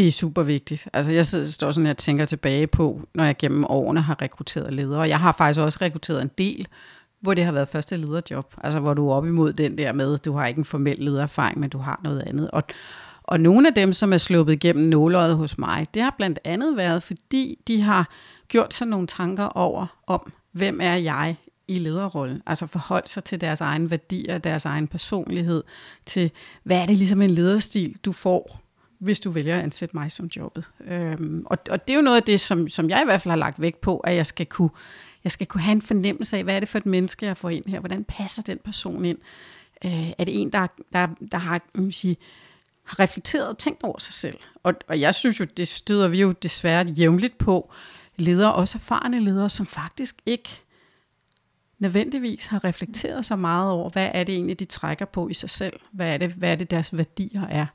Det 0.00 0.08
er 0.08 0.12
super 0.12 0.42
vigtigt. 0.42 0.88
Altså 0.92 1.12
jeg 1.12 1.26
sidder, 1.26 1.46
står 1.46 1.72
sådan 1.72 1.86
her 1.86 1.92
tænker 1.92 2.24
tilbage 2.24 2.66
på, 2.66 3.00
når 3.14 3.24
jeg 3.24 3.36
gennem 3.38 3.64
årene 3.64 4.00
har 4.00 4.22
rekrutteret 4.22 4.74
ledere. 4.74 5.00
Jeg 5.00 5.20
har 5.20 5.32
faktisk 5.32 5.60
også 5.60 5.78
rekrutteret 5.82 6.22
en 6.22 6.30
del, 6.38 6.68
hvor 7.20 7.34
det 7.34 7.44
har 7.44 7.52
været 7.52 7.68
første 7.68 7.96
lederjob. 7.96 8.54
Altså 8.64 8.80
hvor 8.80 8.94
du 8.94 9.08
er 9.08 9.14
op 9.14 9.26
imod 9.26 9.52
den 9.52 9.78
der 9.78 9.92
med, 9.92 10.18
du 10.18 10.32
har 10.32 10.46
ikke 10.46 10.58
en 10.58 10.64
formel 10.64 10.96
ledererfaring, 10.98 11.58
men 11.58 11.70
du 11.70 11.78
har 11.78 12.00
noget 12.04 12.22
andet. 12.26 12.50
Og, 12.50 12.62
og 13.22 13.40
nogle 13.40 13.68
af 13.68 13.74
dem, 13.74 13.92
som 13.92 14.12
er 14.12 14.16
sluppet 14.16 14.52
igennem 14.52 14.88
nåløjet 14.88 15.36
hos 15.36 15.58
mig, 15.58 15.86
det 15.94 16.02
har 16.02 16.14
blandt 16.16 16.38
andet 16.44 16.76
været, 16.76 17.02
fordi 17.02 17.58
de 17.68 17.82
har 17.82 18.08
gjort 18.48 18.74
sig 18.74 18.86
nogle 18.86 19.06
tanker 19.06 19.44
over, 19.44 19.86
om 20.06 20.32
hvem 20.52 20.80
er 20.82 20.94
jeg 20.94 21.36
i 21.68 21.78
lederrollen. 21.78 22.42
Altså 22.46 22.66
forholdt 22.66 23.08
sig 23.08 23.24
til 23.24 23.40
deres 23.40 23.60
egen 23.60 23.90
værdier, 23.90 24.38
deres 24.38 24.64
egen 24.64 24.88
personlighed, 24.88 25.62
til 26.06 26.30
hvad 26.64 26.76
er 26.76 26.86
det 26.86 26.96
ligesom 26.96 27.22
en 27.22 27.30
lederstil, 27.30 27.96
du 28.04 28.12
får 28.12 28.60
hvis 29.00 29.20
du 29.20 29.30
vælger 29.30 29.56
at 29.56 29.62
ansætte 29.62 29.96
mig 29.96 30.12
som 30.12 30.26
jobbet. 30.36 30.64
Øhm, 30.86 31.42
og, 31.46 31.58
og 31.70 31.88
det 31.88 31.92
er 31.94 31.96
jo 31.96 32.02
noget 32.02 32.16
af 32.16 32.22
det, 32.22 32.40
som, 32.40 32.68
som 32.68 32.90
jeg 32.90 33.02
i 33.02 33.04
hvert 33.04 33.22
fald 33.22 33.30
har 33.30 33.36
lagt 33.36 33.60
vægt 33.60 33.80
på, 33.80 33.98
at 33.98 34.16
jeg 34.16 34.26
skal 34.26 34.46
kunne, 34.46 34.70
jeg 35.24 35.32
skal 35.32 35.46
kunne 35.46 35.62
have 35.62 35.72
en 35.72 35.82
fornemmelse 35.82 36.36
af, 36.36 36.44
hvad 36.44 36.54
er 36.56 36.60
det 36.60 36.68
for 36.68 36.78
et 36.78 36.86
menneske, 36.86 37.26
jeg 37.26 37.36
får 37.36 37.50
ind 37.50 37.64
her? 37.66 37.80
Hvordan 37.80 38.04
passer 38.04 38.42
den 38.42 38.58
person 38.64 39.04
ind? 39.04 39.18
Øh, 39.84 40.10
er 40.18 40.24
det 40.24 40.40
en, 40.40 40.52
der, 40.52 40.66
der, 40.92 41.08
der 41.32 41.38
har, 41.38 41.60
man 41.74 41.92
sige, 41.92 42.16
har 42.84 43.00
reflekteret 43.00 43.48
og 43.48 43.58
tænkt 43.58 43.82
over 43.82 43.98
sig 43.98 44.14
selv? 44.14 44.38
Og, 44.62 44.74
og 44.88 45.00
jeg 45.00 45.14
synes 45.14 45.40
jo, 45.40 45.44
det 45.44 45.68
støder 45.68 46.08
vi 46.08 46.20
jo 46.20 46.32
desværre 46.32 46.86
jævnligt 46.86 47.38
på, 47.38 47.72
ledere, 48.16 48.54
også 48.54 48.78
erfarne 48.78 49.20
ledere, 49.20 49.50
som 49.50 49.66
faktisk 49.66 50.16
ikke 50.26 50.62
nødvendigvis 51.78 52.46
har 52.46 52.64
reflekteret 52.64 53.26
så 53.26 53.36
meget 53.36 53.70
over, 53.70 53.90
hvad 53.90 54.10
er 54.14 54.24
det 54.24 54.34
egentlig, 54.34 54.58
de 54.58 54.64
trækker 54.64 55.04
på 55.04 55.28
i 55.28 55.34
sig 55.34 55.50
selv? 55.50 55.80
Hvad 55.92 56.14
er 56.14 56.16
det, 56.16 56.32
hvad 56.32 56.52
er 56.52 56.54
det 56.54 56.70
deres 56.70 56.96
værdier 56.96 57.46
er? 57.46 57.66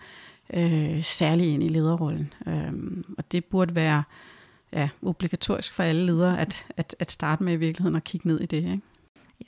Øh, 0.54 1.04
særligt 1.04 1.50
ind 1.50 1.64
i 1.64 1.68
lederrollen. 1.68 2.34
Øh, 2.48 3.04
og 3.18 3.32
det 3.32 3.46
burde 3.46 3.76
være 3.76 4.04
ja, 4.74 4.90
obligatorisk 5.02 5.74
for 5.74 5.84
alle 5.84 6.06
ledere 6.06 6.40
at, 6.40 6.66
at, 6.78 6.96
at 7.00 7.12
starte 7.12 7.44
med 7.44 7.54
i 7.54 7.56
virkeligheden 7.56 7.96
og 7.96 8.04
kigge 8.04 8.28
ned 8.28 8.40
i 8.40 8.46
det. 8.46 8.58
Ikke? 8.58 8.82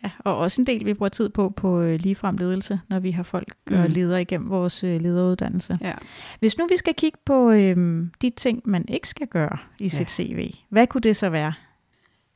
Ja, 0.03 0.09
og 0.19 0.37
også 0.37 0.61
en 0.61 0.67
del, 0.67 0.85
vi 0.85 0.93
bruger 0.93 1.09
tid 1.09 1.29
på 1.29 1.49
på 1.49 1.81
øh, 1.81 1.99
ligefrem 1.99 2.37
ledelse, 2.37 2.79
når 2.87 2.99
vi 2.99 3.11
har 3.11 3.23
folk 3.23 3.53
mm. 3.67 3.79
og 3.79 3.89
ledere 3.89 4.21
igennem 4.21 4.49
vores 4.49 4.83
øh, 4.83 5.01
lederuddannelse. 5.01 5.77
Ja. 5.81 5.93
Hvis 6.39 6.57
nu 6.57 6.67
vi 6.69 6.77
skal 6.77 6.93
kigge 6.93 7.17
på 7.25 7.51
øh, 7.51 8.05
de 8.21 8.29
ting, 8.29 8.61
man 8.65 8.85
ikke 8.87 9.07
skal 9.07 9.27
gøre 9.27 9.57
i 9.79 9.83
ja. 9.83 9.89
sit 9.89 10.11
CV, 10.11 10.53
hvad 10.69 10.87
kunne 10.87 11.01
det 11.01 11.15
så 11.15 11.29
være? 11.29 11.53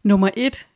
Nummer 0.04 0.30
et, 0.38 0.68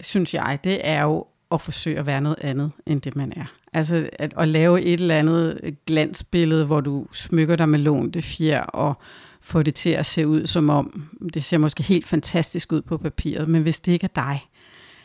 synes 0.00 0.34
jeg, 0.34 0.58
det 0.64 0.88
er 0.88 1.02
jo 1.02 1.26
at 1.52 1.60
forsøge 1.60 1.98
at 1.98 2.06
være 2.06 2.20
noget 2.20 2.40
andet, 2.40 2.72
end 2.86 3.00
det 3.00 3.16
man 3.16 3.32
er. 3.36 3.54
Altså 3.72 4.08
at, 4.12 4.34
at 4.38 4.48
lave 4.48 4.82
et 4.82 5.00
eller 5.00 5.18
andet 5.18 5.60
glansbillede, 5.86 6.66
hvor 6.66 6.80
du 6.80 7.06
smykker 7.12 7.56
dig 7.56 7.68
med 7.68 7.78
lånte 7.78 8.22
fjer 8.22 8.62
og 8.62 8.94
får 9.40 9.62
det 9.62 9.74
til 9.74 9.90
at 9.90 10.06
se 10.06 10.26
ud 10.26 10.46
som 10.46 10.70
om, 10.70 11.10
det 11.34 11.44
ser 11.44 11.58
måske 11.58 11.82
helt 11.82 12.06
fantastisk 12.06 12.72
ud 12.72 12.82
på 12.82 12.98
papiret, 12.98 13.48
men 13.48 13.62
hvis 13.62 13.80
det 13.80 13.92
ikke 13.92 14.04
er 14.04 14.22
dig, 14.22 14.46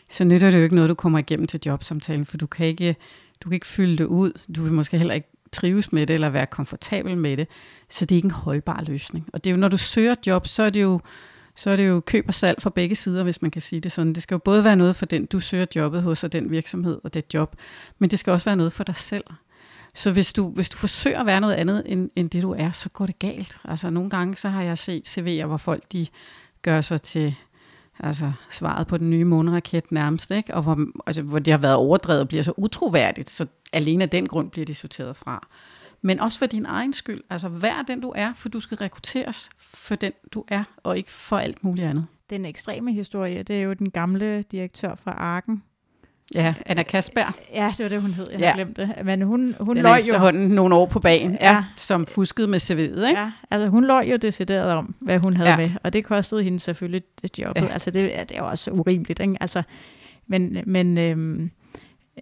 så 0.09 0.23
nytter 0.23 0.51
det 0.51 0.57
jo 0.57 0.63
ikke 0.63 0.75
noget, 0.75 0.89
du 0.89 0.95
kommer 0.95 1.19
igennem 1.19 1.47
til 1.47 1.59
jobsamtalen, 1.65 2.25
for 2.25 2.37
du 2.37 2.47
kan 2.47 2.65
ikke, 2.65 2.95
du 3.43 3.49
kan 3.49 3.53
ikke 3.53 3.67
fylde 3.67 3.97
det 3.97 4.05
ud. 4.05 4.31
Du 4.55 4.63
vil 4.63 4.73
måske 4.73 4.97
heller 4.97 5.13
ikke 5.13 5.29
trives 5.51 5.91
med 5.91 6.07
det, 6.07 6.13
eller 6.13 6.29
være 6.29 6.45
komfortabel 6.45 7.17
med 7.17 7.37
det. 7.37 7.47
Så 7.89 8.05
det 8.05 8.15
er 8.15 8.17
ikke 8.17 8.25
en 8.25 8.31
holdbar 8.31 8.83
løsning. 8.87 9.29
Og 9.33 9.43
det 9.43 9.49
er 9.49 9.51
jo, 9.51 9.57
når 9.57 9.67
du 9.67 9.77
søger 9.77 10.15
job, 10.27 10.47
så 10.47 10.63
er 10.63 10.69
det 10.69 10.81
jo, 10.81 10.99
så 11.55 11.69
er 11.69 11.75
det 11.75 11.87
jo 11.87 11.99
køb 11.99 12.25
og 12.27 12.33
salg 12.33 12.61
fra 12.61 12.69
begge 12.69 12.95
sider, 12.95 13.23
hvis 13.23 13.41
man 13.41 13.51
kan 13.51 13.61
sige 13.61 13.79
det 13.79 13.91
sådan. 13.91 14.13
Det 14.13 14.23
skal 14.23 14.35
jo 14.35 14.39
både 14.39 14.63
være 14.63 14.75
noget 14.75 14.95
for 14.95 15.05
den, 15.05 15.25
du 15.25 15.39
søger 15.39 15.65
jobbet 15.75 16.03
hos, 16.03 16.23
og 16.23 16.31
den 16.31 16.51
virksomhed 16.51 16.99
og 17.03 17.13
det 17.13 17.33
job, 17.33 17.55
men 17.99 18.09
det 18.09 18.19
skal 18.19 18.31
også 18.33 18.45
være 18.45 18.55
noget 18.55 18.73
for 18.73 18.83
dig 18.83 18.95
selv. 18.95 19.23
Så 19.93 20.11
hvis 20.11 20.33
du, 20.33 20.49
hvis 20.49 20.69
du 20.69 20.77
forsøger 20.77 21.19
at 21.19 21.25
være 21.25 21.41
noget 21.41 21.53
andet 21.53 21.83
end, 21.85 22.09
end 22.15 22.29
det, 22.29 22.41
du 22.41 22.51
er, 22.57 22.71
så 22.71 22.89
går 22.89 23.05
det 23.05 23.19
galt. 23.19 23.57
Altså 23.63 23.89
nogle 23.89 24.09
gange, 24.09 24.35
så 24.35 24.49
har 24.49 24.61
jeg 24.61 24.77
set 24.77 25.17
CV'er, 25.17 25.45
hvor 25.45 25.57
folk 25.57 25.83
de 25.91 26.07
gør 26.61 26.81
sig 26.81 27.01
til 27.01 27.35
altså 27.99 28.31
svaret 28.49 28.87
på 28.87 28.97
den 28.97 29.09
nye 29.09 29.25
måneraket 29.25 29.91
nærmest, 29.91 30.31
ikke? 30.31 30.53
og 30.53 30.63
hvor, 30.63 30.77
altså, 31.07 31.21
hvor 31.21 31.39
det 31.39 31.53
har 31.53 31.57
været 31.57 31.75
overdrevet 31.75 32.21
og 32.21 32.27
bliver 32.27 32.43
så 32.43 32.53
utroværdigt, 32.57 33.29
så 33.29 33.45
alene 33.73 34.03
af 34.03 34.09
den 34.09 34.27
grund 34.27 34.51
bliver 34.51 34.65
de 34.65 34.73
sorteret 34.73 35.15
fra 35.15 35.47
men 36.05 36.19
også 36.19 36.39
for 36.39 36.45
din 36.45 36.65
egen 36.65 36.93
skyld. 36.93 37.21
Altså 37.29 37.49
vær 37.49 37.83
den 37.87 38.01
du 38.01 38.13
er, 38.15 38.33
for 38.35 38.49
du 38.49 38.59
skal 38.59 38.77
rekrutteres 38.77 39.49
for 39.57 39.95
den 39.95 40.11
du 40.31 40.43
er, 40.47 40.63
og 40.83 40.97
ikke 40.97 41.11
for 41.11 41.37
alt 41.37 41.63
muligt 41.63 41.87
andet. 41.87 42.05
Den 42.29 42.45
ekstreme 42.45 42.93
historie, 42.93 43.43
det 43.43 43.55
er 43.55 43.61
jo 43.61 43.73
den 43.73 43.91
gamle 43.91 44.41
direktør 44.41 44.95
fra 44.95 45.11
Arken, 45.11 45.63
Ja, 46.35 46.53
Anna 46.65 46.83
Kasper. 46.83 47.37
Ja, 47.53 47.73
det 47.77 47.83
var 47.83 47.89
det, 47.89 48.01
hun 48.01 48.11
hed. 48.11 48.27
Jeg 48.31 48.39
ja. 48.39 48.47
har 48.47 48.55
glemt 48.55 48.77
det. 48.77 48.89
Men 49.03 49.21
hun, 49.21 49.55
hun 49.59 49.75
Den 49.75 49.83
løg 49.83 49.99
efterhånden 49.99 50.47
jo... 50.49 50.55
nogle 50.55 50.75
år 50.75 50.85
på 50.85 50.99
banen, 50.99 51.37
ja, 51.41 51.53
ja. 51.53 51.63
som 51.75 52.07
fuskede 52.07 52.47
med 52.47 52.59
CV'et, 52.59 53.07
ikke? 53.07 53.19
Ja, 53.19 53.31
altså 53.51 53.67
hun 53.67 53.85
løg 53.85 54.11
jo 54.11 54.15
decideret 54.15 54.71
om, 54.71 54.95
hvad 54.99 55.19
hun 55.19 55.37
havde 55.37 55.49
ja. 55.49 55.57
med, 55.57 55.71
og 55.83 55.93
det 55.93 56.05
kostede 56.05 56.43
hende 56.43 56.59
selvfølgelig 56.59 57.03
jobbet. 57.37 57.61
Ja. 57.61 57.67
Altså 57.67 57.91
det, 57.91 58.11
det 58.29 58.37
er 58.37 58.39
jo 58.39 58.47
også 58.47 58.71
urimeligt, 58.71 59.19
ikke? 59.19 59.37
Altså, 59.41 59.63
men, 60.27 60.57
men 60.65 60.97
øhm, 60.97 61.51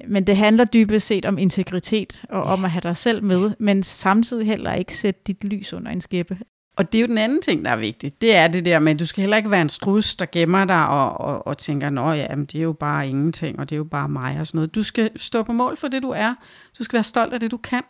men 0.07 0.27
det 0.27 0.37
handler 0.37 0.65
dybest 0.65 1.07
set 1.07 1.25
om 1.25 1.37
integritet 1.37 2.23
og 2.29 2.43
om 2.43 2.65
at 2.65 2.71
have 2.71 2.81
dig 2.81 2.97
selv 2.97 3.23
med, 3.23 3.51
men 3.59 3.83
samtidig 3.83 4.47
heller 4.47 4.73
ikke 4.73 4.97
sætte 4.97 5.21
dit 5.27 5.43
lys 5.43 5.73
under 5.73 5.91
en 5.91 6.01
skæppe. 6.01 6.37
Og 6.77 6.91
det 6.91 6.97
er 6.97 7.01
jo 7.01 7.07
den 7.07 7.17
anden 7.17 7.41
ting, 7.41 7.65
der 7.65 7.71
er 7.71 7.75
vigtig. 7.75 8.21
Det 8.21 8.35
er 8.35 8.47
det 8.47 8.65
der 8.65 8.79
med, 8.79 8.93
at 8.93 8.99
du 8.99 9.05
skal 9.05 9.21
heller 9.21 9.37
ikke 9.37 9.51
være 9.51 9.61
en 9.61 9.69
strus, 9.69 10.15
der 10.15 10.25
gemmer 10.31 10.65
dig 10.65 10.87
og, 10.87 11.21
og, 11.21 11.47
og 11.47 11.57
tænker, 11.57 11.89
nå 11.89 12.11
ja, 12.11 12.35
men 12.35 12.45
det 12.45 12.59
er 12.59 12.63
jo 12.63 12.73
bare 12.73 13.07
ingenting, 13.09 13.59
og 13.59 13.69
det 13.69 13.75
er 13.75 13.77
jo 13.77 13.83
bare 13.83 14.09
mig 14.09 14.39
og 14.39 14.47
sådan 14.47 14.57
noget. 14.57 14.75
Du 14.75 14.83
skal 14.83 15.09
stå 15.15 15.43
på 15.43 15.51
mål 15.51 15.77
for 15.77 15.87
det, 15.87 16.03
du 16.03 16.09
er. 16.09 16.35
Du 16.79 16.83
skal 16.83 16.97
være 16.97 17.03
stolt 17.03 17.33
af 17.33 17.39
det, 17.39 17.51
du 17.51 17.57
kan. 17.57 17.81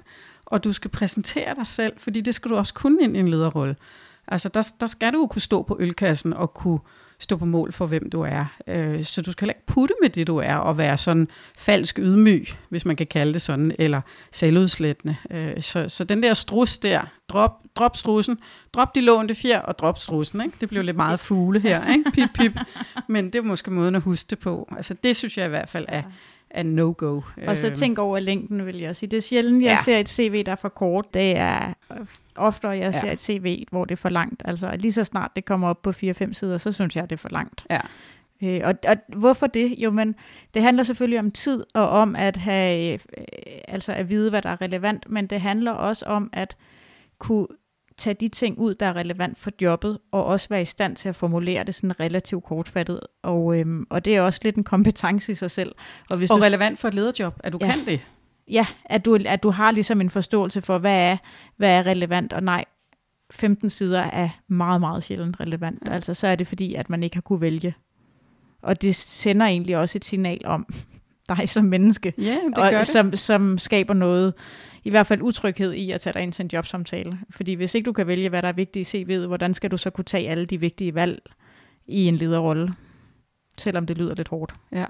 Og 0.46 0.64
du 0.64 0.74
skal 0.74 0.92
præsentere 0.92 1.56
dig 1.56 1.68
selv, 1.68 1.94
fordi 1.98 2.22
det 2.22 2.36
skal 2.36 2.52
du 2.52 2.56
også 2.56 2.74
kunne 2.74 3.04
ind 3.04 3.18
i 3.18 3.20
en 3.20 3.28
lederrolle. 3.28 3.76
Altså, 4.28 4.50
der, 4.50 4.72
der 4.80 4.86
skal 4.86 5.14
du 5.14 5.18
jo 5.18 5.28
kunne 5.28 5.42
stå 5.42 5.64
på 5.64 5.78
ølkassen 5.80 6.34
og 6.34 6.54
kunne 6.54 6.80
stå 7.24 7.38
på 7.38 7.46
mål 7.46 7.72
for, 7.72 7.86
hvem 7.86 8.10
du 8.10 8.22
er. 8.22 8.46
Øh, 8.68 9.04
så 9.04 9.22
du 9.22 9.32
skal 9.32 9.46
heller 9.46 9.54
ikke 9.54 9.66
putte 9.66 9.96
med 10.02 10.10
det, 10.10 10.28
du 10.28 10.38
er, 10.38 10.56
og 10.56 10.78
være 10.78 10.98
sådan 10.98 11.28
falsk 11.58 12.00
ydmyg, 12.00 12.48
hvis 12.70 12.86
man 12.86 12.96
kan 12.96 13.08
kalde 13.08 13.34
det 13.34 13.42
sådan, 13.42 13.76
eller 13.80 14.02
selvudslættende. 14.32 15.16
Øh, 15.32 15.62
så, 15.62 15.90
så 15.90 16.04
den 16.04 16.24
der 16.24 16.34
strus 16.34 16.78
der, 16.78 17.02
drop, 17.30 17.52
drop 17.76 17.98
strussen, 17.98 18.38
drop 18.74 18.96
de 18.96 19.02
lånte 19.02 19.36
fjer, 19.36 19.60
og 19.60 19.80
drop 19.80 19.98
strussen. 19.98 20.42
Ikke? 20.42 20.58
Det 20.62 20.70
blev 20.70 20.84
lidt 20.84 20.98
meget 20.98 21.20
fugle 21.20 21.60
her, 21.60 21.94
ikke? 21.94 22.12
pip 22.14 22.30
pip. 22.36 22.52
Men 23.08 23.26
det 23.26 23.36
er 23.36 23.42
måske 23.42 23.72
måden 23.72 23.96
at 23.96 24.02
huske 24.02 24.28
det 24.30 24.40
på. 24.40 24.68
Altså, 24.78 24.94
det 24.94 25.16
synes 25.16 25.38
jeg 25.38 25.46
i 25.46 25.50
hvert 25.50 25.70
fald 25.70 25.86
er, 25.88 26.04
er 26.54 26.64
no-go. 26.64 27.22
Og 27.48 27.58
så 27.58 27.68
øhm. 27.68 27.76
tænk 27.76 28.00
over 28.00 28.20
længden, 28.20 28.66
vil 28.66 28.78
jeg 28.78 28.96
sige. 28.96 29.10
Det 29.10 29.18
er 29.18 29.22
sjældent, 29.22 29.64
jeg 29.64 29.70
ja. 29.70 29.84
ser 29.84 29.98
et 29.98 30.10
CV, 30.10 30.44
der 30.44 30.52
er 30.52 30.56
for 30.56 30.70
kort. 30.70 31.14
Det 31.14 31.38
er 31.38 31.74
oftere, 32.36 32.72
jeg 32.72 32.94
ser 32.94 33.08
ja. 33.08 33.14
et 33.14 33.20
CV, 33.20 33.64
hvor 33.72 33.86
det 33.86 33.92
er 33.92 33.98
for 33.98 34.10
langt. 34.10 34.42
Altså 34.46 34.76
lige 34.80 34.92
så 34.92 35.04
snart 35.04 35.32
det 35.36 35.46
kommer 35.46 35.70
op 35.70 35.82
på 35.82 35.90
4-5 35.90 36.34
sider, 36.34 36.58
så 36.58 36.72
synes 36.72 36.96
jeg, 36.96 37.10
det 37.10 37.16
er 37.16 37.18
for 37.18 37.30
langt. 37.30 37.66
Ja. 37.70 37.80
Øh, 38.44 38.62
og, 38.64 38.74
og 38.88 38.98
hvorfor 39.08 39.48
det? 39.48 39.76
Jo, 39.78 39.92
men 39.92 40.16
det 40.54 40.62
handler 40.62 40.84
selvfølgelig 40.84 41.20
om 41.20 41.32
tid 41.32 41.64
og 41.74 41.90
om 41.90 42.16
at 42.16 42.38
have, 42.38 42.94
øh, 42.94 43.00
altså 43.68 43.94
at 43.94 44.10
vide, 44.10 44.30
hvad 44.30 44.42
der 44.42 44.50
er 44.50 44.62
relevant, 44.62 45.10
men 45.10 45.28
det 45.28 45.42
handler 45.42 45.72
også 45.72 46.06
om 46.06 46.30
at 46.34 46.58
kunne 47.20 47.48
tage 48.04 48.14
de 48.14 48.28
ting 48.28 48.60
ud, 48.60 48.76
der 48.76 48.86
er 48.86 48.96
relevant 48.96 49.40
for 49.40 49.52
jobbet, 49.62 50.00
og 50.12 50.26
også 50.26 50.50
være 50.50 50.62
i 50.62 50.66
stand 50.66 50.96
til 50.96 51.10
at 51.10 51.16
formulere 51.16 51.64
det 51.64 51.76
sådan 51.76 52.00
relativt 52.00 52.44
kortfattet. 52.44 53.00
Og, 53.24 53.60
øhm, 53.60 53.88
og 53.90 54.06
det 54.06 54.16
er 54.16 54.22
også 54.22 54.40
lidt 54.44 54.56
en 54.56 54.64
kompetence 54.64 55.32
i 55.32 55.36
sig 55.36 55.52
selv. 55.52 55.72
Og, 56.10 56.18
hvis 56.18 56.30
og 56.30 56.38
du, 56.38 56.44
relevant 56.44 56.80
for 56.80 56.88
et 56.88 56.94
lederjob, 56.94 57.34
at 57.40 57.54
du 57.54 57.58
ja, 57.62 57.72
kan 57.72 57.86
det. 57.86 58.00
Ja, 58.48 58.66
at 58.86 59.06
du, 59.06 59.18
at 59.26 59.44
du 59.44 59.50
har 59.50 59.72
ligesom 59.72 60.02
en 60.02 60.10
forståelse 60.10 60.62
for, 60.62 60.78
hvad 60.78 61.12
er, 61.12 61.18
hvad 61.58 61.70
er 61.70 61.86
relevant, 61.86 62.34
og 62.34 62.44
nej, 62.44 62.66
15 63.32 63.70
sider 63.70 64.02
er 64.02 64.30
meget, 64.48 64.80
meget 64.80 65.04
sjældent 65.04 65.40
relevant. 65.40 65.80
Ja. 65.88 65.94
Altså, 65.94 66.14
så 66.14 66.28
er 66.28 66.36
det 66.36 66.48
fordi, 66.48 66.74
at 66.76 66.90
man 66.90 67.04
ikke 67.04 67.16
har 67.16 67.22
kunne 67.22 67.42
vælge. 67.42 67.76
Og 68.62 68.82
det 68.82 68.96
sender 68.96 69.46
egentlig 69.46 69.78
også 69.78 69.98
et 69.98 70.06
signal 70.06 70.42
om 70.46 70.74
dig 71.38 71.50
som 71.50 71.66
menneske, 71.66 72.14
ja, 72.18 72.24
det 72.24 72.58
og, 72.58 72.72
gør 72.72 72.78
det. 72.78 72.88
Som, 72.88 73.16
som 73.16 73.58
skaber 73.58 73.94
noget, 73.94 74.34
i 74.84 74.90
hvert 74.90 75.08
fald 75.08 75.22
utryghed 75.22 75.74
i 75.74 75.92
at 75.92 76.02
tage 76.02 76.14
dig 76.14 76.22
ind 76.22 76.34
til 76.34 76.44
en 76.44 76.50
jobsamtale. 76.54 77.20
Fordi 77.30 77.54
hvis 77.54 77.76
ikke 77.76 77.86
du 77.86 77.94
kan 77.94 78.08
vælge, 78.08 78.30
hvad 78.30 78.42
der 78.42 78.48
er 78.48 78.54
vigtigt 78.54 78.94
i 78.94 79.04
CV'et, 79.04 79.28
hvordan 79.28 79.54
skal 79.54 79.72
du 79.72 79.78
så 79.78 79.90
kunne 79.90 80.06
tage 80.06 80.30
alle 80.30 80.46
de 80.46 80.60
vigtige 80.60 80.96
valg 80.96 81.22
i 81.88 82.06
en 82.06 82.16
lederrolle, 82.16 82.74
selvom 83.58 83.86
det 83.86 83.98
lyder 83.98 84.16
lidt 84.16 84.28
hårdt. 84.28 84.54
Ja. 84.72 84.86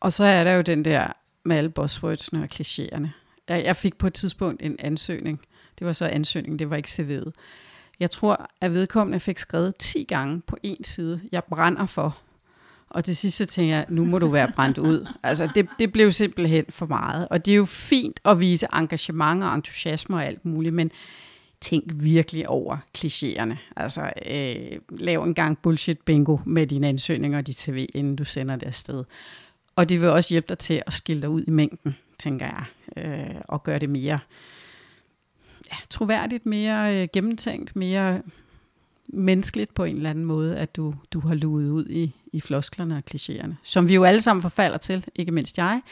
Og 0.00 0.12
så 0.12 0.24
er 0.24 0.44
der 0.44 0.52
jo 0.52 0.62
den 0.62 0.84
der 0.84 1.12
med 1.44 1.56
alle 1.56 1.70
buzzwordsene 1.70 2.42
og 2.42 2.48
klichéerne. 2.54 3.08
Jeg, 3.48 3.64
jeg 3.64 3.76
fik 3.76 3.98
på 3.98 4.06
et 4.06 4.14
tidspunkt 4.14 4.62
en 4.62 4.76
ansøgning. 4.78 5.40
Det 5.78 5.86
var 5.86 5.92
så 5.92 6.06
ansøgningen, 6.06 6.58
det 6.58 6.70
var 6.70 6.76
ikke 6.76 6.88
CV'et. 6.88 7.30
Jeg 8.00 8.10
tror, 8.10 8.50
at 8.60 8.74
vedkommende 8.74 9.20
fik 9.20 9.38
skrevet 9.38 9.76
10 9.76 10.04
gange 10.04 10.40
på 10.40 10.56
en 10.62 10.84
side, 10.84 11.20
jeg 11.32 11.44
brænder 11.44 11.86
for. 11.86 12.18
Og 12.90 13.04
til 13.04 13.16
sidst 13.16 13.36
så 13.36 13.46
tænker 13.46 13.74
jeg, 13.74 13.86
nu 13.88 14.04
må 14.04 14.18
du 14.18 14.28
være 14.28 14.52
brændt 14.56 14.78
ud. 14.78 15.08
Altså 15.22 15.48
det, 15.54 15.68
det 15.78 15.92
blev 15.92 16.12
simpelthen 16.12 16.64
for 16.68 16.86
meget. 16.86 17.28
Og 17.28 17.46
det 17.46 17.52
er 17.52 17.56
jo 17.56 17.64
fint 17.64 18.20
at 18.24 18.40
vise 18.40 18.66
engagement 18.72 19.44
og 19.44 19.54
entusiasme 19.54 20.16
og 20.16 20.24
alt 20.24 20.44
muligt, 20.44 20.74
men 20.74 20.90
tænk 21.60 21.84
virkelig 22.02 22.48
over 22.48 22.76
klichéerne. 22.98 23.56
Altså 23.76 24.10
øh, 24.26 24.78
lav 24.90 25.22
en 25.22 25.34
gang 25.34 25.58
bullshit 25.58 25.98
bingo 26.00 26.38
med 26.46 26.66
dine 26.66 26.88
ansøgninger 26.88 27.38
og 27.38 27.46
dit 27.46 27.58
CV, 27.58 27.86
inden 27.94 28.16
du 28.16 28.24
sender 28.24 28.56
det 28.56 28.66
afsted. 28.66 29.04
Og 29.76 29.88
det 29.88 30.00
vil 30.00 30.08
også 30.08 30.34
hjælpe 30.34 30.48
dig 30.48 30.58
til 30.58 30.82
at 30.86 30.92
skille 30.92 31.22
dig 31.22 31.30
ud 31.30 31.44
i 31.46 31.50
mængden, 31.50 31.96
tænker 32.18 32.46
jeg, 32.46 32.64
øh, 32.96 33.40
og 33.48 33.62
gøre 33.62 33.78
det 33.78 33.90
mere 33.90 34.18
ja, 35.70 35.76
troværdigt, 35.90 36.46
mere 36.46 37.02
øh, 37.02 37.08
gennemtænkt, 37.12 37.76
mere 37.76 38.22
menneskeligt 39.08 39.74
på 39.74 39.84
en 39.84 39.96
eller 39.96 40.10
anden 40.10 40.24
måde, 40.24 40.58
at 40.58 40.76
du, 40.76 40.94
du 41.12 41.20
har 41.20 41.34
luet 41.34 41.70
ud 41.70 41.86
i, 41.86 42.14
i 42.36 42.40
flosklerne 42.40 42.96
og 42.96 43.02
klichéerne, 43.10 43.54
som 43.62 43.88
vi 43.88 43.94
jo 43.94 44.04
alle 44.04 44.22
sammen 44.22 44.42
forfalder 44.42 44.78
til, 44.78 45.04
ikke 45.14 45.32
mindst 45.32 45.58
jeg, 45.58 45.82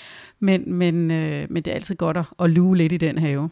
men, 0.41 0.75
men, 0.75 1.11
øh, 1.11 1.47
men 1.51 1.63
det 1.63 1.71
er 1.71 1.75
altid 1.75 1.95
godt 1.95 2.17
at, 2.17 2.25
at 2.39 2.51
lue 2.51 2.77
lidt 2.77 2.93
i 2.93 2.97
den 2.97 3.19
have. 3.19 3.51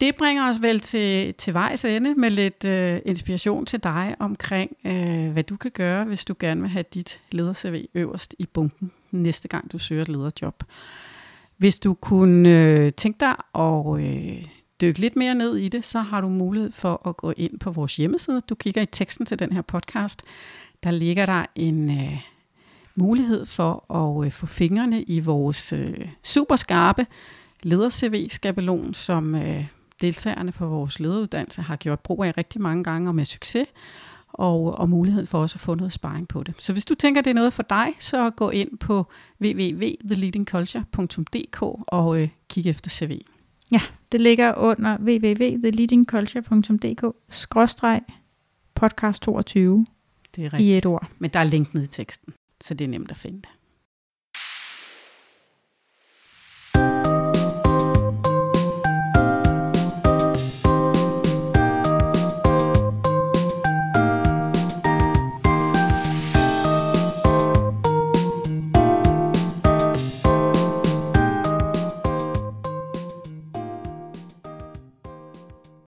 Det 0.00 0.16
bringer 0.16 0.48
os 0.50 0.62
vel 0.62 0.80
til, 0.80 1.34
til 1.34 1.54
vejs 1.54 1.84
ende 1.84 2.14
med 2.14 2.30
lidt 2.30 2.64
øh, 2.64 3.00
inspiration 3.04 3.66
til 3.66 3.82
dig 3.82 4.16
omkring, 4.18 4.76
øh, 4.84 5.32
hvad 5.32 5.42
du 5.42 5.56
kan 5.56 5.70
gøre, 5.70 6.04
hvis 6.04 6.24
du 6.24 6.34
gerne 6.38 6.60
vil 6.60 6.70
have 6.70 6.84
dit 6.94 7.20
leder-CV 7.30 7.86
øverst 7.94 8.34
i 8.38 8.46
bunken 8.46 8.90
næste 9.10 9.48
gang 9.48 9.72
du 9.72 9.78
søger 9.78 10.02
et 10.02 10.08
lederjob. 10.08 10.62
Hvis 11.56 11.78
du 11.78 11.94
kunne 11.94 12.48
øh, 12.48 12.90
tænke 12.90 13.20
dig 13.20 13.34
at 13.54 14.00
øh, 14.00 14.44
dykke 14.80 15.00
lidt 15.00 15.16
mere 15.16 15.34
ned 15.34 15.56
i 15.56 15.68
det, 15.68 15.84
så 15.84 16.00
har 16.00 16.20
du 16.20 16.28
mulighed 16.28 16.72
for 16.72 17.08
at 17.08 17.16
gå 17.16 17.32
ind 17.36 17.58
på 17.58 17.70
vores 17.70 17.96
hjemmeside. 17.96 18.40
Du 18.40 18.54
kigger 18.54 18.82
i 18.82 18.86
teksten 18.86 19.26
til 19.26 19.38
den 19.38 19.52
her 19.52 19.62
podcast. 19.62 20.22
Der 20.82 20.90
ligger 20.90 21.26
der 21.26 21.46
en 21.54 21.90
øh, 21.90 22.18
mulighed 22.94 23.46
for 23.46 23.94
at 23.94 24.26
øh, 24.26 24.32
få 24.32 24.46
fingrene 24.46 25.02
i 25.02 25.20
vores 25.20 25.72
øh, 25.72 26.08
super 26.24 26.56
skarpe 26.56 27.06
leder-CV-skabelon, 27.62 28.94
som 28.94 29.34
øh, 29.34 29.66
deltagerne 30.00 30.52
på 30.52 30.66
vores 30.66 31.00
lederuddannelse 31.00 31.62
har 31.62 31.76
gjort 31.76 32.00
brug 32.00 32.24
af 32.24 32.38
rigtig 32.38 32.60
mange 32.60 32.84
gange 32.84 33.10
og 33.10 33.14
med 33.14 33.24
succes, 33.24 33.66
og, 34.32 34.78
og 34.78 34.88
muligheden 34.88 35.26
for 35.26 35.38
også 35.38 35.56
at 35.56 35.60
få 35.60 35.74
noget 35.74 35.92
sparring 35.92 36.28
på 36.28 36.42
det. 36.42 36.54
Så 36.58 36.72
hvis 36.72 36.84
du 36.84 36.94
tænker, 36.94 37.22
det 37.22 37.30
er 37.30 37.34
noget 37.34 37.52
for 37.52 37.62
dig, 37.62 37.94
så 37.98 38.30
gå 38.30 38.50
ind 38.50 38.78
på 38.78 39.06
www.theleadingculture.dk 39.40 41.62
og 41.86 42.22
øh, 42.22 42.28
kig 42.48 42.66
efter 42.66 42.90
CV. 42.90 43.20
Ja, 43.72 43.80
det 44.12 44.20
ligger 44.20 44.54
under 44.54 44.96
www.theleadingculture.dk 44.98 47.04
podcast 48.74 49.22
22 49.22 49.86
det 50.36 50.44
er 50.44 50.52
rigtigt. 50.52 50.74
i 50.74 50.78
et 50.78 50.86
ord. 50.86 51.10
Men 51.18 51.30
der 51.30 51.40
er 51.40 51.44
link 51.44 51.74
ned 51.74 51.82
i 51.82 51.86
teksten, 51.86 52.32
så 52.60 52.74
det 52.74 52.84
er 52.84 52.88
nemt 52.88 53.10
at 53.10 53.16
finde 53.16 53.42
det. 53.42 53.48